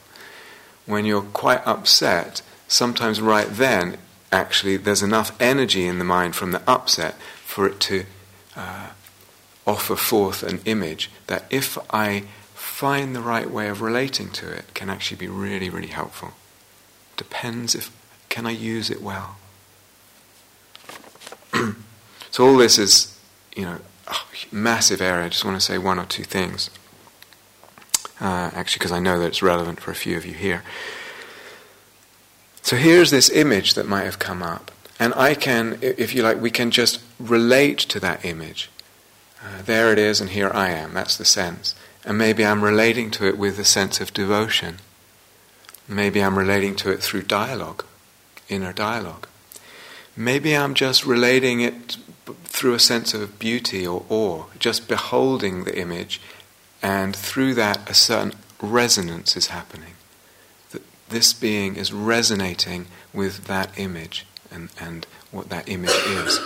When 0.86 1.04
you're 1.04 1.22
quite 1.22 1.66
upset, 1.66 2.42
sometimes 2.68 3.20
right 3.20 3.48
then, 3.48 3.96
actually, 4.30 4.76
there's 4.76 5.02
enough 5.02 5.34
energy 5.40 5.86
in 5.86 5.98
the 5.98 6.04
mind 6.04 6.34
from 6.34 6.52
the 6.52 6.62
upset 6.68 7.14
for 7.44 7.66
it 7.66 7.80
to 7.80 8.04
uh, 8.56 8.88
offer 9.66 9.96
forth 9.96 10.42
an 10.42 10.60
image 10.64 11.10
that 11.26 11.44
if 11.50 11.78
I 11.92 12.24
find 12.54 13.14
the 13.14 13.20
right 13.20 13.50
way 13.50 13.68
of 13.68 13.80
relating 13.80 14.30
to 14.30 14.50
it 14.50 14.74
can 14.74 14.90
actually 14.90 15.16
be 15.16 15.28
really, 15.28 15.70
really 15.70 15.88
helpful. 15.88 16.32
Depends 17.16 17.74
if 17.74 17.90
can 18.28 18.46
I 18.46 18.50
use 18.50 18.90
it 18.90 19.00
well. 19.00 19.36
so 22.32 22.46
all 22.46 22.56
this 22.56 22.78
is, 22.78 23.16
you 23.54 23.62
know, 23.62 23.78
massive 24.50 25.00
area. 25.00 25.26
I 25.26 25.28
just 25.28 25.44
want 25.44 25.56
to 25.56 25.60
say 25.60 25.78
one 25.78 25.98
or 25.98 26.04
two 26.04 26.24
things. 26.24 26.70
Uh, 28.24 28.50
actually, 28.54 28.78
because 28.78 28.90
I 28.90 29.00
know 29.00 29.18
that 29.18 29.26
it's 29.26 29.42
relevant 29.42 29.80
for 29.80 29.90
a 29.90 29.94
few 29.94 30.16
of 30.16 30.24
you 30.24 30.32
here. 30.32 30.62
So 32.62 32.74
here's 32.74 33.10
this 33.10 33.28
image 33.28 33.74
that 33.74 33.86
might 33.86 34.04
have 34.04 34.18
come 34.18 34.42
up. 34.42 34.70
And 34.98 35.12
I 35.12 35.34
can, 35.34 35.78
if 35.82 36.14
you 36.14 36.22
like, 36.22 36.40
we 36.40 36.50
can 36.50 36.70
just 36.70 37.02
relate 37.20 37.78
to 37.80 38.00
that 38.00 38.24
image. 38.24 38.70
Uh, 39.42 39.60
there 39.66 39.92
it 39.92 39.98
is, 39.98 40.22
and 40.22 40.30
here 40.30 40.50
I 40.54 40.70
am. 40.70 40.94
That's 40.94 41.18
the 41.18 41.26
sense. 41.26 41.74
And 42.02 42.16
maybe 42.16 42.46
I'm 42.46 42.64
relating 42.64 43.10
to 43.10 43.26
it 43.26 43.36
with 43.36 43.58
a 43.58 43.64
sense 43.64 44.00
of 44.00 44.14
devotion. 44.14 44.78
Maybe 45.86 46.22
I'm 46.22 46.38
relating 46.38 46.76
to 46.76 46.90
it 46.90 47.02
through 47.02 47.24
dialogue, 47.24 47.84
inner 48.48 48.72
dialogue. 48.72 49.28
Maybe 50.16 50.56
I'm 50.56 50.72
just 50.72 51.04
relating 51.04 51.60
it 51.60 51.98
through 52.44 52.72
a 52.72 52.80
sense 52.80 53.12
of 53.12 53.38
beauty 53.38 53.86
or 53.86 54.06
awe, 54.08 54.44
just 54.58 54.88
beholding 54.88 55.64
the 55.64 55.78
image, 55.78 56.22
and 56.84 57.16
through 57.16 57.54
that 57.54 57.88
a 57.88 57.94
certain 57.94 58.34
resonance 58.60 59.38
is 59.38 59.46
happening. 59.46 59.94
That 60.70 60.82
this 61.08 61.32
being 61.32 61.76
is 61.76 61.94
resonating 61.94 62.88
with 63.14 63.46
that 63.46 63.76
image 63.78 64.26
and, 64.50 64.68
and 64.78 65.06
what 65.30 65.48
that 65.48 65.66
image 65.66 65.96
is. 66.06 66.38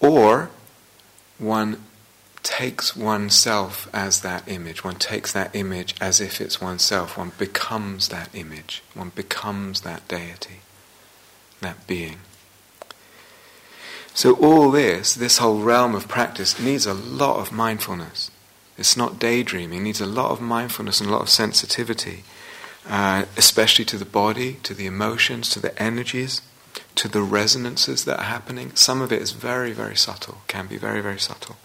Or 0.00 0.50
one 1.38 1.84
takes 2.42 2.96
oneself 2.96 3.88
as 3.94 4.22
that 4.22 4.48
image. 4.48 4.82
One 4.82 4.96
takes 4.96 5.32
that 5.32 5.54
image 5.54 5.94
as 6.00 6.20
if 6.20 6.40
it's 6.40 6.60
oneself. 6.60 7.16
One 7.16 7.30
becomes 7.38 8.08
that 8.08 8.30
image. 8.34 8.82
One 8.94 9.12
becomes 9.14 9.82
that 9.82 10.08
deity, 10.08 10.62
that 11.60 11.86
being. 11.86 12.18
So, 14.12 14.34
all 14.34 14.70
this, 14.70 15.14
this 15.14 15.38
whole 15.38 15.60
realm 15.60 15.94
of 15.94 16.08
practice, 16.08 16.58
needs 16.58 16.86
a 16.86 16.94
lot 16.94 17.38
of 17.38 17.52
mindfulness. 17.52 18.30
It's 18.76 18.96
not 18.96 19.18
daydreaming, 19.18 19.80
it 19.80 19.82
needs 19.82 20.00
a 20.00 20.06
lot 20.06 20.30
of 20.30 20.40
mindfulness 20.40 21.00
and 21.00 21.08
a 21.08 21.12
lot 21.12 21.22
of 21.22 21.30
sensitivity, 21.30 22.24
uh, 22.88 23.26
especially 23.36 23.84
to 23.86 23.96
the 23.96 24.04
body, 24.04 24.54
to 24.62 24.74
the 24.74 24.86
emotions, 24.86 25.48
to 25.50 25.60
the 25.60 25.80
energies, 25.80 26.42
to 26.96 27.08
the 27.08 27.22
resonances 27.22 28.04
that 28.04 28.18
are 28.18 28.24
happening. 28.24 28.74
Some 28.74 29.00
of 29.00 29.12
it 29.12 29.22
is 29.22 29.32
very, 29.32 29.72
very 29.72 29.96
subtle, 29.96 30.38
can 30.48 30.66
be 30.66 30.76
very, 30.76 31.00
very 31.00 31.18
subtle. 31.18 31.56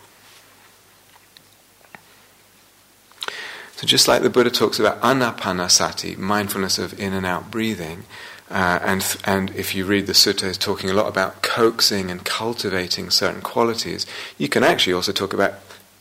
So, 3.76 3.86
just 3.86 4.08
like 4.08 4.22
the 4.22 4.30
Buddha 4.30 4.52
talks 4.52 4.80
about 4.80 5.02
anapanasati, 5.02 6.18
mindfulness 6.18 6.78
of 6.78 6.98
in 7.00 7.12
and 7.14 7.26
out 7.26 7.52
breathing, 7.52 8.04
uh, 8.50 8.80
and, 8.84 9.18
and 9.26 9.50
if 9.52 9.74
you 9.74 9.86
read 9.86 10.06
the 10.08 10.14
sutta, 10.14 10.44
it's 10.44 10.58
talking 10.58 10.90
a 10.90 10.94
lot 10.94 11.08
about 11.08 11.42
coaxing 11.42 12.12
and 12.12 12.24
cultivating 12.24 13.10
certain 13.10 13.42
qualities. 13.42 14.06
You 14.38 14.50
can 14.50 14.64
actually 14.64 14.94
also 14.94 15.12
talk 15.12 15.34
about 15.34 15.56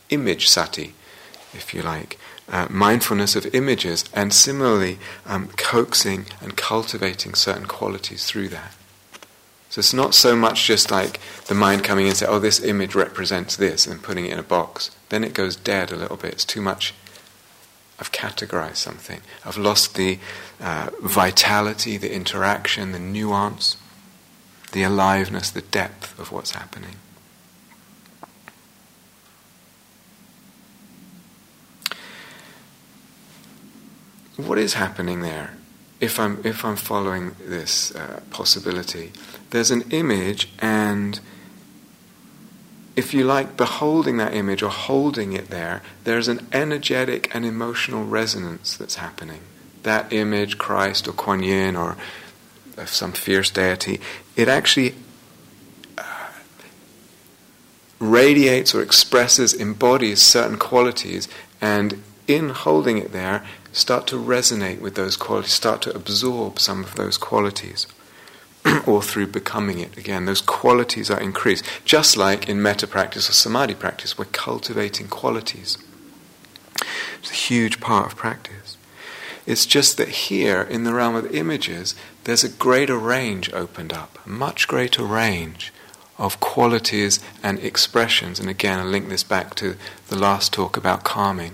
image 0.09 0.47
sati, 0.47 0.93
if 1.53 1.73
you 1.73 1.81
like, 1.81 2.19
uh, 2.47 2.67
mindfulness 2.69 3.35
of 3.35 3.53
images, 3.55 4.05
and 4.13 4.31
similarly 4.31 4.99
um, 5.25 5.47
coaxing 5.57 6.27
and 6.39 6.55
cultivating 6.55 7.33
certain 7.33 7.65
qualities 7.65 8.25
through 8.25 8.49
that. 8.49 8.75
So 9.71 9.79
it's 9.79 9.93
not 9.93 10.13
so 10.13 10.35
much 10.35 10.67
just 10.67 10.91
like 10.91 11.19
the 11.47 11.55
mind 11.55 11.83
coming 11.83 12.05
in 12.05 12.09
and 12.09 12.17
say, 12.17 12.27
oh, 12.27 12.39
this 12.39 12.63
image 12.63 12.93
represents 12.93 13.55
this, 13.55 13.87
and 13.87 14.03
putting 14.03 14.25
it 14.25 14.33
in 14.33 14.39
a 14.39 14.43
box. 14.43 14.91
Then 15.09 15.23
it 15.23 15.33
goes 15.33 15.55
dead 15.55 15.91
a 15.91 15.97
little 15.97 16.17
bit. 16.17 16.33
It's 16.33 16.45
too 16.45 16.61
much 16.61 16.93
I've 17.99 18.11
categorized 18.11 18.77
something. 18.77 19.21
I've 19.45 19.57
lost 19.57 19.95
the 19.95 20.19
uh, 20.59 20.89
vitality, 21.01 21.97
the 21.97 22.13
interaction, 22.13 22.91
the 22.91 22.99
nuance, 22.99 23.77
the 24.73 24.83
aliveness, 24.83 25.49
the 25.49 25.61
depth 25.61 26.19
of 26.19 26.31
what's 26.31 26.51
happening. 26.51 26.97
What 34.35 34.57
is 34.57 34.73
happening 34.73 35.21
there? 35.21 35.55
If 36.01 36.19
I'm 36.19 36.41
if 36.43 36.65
I'm 36.65 36.75
following 36.75 37.37
this 37.39 37.95
uh, 37.95 38.19
possibility, 38.29 39.13
there's 39.51 39.71
an 39.71 39.83
image 39.91 40.49
and 40.59 41.21
if 42.95 43.13
you 43.13 43.23
like, 43.25 43.57
beholding 43.57 44.17
that 44.17 44.33
image 44.33 44.63
or 44.63 44.69
holding 44.69 45.33
it 45.33 45.49
there, 45.49 45.81
there's 46.05 46.27
an 46.27 46.47
energetic 46.53 47.33
and 47.35 47.45
emotional 47.45 48.05
resonance 48.05 48.77
that's 48.77 48.95
happening. 48.95 49.41
That 49.83 50.13
image, 50.13 50.57
Christ 50.57 51.07
or 51.07 51.11
Kuan 51.11 51.43
Yin 51.43 51.75
or 51.75 51.97
some 52.85 53.11
fierce 53.11 53.49
deity, 53.49 53.99
it 54.35 54.47
actually 54.47 54.95
uh, 55.97 56.03
radiates 57.99 58.73
or 58.73 58.81
expresses, 58.81 59.53
embodies 59.53 60.21
certain 60.21 60.57
qualities, 60.57 61.27
and 61.59 62.01
in 62.27 62.49
holding 62.49 62.97
it 62.97 63.11
there, 63.11 63.45
start 63.71 64.07
to 64.07 64.15
resonate 64.15 64.79
with 64.79 64.95
those 64.95 65.17
qualities, 65.17 65.53
start 65.53 65.81
to 65.81 65.93
absorb 65.93 66.59
some 66.59 66.83
of 66.83 66.95
those 66.95 67.17
qualities. 67.17 67.87
or 68.85 69.01
through 69.01 69.27
becoming 69.27 69.79
it. 69.79 69.97
Again, 69.97 70.25
those 70.25 70.41
qualities 70.41 71.11
are 71.11 71.19
increased. 71.19 71.65
Just 71.85 72.17
like 72.17 72.49
in 72.49 72.61
metta 72.61 72.87
practice 72.87 73.29
or 73.29 73.33
samadhi 73.33 73.75
practice, 73.75 74.17
we're 74.17 74.25
cultivating 74.25 75.07
qualities. 75.07 75.77
It's 77.19 77.31
a 77.31 77.35
huge 77.35 77.79
part 77.79 78.11
of 78.11 78.17
practice. 78.17 78.77
It's 79.45 79.65
just 79.65 79.97
that 79.97 80.09
here, 80.09 80.63
in 80.63 80.83
the 80.83 80.93
realm 80.93 81.15
of 81.15 81.33
images, 81.33 81.93
there's 82.23 82.43
a 82.43 82.49
greater 82.49 82.97
range 82.97 83.53
opened 83.53 83.93
up, 83.93 84.17
a 84.25 84.29
much 84.29 84.67
greater 84.67 85.03
range 85.03 85.71
of 86.17 86.39
qualities 86.39 87.19
and 87.43 87.59
expressions. 87.59 88.39
And 88.39 88.49
again, 88.49 88.79
I 88.79 88.83
link 88.83 89.09
this 89.09 89.23
back 89.23 89.53
to 89.55 89.75
the 90.07 90.17
last 90.17 90.51
talk 90.53 90.77
about 90.77 91.03
calming. 91.03 91.53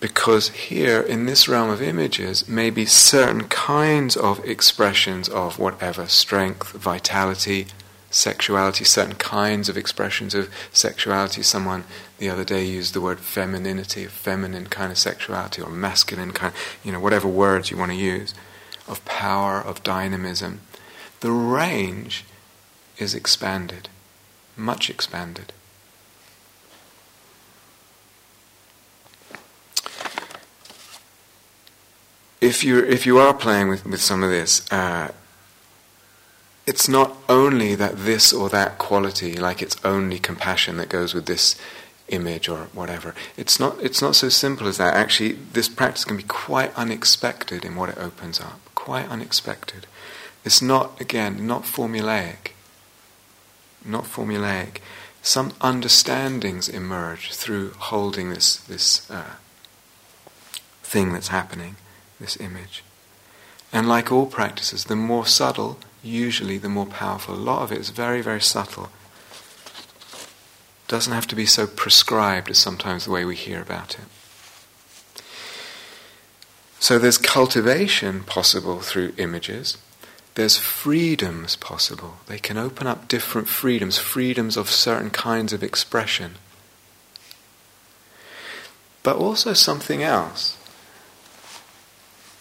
Because 0.00 0.50
here, 0.50 1.00
in 1.00 1.26
this 1.26 1.48
realm 1.48 1.70
of 1.70 1.82
images, 1.82 2.48
may 2.48 2.70
be 2.70 2.86
certain 2.86 3.48
kinds 3.48 4.16
of 4.16 4.44
expressions 4.44 5.28
of 5.28 5.58
whatever 5.58 6.06
strength, 6.06 6.70
vitality, 6.70 7.66
sexuality, 8.10 8.84
certain 8.84 9.16
kinds 9.16 9.68
of 9.68 9.76
expressions 9.76 10.34
of 10.34 10.50
sexuality. 10.72 11.42
Someone 11.42 11.84
the 12.18 12.30
other 12.30 12.44
day 12.44 12.64
used 12.64 12.94
the 12.94 13.00
word 13.00 13.18
femininity, 13.18 14.06
feminine 14.06 14.66
kind 14.66 14.92
of 14.92 14.98
sexuality, 14.98 15.62
or 15.62 15.70
masculine 15.70 16.32
kind, 16.32 16.54
you 16.84 16.92
know, 16.92 17.00
whatever 17.00 17.28
words 17.28 17.70
you 17.70 17.76
want 17.76 17.90
to 17.90 17.96
use, 17.96 18.34
of 18.86 19.04
power, 19.04 19.60
of 19.60 19.82
dynamism. 19.82 20.60
The 21.20 21.32
range 21.32 22.24
is 22.98 23.14
expanded, 23.14 23.88
much 24.56 24.88
expanded. 24.88 25.52
If 32.40 32.62
you 32.62 32.78
if 32.78 33.06
you 33.06 33.18
are 33.18 33.34
playing 33.34 33.68
with, 33.68 33.84
with 33.84 34.00
some 34.00 34.22
of 34.22 34.30
this, 34.30 34.70
uh, 34.72 35.12
it's 36.66 36.88
not 36.88 37.16
only 37.28 37.74
that 37.74 37.98
this 37.98 38.32
or 38.32 38.48
that 38.50 38.78
quality, 38.78 39.36
like 39.36 39.62
it's 39.62 39.76
only 39.84 40.18
compassion 40.18 40.76
that 40.76 40.88
goes 40.88 41.14
with 41.14 41.26
this 41.26 41.56
image 42.08 42.48
or 42.48 42.68
whatever. 42.72 43.14
It's 43.36 43.58
not 43.58 43.82
it's 43.82 44.00
not 44.00 44.14
so 44.14 44.28
simple 44.28 44.68
as 44.68 44.78
that. 44.78 44.94
Actually, 44.94 45.32
this 45.32 45.68
practice 45.68 46.04
can 46.04 46.16
be 46.16 46.22
quite 46.22 46.74
unexpected 46.76 47.64
in 47.64 47.74
what 47.74 47.88
it 47.90 47.98
opens 47.98 48.40
up. 48.40 48.60
Quite 48.74 49.08
unexpected. 49.08 49.86
It's 50.44 50.62
not 50.62 51.00
again 51.00 51.46
not 51.46 51.64
formulaic. 51.64 52.52
Not 53.84 54.04
formulaic. 54.04 54.78
Some 55.22 55.52
understandings 55.60 56.68
emerge 56.68 57.32
through 57.32 57.70
holding 57.78 58.30
this 58.30 58.56
this 58.56 59.10
uh, 59.10 59.36
thing 60.82 61.12
that's 61.12 61.28
happening 61.28 61.76
this 62.20 62.38
image. 62.40 62.82
And 63.72 63.88
like 63.88 64.10
all 64.10 64.26
practices, 64.26 64.84
the 64.84 64.96
more 64.96 65.26
subtle, 65.26 65.78
usually 66.02 66.58
the 66.58 66.68
more 66.68 66.86
powerful. 66.86 67.34
A 67.34 67.36
lot 67.36 67.62
of 67.62 67.72
it 67.72 67.78
is 67.78 67.90
very, 67.90 68.20
very 68.20 68.40
subtle. 68.40 68.88
Doesn't 70.86 71.12
have 71.12 71.26
to 71.26 71.36
be 71.36 71.46
so 71.46 71.66
prescribed 71.66 72.50
as 72.50 72.58
sometimes 72.58 73.04
the 73.04 73.10
way 73.10 73.24
we 73.24 73.36
hear 73.36 73.60
about 73.60 73.98
it. 73.98 74.06
So 76.80 76.98
there's 76.98 77.18
cultivation 77.18 78.22
possible 78.22 78.80
through 78.80 79.12
images. 79.18 79.76
There's 80.34 80.56
freedoms 80.56 81.56
possible. 81.56 82.18
They 82.26 82.38
can 82.38 82.56
open 82.56 82.86
up 82.86 83.08
different 83.08 83.48
freedoms, 83.48 83.98
freedoms 83.98 84.56
of 84.56 84.70
certain 84.70 85.10
kinds 85.10 85.52
of 85.52 85.62
expression. 85.62 86.36
But 89.02 89.16
also 89.16 89.52
something 89.52 90.02
else 90.02 90.57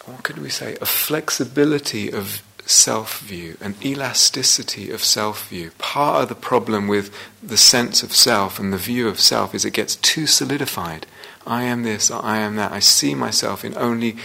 what 0.07 0.23
could 0.23 0.39
we 0.39 0.49
say, 0.49 0.77
a 0.81 0.85
flexibility 0.85 2.11
of 2.11 2.41
self 2.65 3.19
view, 3.19 3.57
an 3.59 3.75
elasticity 3.83 4.89
of 4.89 5.03
self 5.03 5.49
view. 5.49 5.71
Part 5.77 6.23
of 6.23 6.29
the 6.29 6.35
problem 6.35 6.87
with 6.87 7.13
the 7.43 7.57
sense 7.57 8.03
of 8.03 8.13
self 8.13 8.57
and 8.57 8.71
the 8.71 8.77
view 8.77 9.07
of 9.07 9.19
self 9.19 9.53
is 9.53 9.65
it 9.65 9.71
gets 9.71 9.97
too 9.97 10.25
solidified. 10.25 11.05
I 11.45 11.63
am 11.63 11.83
this, 11.83 12.09
I 12.09 12.37
am 12.37 12.55
that. 12.55 12.71
I 12.71 12.79
see 12.79 13.15
myself 13.15 13.65
in 13.65 13.77
only 13.77 14.17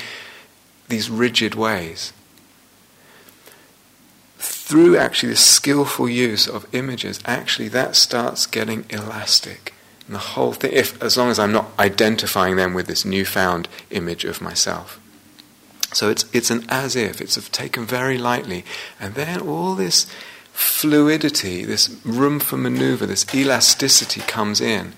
these 0.88 1.10
rigid 1.10 1.54
ways. 1.54 2.12
Through 4.38 4.96
actually 4.96 5.30
the 5.30 5.36
skillful 5.36 6.08
use 6.08 6.46
of 6.46 6.66
images, 6.72 7.20
actually 7.24 7.68
that 7.68 7.96
starts 7.96 8.46
getting 8.46 8.84
elastic. 8.88 9.74
And 10.06 10.14
the 10.14 10.20
whole 10.20 10.52
thing, 10.52 10.72
if 10.72 11.00
as 11.02 11.16
long 11.16 11.30
as 11.30 11.38
I'm 11.38 11.52
not 11.52 11.70
identifying 11.78 12.56
them 12.56 12.72
with 12.72 12.86
this 12.86 13.04
newfound 13.04 13.68
image 13.90 14.24
of 14.24 14.40
myself. 14.40 15.00
So 15.92 16.08
it's, 16.08 16.24
it's 16.32 16.50
an 16.50 16.64
as 16.68 16.96
if, 16.96 17.20
it's 17.20 17.36
taken 17.50 17.86
very 17.86 18.18
lightly. 18.18 18.64
And 18.98 19.14
then 19.14 19.40
all 19.40 19.74
this 19.74 20.06
fluidity, 20.52 21.64
this 21.64 22.00
room 22.04 22.40
for 22.40 22.56
maneuver, 22.56 23.06
this 23.06 23.32
elasticity 23.34 24.20
comes 24.22 24.60
in 24.60 24.94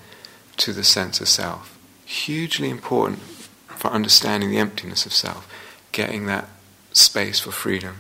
to 0.59 0.73
the 0.73 0.85
sense 0.85 1.21
of 1.21 1.29
self. 1.29 1.79
Hugely 2.05 2.71
important 2.71 3.21
for 3.67 3.89
understanding 3.89 4.51
the 4.51 4.59
emptiness 4.59 5.05
of 5.05 5.13
self, 5.13 5.49
getting 5.93 6.27
that 6.27 6.49
space 6.93 7.41
for 7.41 7.51
freedom. 7.51 7.97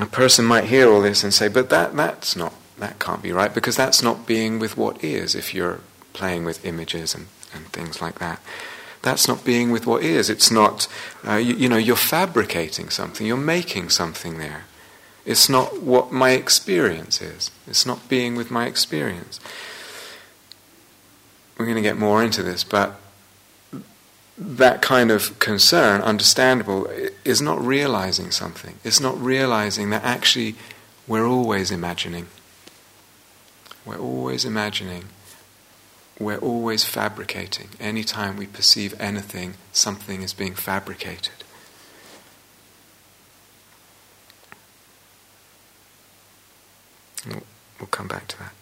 A 0.00 0.06
person 0.06 0.44
might 0.44 0.64
hear 0.64 0.88
all 0.90 1.00
this 1.00 1.24
and 1.24 1.34
say, 1.34 1.48
but 1.48 1.70
that, 1.70 1.94
that's 1.96 2.36
not, 2.36 2.54
that 2.78 2.98
can't 2.98 3.22
be 3.22 3.32
right, 3.32 3.52
because 3.52 3.76
that's 3.76 4.02
not 4.02 4.26
being 4.26 4.58
with 4.58 4.76
what 4.76 5.02
is 5.02 5.34
if 5.34 5.54
you're 5.54 5.80
playing 6.18 6.44
with 6.44 6.64
images 6.64 7.14
and, 7.14 7.26
and 7.54 7.66
things 7.68 8.02
like 8.02 8.18
that. 8.18 8.40
That's 9.02 9.28
not 9.28 9.44
being 9.44 9.70
with 9.70 9.86
what 9.86 10.02
is. 10.02 10.28
It's 10.28 10.50
not, 10.50 10.88
uh, 11.26 11.36
you, 11.36 11.54
you 11.54 11.68
know, 11.68 11.76
you're 11.76 11.96
fabricating 11.96 12.90
something, 12.90 13.26
you're 13.26 13.36
making 13.36 13.90
something 13.90 14.38
there. 14.38 14.64
It's 15.24 15.48
not 15.48 15.82
what 15.82 16.10
my 16.10 16.30
experience 16.30 17.22
is. 17.22 17.50
It's 17.66 17.86
not 17.86 18.08
being 18.08 18.34
with 18.34 18.50
my 18.50 18.66
experience. 18.66 19.38
We're 21.56 21.66
going 21.66 21.76
to 21.76 21.82
get 21.82 21.98
more 21.98 22.22
into 22.22 22.42
this, 22.42 22.64
but 22.64 22.98
that 24.38 24.80
kind 24.80 25.10
of 25.10 25.38
concern, 25.38 26.00
understandable, 26.00 26.88
is 27.24 27.42
not 27.42 27.60
realizing 27.60 28.30
something. 28.30 28.76
It's 28.84 29.00
not 29.00 29.20
realizing 29.20 29.90
that 29.90 30.04
actually 30.04 30.54
we're 31.06 31.26
always 31.26 31.70
imagining. 31.70 32.26
We're 33.84 33.98
always 33.98 34.44
imagining. 34.44 35.04
We're 36.18 36.38
always 36.38 36.84
fabricating. 36.84 37.68
Anytime 37.78 38.36
we 38.36 38.46
perceive 38.46 39.00
anything, 39.00 39.54
something 39.72 40.22
is 40.22 40.32
being 40.32 40.54
fabricated. 40.54 41.44
We'll, 47.26 47.86
come 47.90 48.08
back 48.08 48.26
to 48.28 48.38
that. 48.38 48.52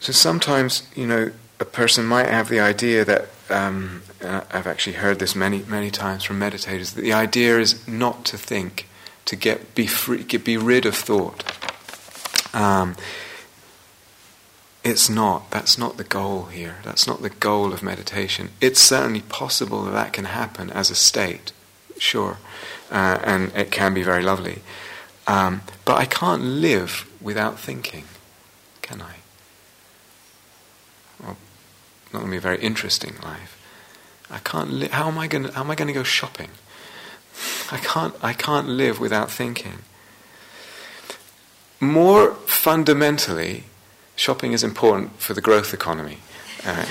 So 0.00 0.12
sometimes, 0.12 0.88
you 0.94 1.06
know, 1.06 1.32
a 1.58 1.64
person 1.64 2.04
might 2.06 2.28
have 2.28 2.48
the 2.48 2.60
idea 2.60 3.04
that 3.04 3.28
um, 3.50 4.02
I've 4.22 4.66
actually 4.66 4.94
heard 4.94 5.18
this 5.18 5.34
many, 5.34 5.62
many 5.68 5.90
times 5.90 6.24
from 6.24 6.40
meditators. 6.40 6.94
That 6.94 7.02
the 7.02 7.12
idea 7.12 7.58
is 7.58 7.86
not 7.86 8.24
to 8.26 8.38
think, 8.38 8.88
to 9.30 9.36
get 9.36 9.76
be 9.76 9.86
free, 9.86 10.24
get, 10.24 10.44
be 10.44 10.56
rid 10.56 10.84
of 10.84 10.96
thought. 10.96 11.44
Um, 12.52 12.96
it's 14.82 15.08
not. 15.08 15.48
That's 15.52 15.78
not 15.78 15.98
the 15.98 16.04
goal 16.04 16.46
here. 16.46 16.78
That's 16.82 17.06
not 17.06 17.22
the 17.22 17.30
goal 17.30 17.72
of 17.72 17.80
meditation. 17.80 18.50
It's 18.60 18.80
certainly 18.80 19.20
possible 19.20 19.84
that 19.84 19.92
that 19.92 20.12
can 20.12 20.24
happen 20.24 20.68
as 20.70 20.90
a 20.90 20.96
state, 20.96 21.52
sure, 21.96 22.38
uh, 22.90 23.20
and 23.22 23.52
it 23.54 23.70
can 23.70 23.94
be 23.94 24.02
very 24.02 24.24
lovely. 24.24 24.62
Um, 25.28 25.62
but 25.84 25.96
I 25.96 26.06
can't 26.06 26.42
live 26.42 27.08
without 27.20 27.56
thinking, 27.56 28.06
can 28.82 29.00
I? 29.00 29.14
Well, 31.22 31.36
not 32.12 32.18
going 32.18 32.24
to 32.24 32.30
be 32.32 32.36
a 32.36 32.40
very 32.40 32.58
interesting 32.58 33.14
life. 33.22 33.56
I 34.28 34.38
can't. 34.38 34.72
Li- 34.72 34.88
how 34.88 35.06
am 35.06 35.18
I 35.18 35.28
going? 35.28 35.44
How 35.44 35.60
am 35.60 35.70
I 35.70 35.76
going 35.76 35.86
to 35.86 35.94
go 35.94 36.02
shopping? 36.02 36.50
I 37.70 37.78
can't. 37.78 38.14
I 38.22 38.32
can't 38.32 38.68
live 38.68 38.98
without 38.98 39.30
thinking. 39.30 39.78
More 41.78 42.34
fundamentally, 42.46 43.64
shopping 44.16 44.52
is 44.52 44.64
important 44.64 45.20
for 45.20 45.34
the 45.34 45.40
growth 45.40 45.72
economy. 45.72 46.18
Uh, 46.66 46.84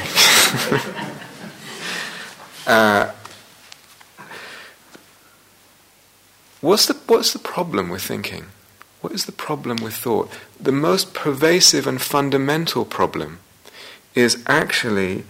uh, 2.67 3.11
what's 6.61 6.85
the 6.85 6.93
What's 7.07 7.33
the 7.33 7.39
problem 7.39 7.89
with 7.89 8.01
thinking? 8.01 8.45
What 9.01 9.13
is 9.13 9.25
the 9.25 9.31
problem 9.31 9.77
with 9.77 9.95
thought? 9.95 10.31
The 10.59 10.71
most 10.71 11.13
pervasive 11.13 11.87
and 11.87 12.01
fundamental 12.01 12.85
problem 12.85 13.39
is 14.15 14.43
actually 14.47 15.23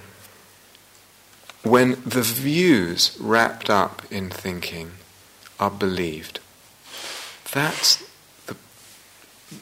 when 1.64 2.02
the 2.06 2.22
views 2.22 3.18
wrapped 3.20 3.70
up 3.70 4.02
in 4.10 4.30
thinking 4.30 4.92
are 5.60 5.72
believed. 5.72 6.40
That's 7.52 8.04
the, 8.46 8.56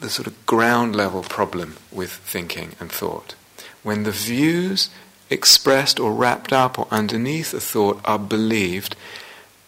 the 0.00 0.10
sort 0.10 0.26
of 0.26 0.46
ground 0.46 0.94
level 0.94 1.22
problem 1.22 1.76
with 1.90 2.12
thinking 2.12 2.72
and 2.80 2.90
thought. 2.90 3.34
When 3.82 4.02
the 4.02 4.10
views 4.10 4.90
expressed 5.30 6.00
or 6.00 6.12
wrapped 6.12 6.52
up 6.52 6.78
or 6.78 6.86
underneath 6.90 7.52
a 7.52 7.60
thought 7.60 8.00
are 8.04 8.18
believed 8.18 8.96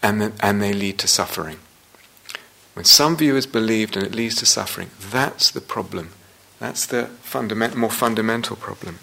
and, 0.03 0.33
and 0.41 0.63
they 0.63 0.73
lead 0.73 0.99
to 0.99 1.09
suffering. 1.09 1.59
When 2.75 2.85
some 2.85 3.17
view 3.17 3.37
is 3.37 3.47
believed 3.47 3.97
and 3.97 4.07
it 4.07 4.15
leads 4.15 4.37
to 4.37 4.47
suffering, 4.47 4.91
that's 4.99 5.51
the 5.51 5.61
problem. 5.61 6.11
That's 6.59 6.87
the 6.87 7.07
fundament, 7.23 7.77
more 7.77 7.91
fundamental 7.91 8.57
problem. 8.57 8.99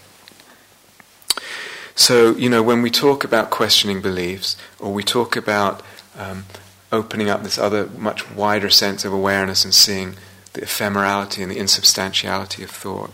So, 1.96 2.36
you 2.36 2.50
know, 2.50 2.62
when 2.62 2.82
we 2.82 2.92
talk 2.92 3.24
about 3.24 3.50
questioning 3.50 4.02
beliefs, 4.02 4.56
or 4.80 4.94
we 4.94 5.04
talk 5.04 5.36
about 5.36 5.82
um, 6.18 6.46
opening 6.92 7.30
up 7.30 7.44
this 7.44 7.58
other, 7.58 7.88
much 7.98 8.30
wider 8.32 8.70
sense 8.70 9.04
of 9.06 9.14
awareness 9.14 9.66
and 9.66 9.74
seeing 9.74 10.16
the 10.54 10.62
ephemerality 10.62 11.42
and 11.42 11.52
the 11.52 11.58
insubstantiality 11.58 12.64
of 12.64 12.70
thought, 12.70 13.12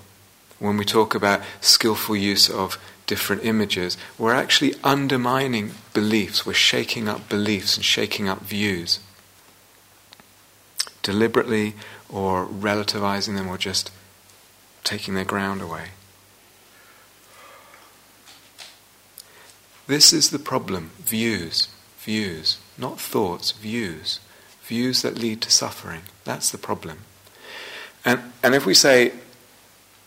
when 0.59 0.77
we 0.77 0.85
talk 0.85 1.13
about 1.15 1.41
skillful 1.59 2.15
use 2.15 2.49
of 2.49 2.77
different 3.05 3.43
images, 3.43 3.97
we're 4.17 4.33
actually 4.33 4.73
undermining 4.83 5.71
beliefs, 5.93 6.45
we're 6.45 6.53
shaking 6.53 7.07
up 7.07 7.27
beliefs 7.27 7.75
and 7.75 7.83
shaking 7.83 8.29
up 8.29 8.41
views. 8.41 8.99
Deliberately 11.01 11.73
or 12.09 12.45
relativizing 12.45 13.35
them 13.35 13.49
or 13.49 13.57
just 13.57 13.91
taking 14.83 15.15
their 15.15 15.25
ground 15.25 15.61
away. 15.61 15.89
This 19.87 20.13
is 20.13 20.29
the 20.29 20.39
problem. 20.39 20.91
Views, 20.99 21.67
views, 21.99 22.57
not 22.77 22.99
thoughts, 22.99 23.51
views. 23.51 24.19
Views 24.63 25.01
that 25.01 25.17
lead 25.17 25.41
to 25.41 25.51
suffering. 25.51 26.01
That's 26.23 26.51
the 26.51 26.57
problem. 26.57 26.99
And, 28.05 28.33
and 28.41 28.55
if 28.55 28.65
we 28.65 28.73
say 28.73 29.13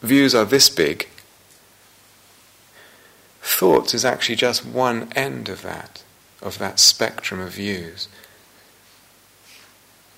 views 0.03 0.35
are 0.35 0.45
this 0.45 0.69
big, 0.69 1.09
thoughts 3.41 3.95
is 3.95 4.05
actually 4.05 4.37
just 4.37 4.64
one 4.64 5.12
end 5.14 5.49
of 5.49 5.62
that, 5.62 6.03
of 6.43 6.59
that 6.59 6.79
spectrum 6.79 7.41
of 7.41 7.53
views. 7.53 8.09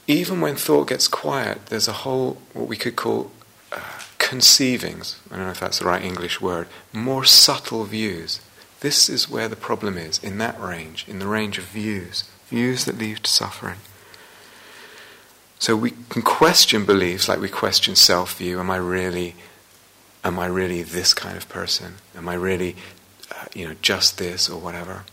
Even 0.07 0.41
when 0.41 0.57
thought 0.57 0.89
gets 0.89 1.07
quiet, 1.07 1.67
there's 1.67 1.89
a 1.89 1.93
whole, 1.93 2.39
what 2.55 2.67
we 2.67 2.77
could 2.77 2.97
call 2.97 3.31
uh, 3.71 3.81
conceivings. 4.19 5.21
I 5.31 5.37
don't 5.37 5.45
know 5.45 5.51
if 5.51 5.61
that's 5.61 5.81
the 5.81 5.85
right 5.85 6.03
English 6.03 6.41
word. 6.41 6.67
More 6.93 7.25
subtle 7.25 7.85
views 7.85 8.41
this 8.81 9.09
is 9.09 9.29
where 9.29 9.49
the 9.49 9.57
problem 9.57 9.99
is, 9.99 10.23
in 10.23 10.39
that 10.39 10.61
range, 10.61 11.05
in 11.09 11.19
the 11.19 11.27
range 11.27 11.59
of 11.59 11.65
views, 11.65 12.25
views 12.49 12.85
that 12.85 12.99
lead 12.99 13.25
to 13.25 13.31
suffering. 13.31 13.79
So 15.59 15.77
we 15.77 15.93
can 16.09 16.23
question 16.23 16.85
beliefs 16.85 17.29
like 17.29 17.41
we 17.41 17.49
question 17.49 17.97
self 17.97 18.39
view. 18.39 18.61
Am 18.61 18.71
I 18.71 18.77
really, 18.77 19.35
am 20.25 20.39
I 20.39 20.47
really 20.47 20.83
this 20.83 21.13
kind 21.15 21.37
of 21.37 21.49
person? 21.49 21.95
Am 22.17 22.29
I 22.29 22.35
really, 22.35 22.77
uh, 23.31 23.47
you 23.55 23.67
know, 23.69 23.75
just 23.83 24.19
this 24.19 24.49
or 24.49 24.61
whatever? 24.61 25.05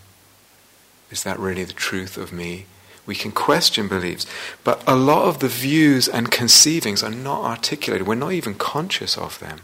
Is 1.10 1.24
that 1.24 1.40
really 1.40 1.64
the 1.64 1.74
truth 1.74 2.18
of 2.18 2.32
me? 2.32 2.66
We 3.06 3.16
can 3.16 3.32
question 3.32 3.88
beliefs, 3.88 4.26
but 4.64 4.84
a 4.88 4.96
lot 4.96 5.28
of 5.28 5.40
the 5.40 5.48
views 5.48 6.08
and 6.08 6.32
conceivings 6.32 7.04
are 7.04 7.12
not 7.12 7.44
articulated. 7.44 8.08
We're 8.08 8.16
not 8.16 8.34
even 8.34 8.56
conscious 8.56 9.16
of 9.18 9.38
them. 9.40 9.60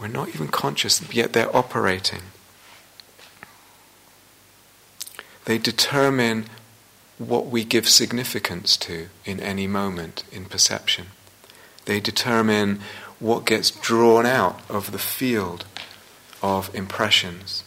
We're 0.00 0.06
not 0.06 0.28
even 0.28 0.46
conscious, 0.46 1.12
yet 1.12 1.32
they're 1.32 1.54
operating. 1.54 2.22
They 5.48 5.56
determine 5.56 6.44
what 7.16 7.46
we 7.46 7.64
give 7.64 7.88
significance 7.88 8.76
to 8.76 9.08
in 9.24 9.40
any 9.40 9.66
moment 9.66 10.24
in 10.30 10.44
perception. 10.44 11.06
They 11.86 12.00
determine 12.00 12.80
what 13.18 13.46
gets 13.46 13.70
drawn 13.70 14.26
out 14.26 14.60
of 14.68 14.92
the 14.92 14.98
field 14.98 15.64
of 16.42 16.74
impressions, 16.74 17.64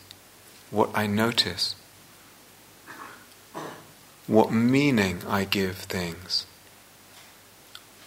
what 0.69 0.91
I 0.93 1.07
notice, 1.07 1.73
what 4.27 4.53
meaning 4.53 5.23
I 5.27 5.43
give 5.45 5.77
things. 5.77 6.45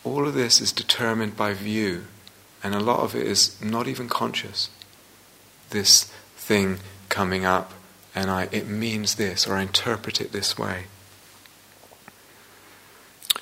All 0.05 0.29
of 0.29 0.35
this 0.35 0.61
is 0.61 0.71
determined 0.71 1.37
by 1.37 1.53
view, 1.53 2.05
and 2.63 2.77
a 2.77 2.81
lot 2.81 3.01
of 3.01 3.17
it 3.17 3.27
is 3.27 3.61
not 3.61 3.89
even 3.89 4.09
conscious. 4.09 4.71
This 5.71 6.05
thing 6.37 6.79
coming 7.09 7.45
up 7.45 7.73
and 8.15 8.31
I, 8.31 8.49
it 8.53 8.69
means 8.69 9.17
this, 9.17 9.47
or 9.47 9.55
I 9.55 9.63
interpret 9.63 10.21
it 10.21 10.33
this 10.33 10.59
way. 10.59 10.85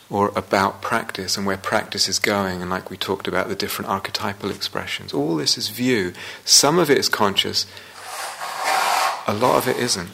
Or 0.09 0.33
about 0.37 0.83
practice 0.83 1.37
and 1.37 1.47
where 1.47 1.57
practice 1.57 2.09
is 2.09 2.19
going, 2.19 2.61
and 2.63 2.71
like 2.71 2.91
we 2.91 2.97
talked 2.97 3.29
about 3.29 3.49
the 3.49 3.55
different 3.55 3.91
archetypal 3.91 4.51
expressions. 4.51 5.13
All 5.13 5.37
this 5.37 5.57
is 5.57 5.69
view. 5.69 6.13
Some 6.45 6.79
of 6.79 6.91
it 6.91 6.99
is 6.99 7.09
conscious, 7.09 7.67
a 9.27 9.35
lot 9.35 9.57
of 9.57 9.69
it 9.69 9.77
isn't. 9.77 10.11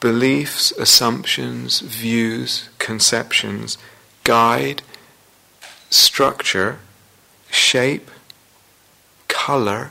Beliefs, 0.00 0.70
assumptions, 0.72 1.80
views, 1.80 2.68
conceptions 2.78 3.78
guide, 4.28 4.82
structure, 5.88 6.78
shape, 7.50 8.10
color, 9.26 9.90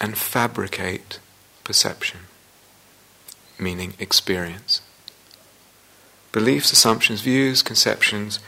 and 0.00 0.16
fabricate 0.16 1.18
perception, 1.64 2.20
meaning 3.58 3.94
experience. 3.98 4.80
Beliefs, 6.32 6.72
assumptions, 6.72 7.20
views, 7.20 7.62
conceptions 7.62 8.40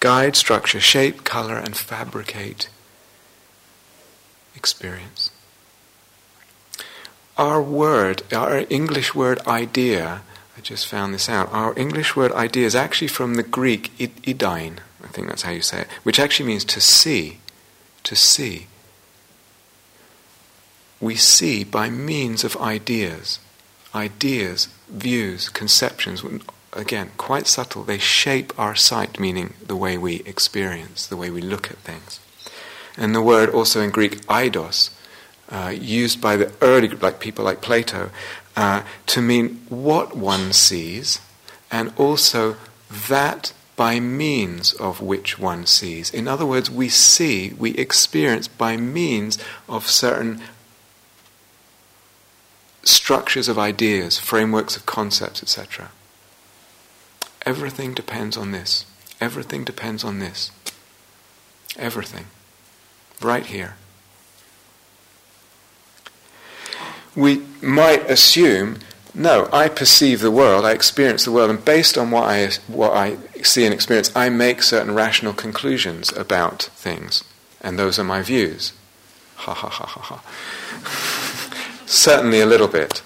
guide, 0.00 0.34
structure, 0.34 0.80
shape, 0.80 1.22
color, 1.22 1.56
and 1.56 1.76
fabricate 1.76 2.68
experience. 4.56 5.30
our 7.38 7.62
word, 7.62 8.22
our 8.32 8.64
English 8.68 9.14
word 9.14 9.38
idea, 9.46 10.22
I 10.56 10.60
just 10.60 10.86
found 10.86 11.14
this 11.14 11.28
out, 11.28 11.52
our 11.52 11.72
English 11.78 12.14
word 12.16 12.32
idea 12.32 12.66
is 12.66 12.74
actually 12.74 13.08
from 13.08 13.34
the 13.34 13.42
Greek 13.42 13.90
idein, 14.28 14.80
I 15.02 15.08
think 15.08 15.28
that's 15.28 15.42
how 15.42 15.52
you 15.52 15.62
say 15.62 15.82
it, 15.82 15.88
which 16.02 16.20
actually 16.20 16.46
means 16.46 16.64
to 16.66 16.80
see, 16.80 17.38
to 18.02 18.16
see. 18.16 18.66
We 21.02 21.16
see 21.16 21.64
by 21.64 21.90
means 21.90 22.44
of 22.44 22.56
ideas, 22.56 23.40
ideas, 23.92 24.68
views, 24.88 25.48
conceptions, 25.48 26.22
again, 26.72 27.10
quite 27.16 27.48
subtle, 27.48 27.82
they 27.82 27.98
shape 27.98 28.56
our 28.56 28.76
sight, 28.76 29.18
meaning 29.18 29.54
the 29.66 29.74
way 29.74 29.98
we 29.98 30.20
experience, 30.20 31.08
the 31.08 31.16
way 31.16 31.28
we 31.28 31.40
look 31.40 31.72
at 31.72 31.78
things. 31.78 32.20
And 32.96 33.16
the 33.16 33.20
word 33.20 33.50
also 33.50 33.80
in 33.80 33.90
Greek, 33.90 34.24
eidos, 34.26 34.90
uh, 35.50 35.74
used 35.76 36.20
by 36.20 36.36
the 36.36 36.52
early, 36.60 36.86
like 36.88 37.18
people 37.18 37.44
like 37.44 37.60
Plato, 37.60 38.10
uh, 38.56 38.82
to 39.06 39.20
mean 39.20 39.60
what 39.68 40.16
one 40.16 40.52
sees, 40.52 41.18
and 41.68 41.92
also 41.96 42.56
that 43.08 43.52
by 43.74 43.98
means 43.98 44.72
of 44.74 45.00
which 45.00 45.36
one 45.36 45.66
sees. 45.66 46.14
In 46.14 46.28
other 46.28 46.46
words, 46.46 46.70
we 46.70 46.88
see, 46.88 47.54
we 47.58 47.72
experience 47.72 48.46
by 48.46 48.76
means 48.76 49.36
of 49.68 49.88
certain 49.88 50.40
structures 52.84 53.48
of 53.48 53.58
ideas, 53.58 54.18
frameworks 54.18 54.76
of 54.76 54.86
concepts, 54.86 55.42
etc. 55.42 55.90
Everything 57.44 57.94
depends 57.94 58.36
on 58.36 58.52
this. 58.52 58.86
Everything 59.20 59.64
depends 59.64 60.04
on 60.04 60.18
this. 60.18 60.50
Everything. 61.78 62.26
Right 63.20 63.46
here. 63.46 63.76
We 67.14 67.42
might 67.60 68.08
assume, 68.10 68.78
no, 69.14 69.48
I 69.52 69.68
perceive 69.68 70.20
the 70.20 70.30
world, 70.30 70.64
I 70.64 70.72
experience 70.72 71.24
the 71.24 71.32
world, 71.32 71.50
and 71.50 71.64
based 71.64 71.98
on 71.98 72.10
what 72.10 72.24
I, 72.24 72.48
what 72.66 72.92
I 72.92 73.16
see 73.42 73.64
and 73.64 73.74
experience, 73.74 74.10
I 74.16 74.28
make 74.28 74.62
certain 74.62 74.94
rational 74.94 75.34
conclusions 75.34 76.12
about 76.12 76.62
things. 76.74 77.22
And 77.60 77.78
those 77.78 77.98
are 77.98 78.04
my 78.04 78.22
views. 78.22 78.72
Ha 79.36 79.54
ha 79.54 79.68
ha 79.68 79.86
ha 79.86 80.00
ha. 80.00 81.28
Certainly 81.92 82.40
a 82.40 82.46
little 82.46 82.68
bit. 82.68 83.02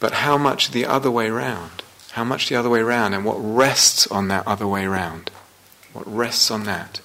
But 0.00 0.12
how 0.12 0.36
much 0.36 0.70
the 0.70 0.84
other 0.84 1.10
way 1.10 1.30
round? 1.30 1.82
How 2.10 2.22
much 2.22 2.50
the 2.50 2.56
other 2.56 2.68
way 2.68 2.82
round 2.82 3.14
and 3.14 3.24
what 3.24 3.38
rests 3.38 4.06
on 4.08 4.28
that 4.28 4.46
other 4.46 4.66
way 4.66 4.86
round? 4.86 5.30
What 5.94 6.06
rests 6.06 6.50
on 6.50 6.64
that? 6.64 7.00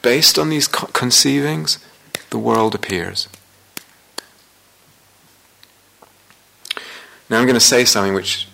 Based 0.00 0.38
on 0.38 0.48
these 0.48 0.68
co- 0.68 0.86
conceivings, 0.86 1.80
the 2.30 2.38
world 2.38 2.72
appears. 2.72 3.28
Now 7.28 7.38
I'm 7.38 7.44
going 7.44 7.54
to 7.54 7.60
say 7.60 7.84
something 7.84 8.14
which 8.14 8.46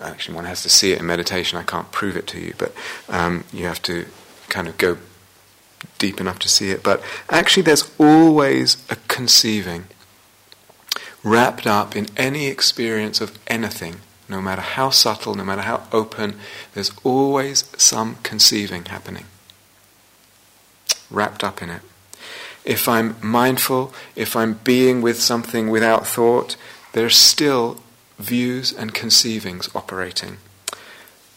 actually 0.00 0.36
one 0.36 0.44
has 0.44 0.62
to 0.62 0.70
see 0.70 0.92
it 0.92 1.00
in 1.00 1.06
meditation. 1.06 1.58
I 1.58 1.64
can't 1.64 1.90
prove 1.90 2.16
it 2.16 2.28
to 2.28 2.38
you, 2.38 2.54
but 2.58 2.72
um, 3.08 3.42
you 3.52 3.66
have 3.66 3.82
to 3.82 4.06
kind 4.48 4.68
of 4.68 4.78
go 4.78 4.98
deep 5.98 6.20
enough 6.20 6.38
to 6.40 6.48
see 6.48 6.70
it. 6.70 6.82
But 6.82 7.02
actually, 7.30 7.64
there's 7.64 7.90
always 7.98 8.76
a 8.90 8.96
conceiving 9.08 9.84
wrapped 11.24 11.66
up 11.66 11.96
in 11.96 12.06
any 12.16 12.46
experience 12.46 13.20
of 13.20 13.38
anything 13.48 14.00
no 14.28 14.42
matter 14.42 14.60
how 14.60 14.90
subtle, 14.90 15.34
no 15.34 15.44
matter 15.44 15.62
how 15.62 15.84
open, 15.90 16.38
there's 16.74 16.92
always 17.02 17.64
some 17.76 18.16
conceiving 18.22 18.84
happening, 18.84 19.24
wrapped 21.10 21.42
up 21.42 21.62
in 21.62 21.70
it. 21.70 21.80
If 22.64 22.88
I'm 22.88 23.16
mindful, 23.22 23.94
if 24.14 24.36
I'm 24.36 24.54
being 24.64 25.00
with 25.00 25.20
something 25.20 25.70
without 25.70 26.06
thought, 26.06 26.56
there's 26.92 27.16
still 27.16 27.80
views 28.18 28.72
and 28.72 28.92
conceivings 28.92 29.74
operating. 29.74 30.36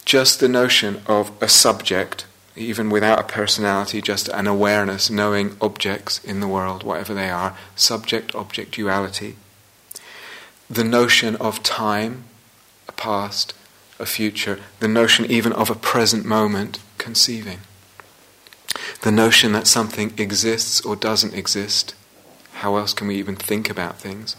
Just 0.04 0.39
the 0.39 0.50
notion 0.50 1.02
of 1.06 1.32
a 1.42 1.48
subject, 1.48 2.26
even 2.56 2.89
without 2.89 3.20
a 3.20 3.24
personality, 3.24 4.02
just 4.02 4.28
an 4.30 4.47
awareness, 4.47 5.10
knowing 5.10 5.56
objects 5.62 6.24
in 6.24 6.39
the 6.39 6.47
world, 6.47 6.84
whatever 6.84 7.14
they 7.14 7.30
are, 7.30 7.56
subject 7.76 8.36
object 8.36 8.72
duality. 8.72 9.36
The 10.70 10.84
notion 10.84 11.36
of 11.38 11.64
time, 11.64 12.26
a 12.88 12.91
past, 12.91 13.54
a 13.99 14.06
future, 14.06 14.60
the 14.80 14.88
notion 14.88 15.26
even 15.26 15.54
of 15.54 15.70
a 15.70 15.76
present 15.76 16.26
moment 16.26 16.80
conceiving. 16.97 17.60
The 19.02 19.12
notion 19.12 19.52
that 19.54 19.68
something 19.68 20.14
exists 20.18 20.82
or 20.82 20.95
doesn't 20.95 21.34
exist. 21.34 21.95
How 22.54 22.76
else 22.76 22.93
can 22.93 23.08
we 23.08 23.16
even 23.16 23.36
think 23.36 23.70
about 23.70 23.99
things 23.99 24.36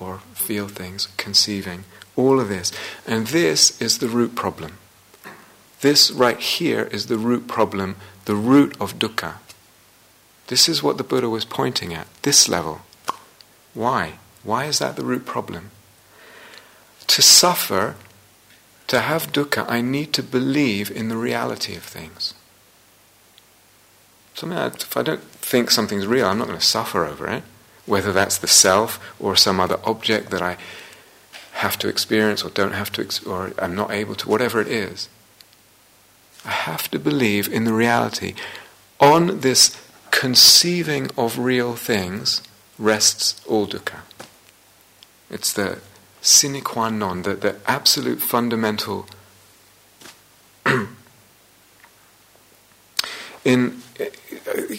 or 0.00 0.20
feel 0.34 0.68
things? 0.68 1.08
Conceiving. 1.16 1.84
All 2.16 2.40
of 2.40 2.48
this. 2.48 2.72
And 3.06 3.28
this 3.28 3.80
is 3.80 3.98
the 3.98 4.08
root 4.08 4.34
problem. 4.34 4.77
This 5.80 6.10
right 6.10 6.38
here 6.38 6.84
is 6.90 7.06
the 7.06 7.18
root 7.18 7.46
problem, 7.46 7.96
the 8.24 8.34
root 8.34 8.76
of 8.80 8.98
dukkha. 8.98 9.34
This 10.48 10.68
is 10.68 10.82
what 10.82 10.98
the 10.98 11.04
Buddha 11.04 11.28
was 11.28 11.44
pointing 11.44 11.94
at, 11.94 12.08
this 12.22 12.48
level. 12.48 12.80
Why? 13.74 14.14
Why 14.42 14.64
is 14.64 14.78
that 14.78 14.96
the 14.96 15.04
root 15.04 15.26
problem? 15.26 15.70
to 17.08 17.22
suffer, 17.22 17.96
to 18.86 19.00
have 19.00 19.32
dukkha, 19.32 19.68
I 19.68 19.80
need 19.80 20.12
to 20.12 20.22
believe 20.22 20.88
in 20.88 21.08
the 21.08 21.16
reality 21.16 21.74
of 21.74 21.82
things. 21.82 22.34
So 24.34 24.48
if 24.48 24.96
I 24.96 25.02
don't 25.02 25.22
think 25.22 25.72
something's 25.72 26.06
real, 26.06 26.26
I'm 26.26 26.38
not 26.38 26.46
going 26.46 26.60
to 26.60 26.64
suffer 26.64 27.04
over 27.04 27.26
it, 27.26 27.42
whether 27.86 28.12
that's 28.12 28.38
the 28.38 28.46
self 28.46 29.00
or 29.18 29.34
some 29.34 29.58
other 29.58 29.80
object 29.82 30.30
that 30.30 30.42
I 30.42 30.58
have 31.54 31.76
to 31.80 31.88
experience 31.88 32.44
or 32.44 32.50
don't 32.50 32.74
have 32.74 32.92
to, 32.92 33.28
or 33.28 33.52
I'm 33.58 33.74
not 33.74 33.90
able 33.90 34.14
to, 34.14 34.28
whatever 34.28 34.60
it 34.60 34.68
is. 34.68 35.08
I 36.48 36.52
have 36.52 36.90
to 36.92 36.98
believe 36.98 37.46
in 37.52 37.64
the 37.64 37.74
reality. 37.74 38.34
On 39.00 39.40
this 39.40 39.76
conceiving 40.10 41.10
of 41.18 41.38
real 41.38 41.76
things 41.76 42.42
rests 42.78 43.44
all 43.46 43.66
dukkha. 43.66 44.00
It's 45.28 45.52
the 45.52 45.80
sine 46.22 46.62
qua 46.62 46.88
non, 46.88 47.20
the, 47.22 47.34
the 47.34 47.56
absolute 47.66 48.22
fundamental. 48.22 49.06
in 53.44 53.82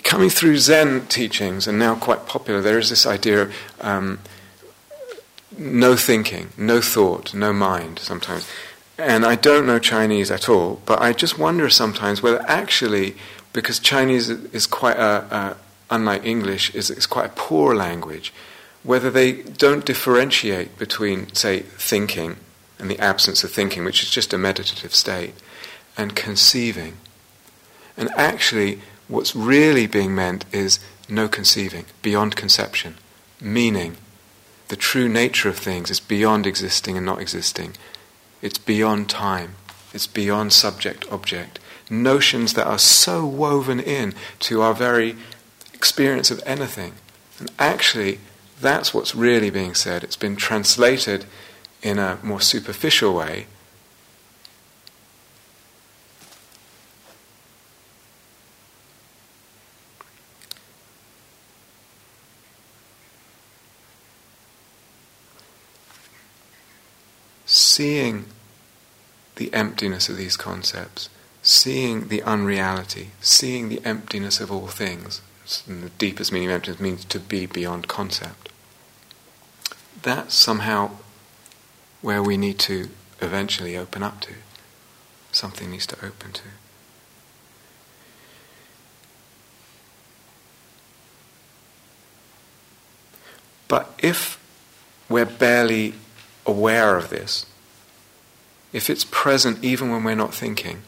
coming 0.03 0.31
through 0.31 0.57
Zen 0.57 1.05
teachings, 1.05 1.67
and 1.67 1.77
now 1.77 1.93
quite 1.93 2.25
popular, 2.25 2.61
there 2.61 2.79
is 2.79 2.89
this 2.89 3.05
idea 3.05 3.43
of 3.43 3.53
um, 3.79 4.17
no 5.55 5.95
thinking, 5.95 6.49
no 6.57 6.81
thought, 6.81 7.35
no 7.35 7.53
mind 7.53 7.99
sometimes. 7.99 8.49
And 8.99 9.25
I 9.25 9.35
don't 9.35 9.65
know 9.65 9.79
Chinese 9.79 10.29
at 10.29 10.49
all, 10.49 10.81
but 10.85 11.01
I 11.01 11.13
just 11.13 11.39
wonder 11.39 11.69
sometimes 11.69 12.21
whether 12.21 12.41
actually, 12.47 13.15
because 13.53 13.79
Chinese 13.79 14.29
is 14.29 14.67
quite 14.67 14.97
a, 14.97 15.25
a 15.33 15.57
unlike 15.89 16.25
English, 16.25 16.75
is, 16.75 16.89
is 16.89 17.07
quite 17.07 17.25
a 17.27 17.33
poor 17.33 17.73
language 17.73 18.33
whether 18.83 19.09
they 19.09 19.33
don't 19.33 19.85
differentiate 19.85 20.77
between, 20.77 21.33
say, 21.33 21.59
thinking 21.59 22.37
and 22.79 22.89
the 22.89 22.99
absence 22.99 23.43
of 23.43 23.51
thinking, 23.51 23.83
which 23.83 24.01
is 24.01 24.09
just 24.09 24.33
a 24.33 24.37
meditative 24.37 24.95
state, 24.95 25.33
and 25.97 26.15
conceiving. 26.15 26.97
And 27.97 28.09
actually, 28.11 28.79
what's 29.07 29.35
really 29.35 29.85
being 29.85 30.15
meant 30.15 30.45
is 30.53 30.79
no 31.09 31.27
conceiving, 31.27 31.85
beyond 32.01 32.37
conception, 32.37 32.95
meaning 33.41 33.97
the 34.69 34.77
true 34.77 35.09
nature 35.09 35.49
of 35.49 35.57
things 35.57 35.91
is 35.91 35.99
beyond 35.99 36.47
existing 36.47 36.95
and 36.95 37.05
not 37.05 37.19
existing. 37.19 37.75
It's 38.41 38.57
beyond 38.57 39.09
time. 39.09 39.55
It's 39.93 40.07
beyond 40.07 40.53
subject 40.53 41.05
object. 41.11 41.59
Notions 41.89 42.53
that 42.53 42.67
are 42.67 42.79
so 42.79 43.25
woven 43.25 43.79
in 43.79 44.13
to 44.39 44.61
our 44.61 44.73
very 44.73 45.15
experience 45.73 46.29
of 46.31 46.41
anything. 46.45 46.93
And 47.39 47.51
actually, 47.57 48.19
that's 48.61 48.93
what's 48.93 49.15
really 49.15 49.49
being 49.49 49.73
said. 49.73 50.03
It's 50.03 50.15
been 50.17 50.35
translated 50.35 51.25
in 51.81 51.97
a 51.97 52.19
more 52.21 52.41
superficial 52.41 53.13
way. 53.13 53.47
Seeing 67.79 68.25
the 69.37 69.53
emptiness 69.53 70.09
of 70.09 70.17
these 70.17 70.35
concepts, 70.35 71.09
seeing 71.41 72.09
the 72.09 72.21
unreality, 72.23 73.11
seeing 73.21 73.69
the 73.69 73.81
emptiness 73.85 74.41
of 74.41 74.51
all 74.51 74.67
things, 74.67 75.21
and 75.65 75.81
the 75.81 75.89
deepest 75.91 76.33
meaning 76.33 76.49
of 76.49 76.55
emptiness 76.55 76.81
means 76.81 77.05
to 77.05 77.19
be 77.19 77.45
beyond 77.45 77.87
concept 77.87 78.49
that's 80.01 80.33
somehow 80.33 80.91
where 82.01 82.23
we 82.23 82.37
need 82.37 82.59
to 82.59 82.89
eventually 83.21 83.77
open 83.77 84.03
up 84.03 84.21
to. 84.21 84.33
Something 85.31 85.71
needs 85.71 85.85
to 85.87 85.95
open 85.97 86.31
to. 86.33 86.43
But 93.67 93.93
if 93.99 94.39
we're 95.07 95.25
barely 95.25 95.93
aware 96.45 96.97
of 96.97 97.09
this, 97.09 97.45
if 98.71 98.89
it's 98.89 99.05
present 99.05 99.63
even 99.63 99.89
when 99.89 100.03
we're 100.03 100.15
not 100.15 100.33
thinking, 100.33 100.83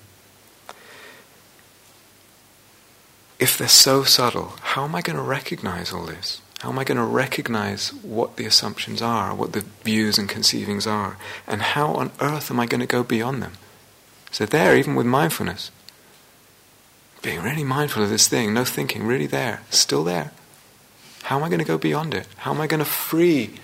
if 3.40 3.58
they're 3.58 3.68
so 3.68 4.04
subtle, 4.04 4.54
how 4.62 4.84
am 4.84 4.94
I 4.94 5.02
going 5.02 5.16
to 5.16 5.24
recognize 5.24 5.92
all 5.92 6.06
this? 6.06 6.42
How 6.60 6.70
am 6.70 6.78
I 6.78 6.84
going 6.84 7.00
to 7.00 7.04
recognize 7.04 7.92
what 8.04 8.38
the 8.38 8.46
assumptions 8.46 9.02
are, 9.02 9.34
what 9.34 9.54
the 9.54 9.66
views 9.84 10.20
and 10.20 10.30
conceivings 10.30 10.86
are? 10.86 11.18
And 11.48 11.64
how 11.64 11.94
on 11.96 12.12
earth 12.22 12.52
am 12.52 12.60
I 12.60 12.68
going 12.68 12.82
to 12.82 12.86
go 12.86 13.04
beyond 13.04 13.42
them? 13.42 13.54
So, 14.30 14.46
there, 14.46 14.78
even 14.78 14.94
with 14.94 15.08
mindfulness, 15.08 15.72
being 17.24 17.42
really 17.42 17.64
mindful 17.64 18.04
of 18.04 18.10
this 18.10 18.28
thing, 18.28 18.54
no 18.54 18.64
thinking, 18.64 19.08
really 19.08 19.26
there, 19.26 19.64
still 19.72 20.04
there. 20.04 20.32
How 21.24 21.38
am 21.38 21.44
I 21.44 21.50
going 21.50 21.60
to 21.60 21.66
go 21.66 21.80
beyond 21.80 22.14
it? 22.14 22.28
How 22.38 22.54
am 22.54 22.62
I 22.62 22.68
going 22.68 22.80
to 22.80 22.86
free 22.86 23.56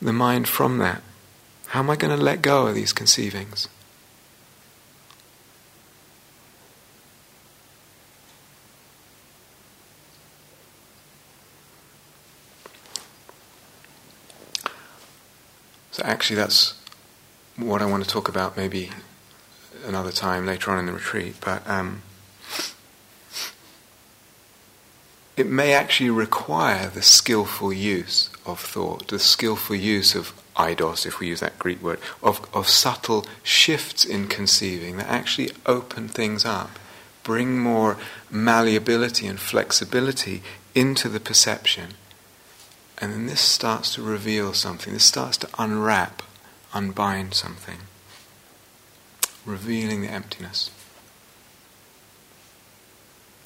the 0.00 0.12
mind 0.12 0.46
from 0.46 0.76
that? 0.78 1.02
How 1.72 1.78
am 1.78 1.88
I 1.88 1.96
going 1.96 2.14
to 2.14 2.22
let 2.22 2.42
go 2.42 2.66
of 2.66 2.74
these 2.74 2.92
conceivings? 2.92 3.66
So, 15.92 16.02
actually, 16.04 16.36
that's 16.36 16.74
what 17.56 17.80
I 17.80 17.86
want 17.86 18.04
to 18.04 18.10
talk 18.10 18.28
about 18.28 18.54
maybe 18.54 18.90
another 19.86 20.12
time 20.12 20.44
later 20.44 20.72
on 20.72 20.78
in 20.78 20.84
the 20.84 20.92
retreat. 20.92 21.36
But 21.40 21.66
um, 21.66 22.02
it 25.36 25.46
may 25.46 25.72
actually 25.72 26.10
require 26.10 26.88
the 26.88 27.02
skillful 27.02 27.72
use 27.72 28.30
of 28.44 28.60
thought, 28.60 29.08
the 29.08 29.18
skillful 29.18 29.76
use 29.76 30.14
of 30.14 30.32
eidos, 30.56 31.06
if 31.06 31.20
we 31.20 31.28
use 31.28 31.40
that 31.40 31.58
Greek 31.58 31.82
word, 31.82 31.98
of, 32.22 32.46
of 32.54 32.68
subtle 32.68 33.24
shifts 33.42 34.04
in 34.04 34.28
conceiving 34.28 34.96
that 34.96 35.08
actually 35.08 35.50
open 35.64 36.08
things 36.08 36.44
up, 36.44 36.78
bring 37.22 37.58
more 37.58 37.96
malleability 38.30 39.26
and 39.26 39.40
flexibility 39.40 40.42
into 40.74 41.08
the 41.08 41.20
perception. 41.20 41.94
And 42.98 43.12
then 43.12 43.26
this 43.26 43.40
starts 43.40 43.94
to 43.94 44.02
reveal 44.02 44.52
something, 44.52 44.92
this 44.92 45.04
starts 45.04 45.38
to 45.38 45.48
unwrap, 45.58 46.22
unbind 46.74 47.34
something, 47.34 47.78
revealing 49.46 50.02
the 50.02 50.08
emptiness. 50.08 50.70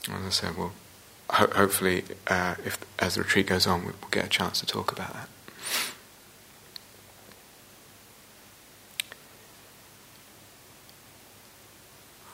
As 0.08 0.26
I 0.26 0.30
said, 0.30 0.56
well, 0.56 0.72
ho- 1.30 1.50
hopefully, 1.54 2.04
uh, 2.26 2.54
if 2.64 2.78
as 2.98 3.14
the 3.14 3.22
retreat 3.22 3.46
goes 3.46 3.66
on, 3.66 3.84
we'll 3.84 3.94
get 4.10 4.24
a 4.24 4.28
chance 4.28 4.60
to 4.60 4.66
talk 4.66 4.92
about 4.92 5.12
that. 5.12 5.28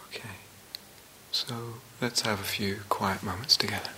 Okay, 0.08 0.36
so 1.30 1.54
let's 2.00 2.22
have 2.22 2.40
a 2.40 2.44
few 2.44 2.80
quiet 2.88 3.22
moments 3.22 3.56
together. 3.56 3.90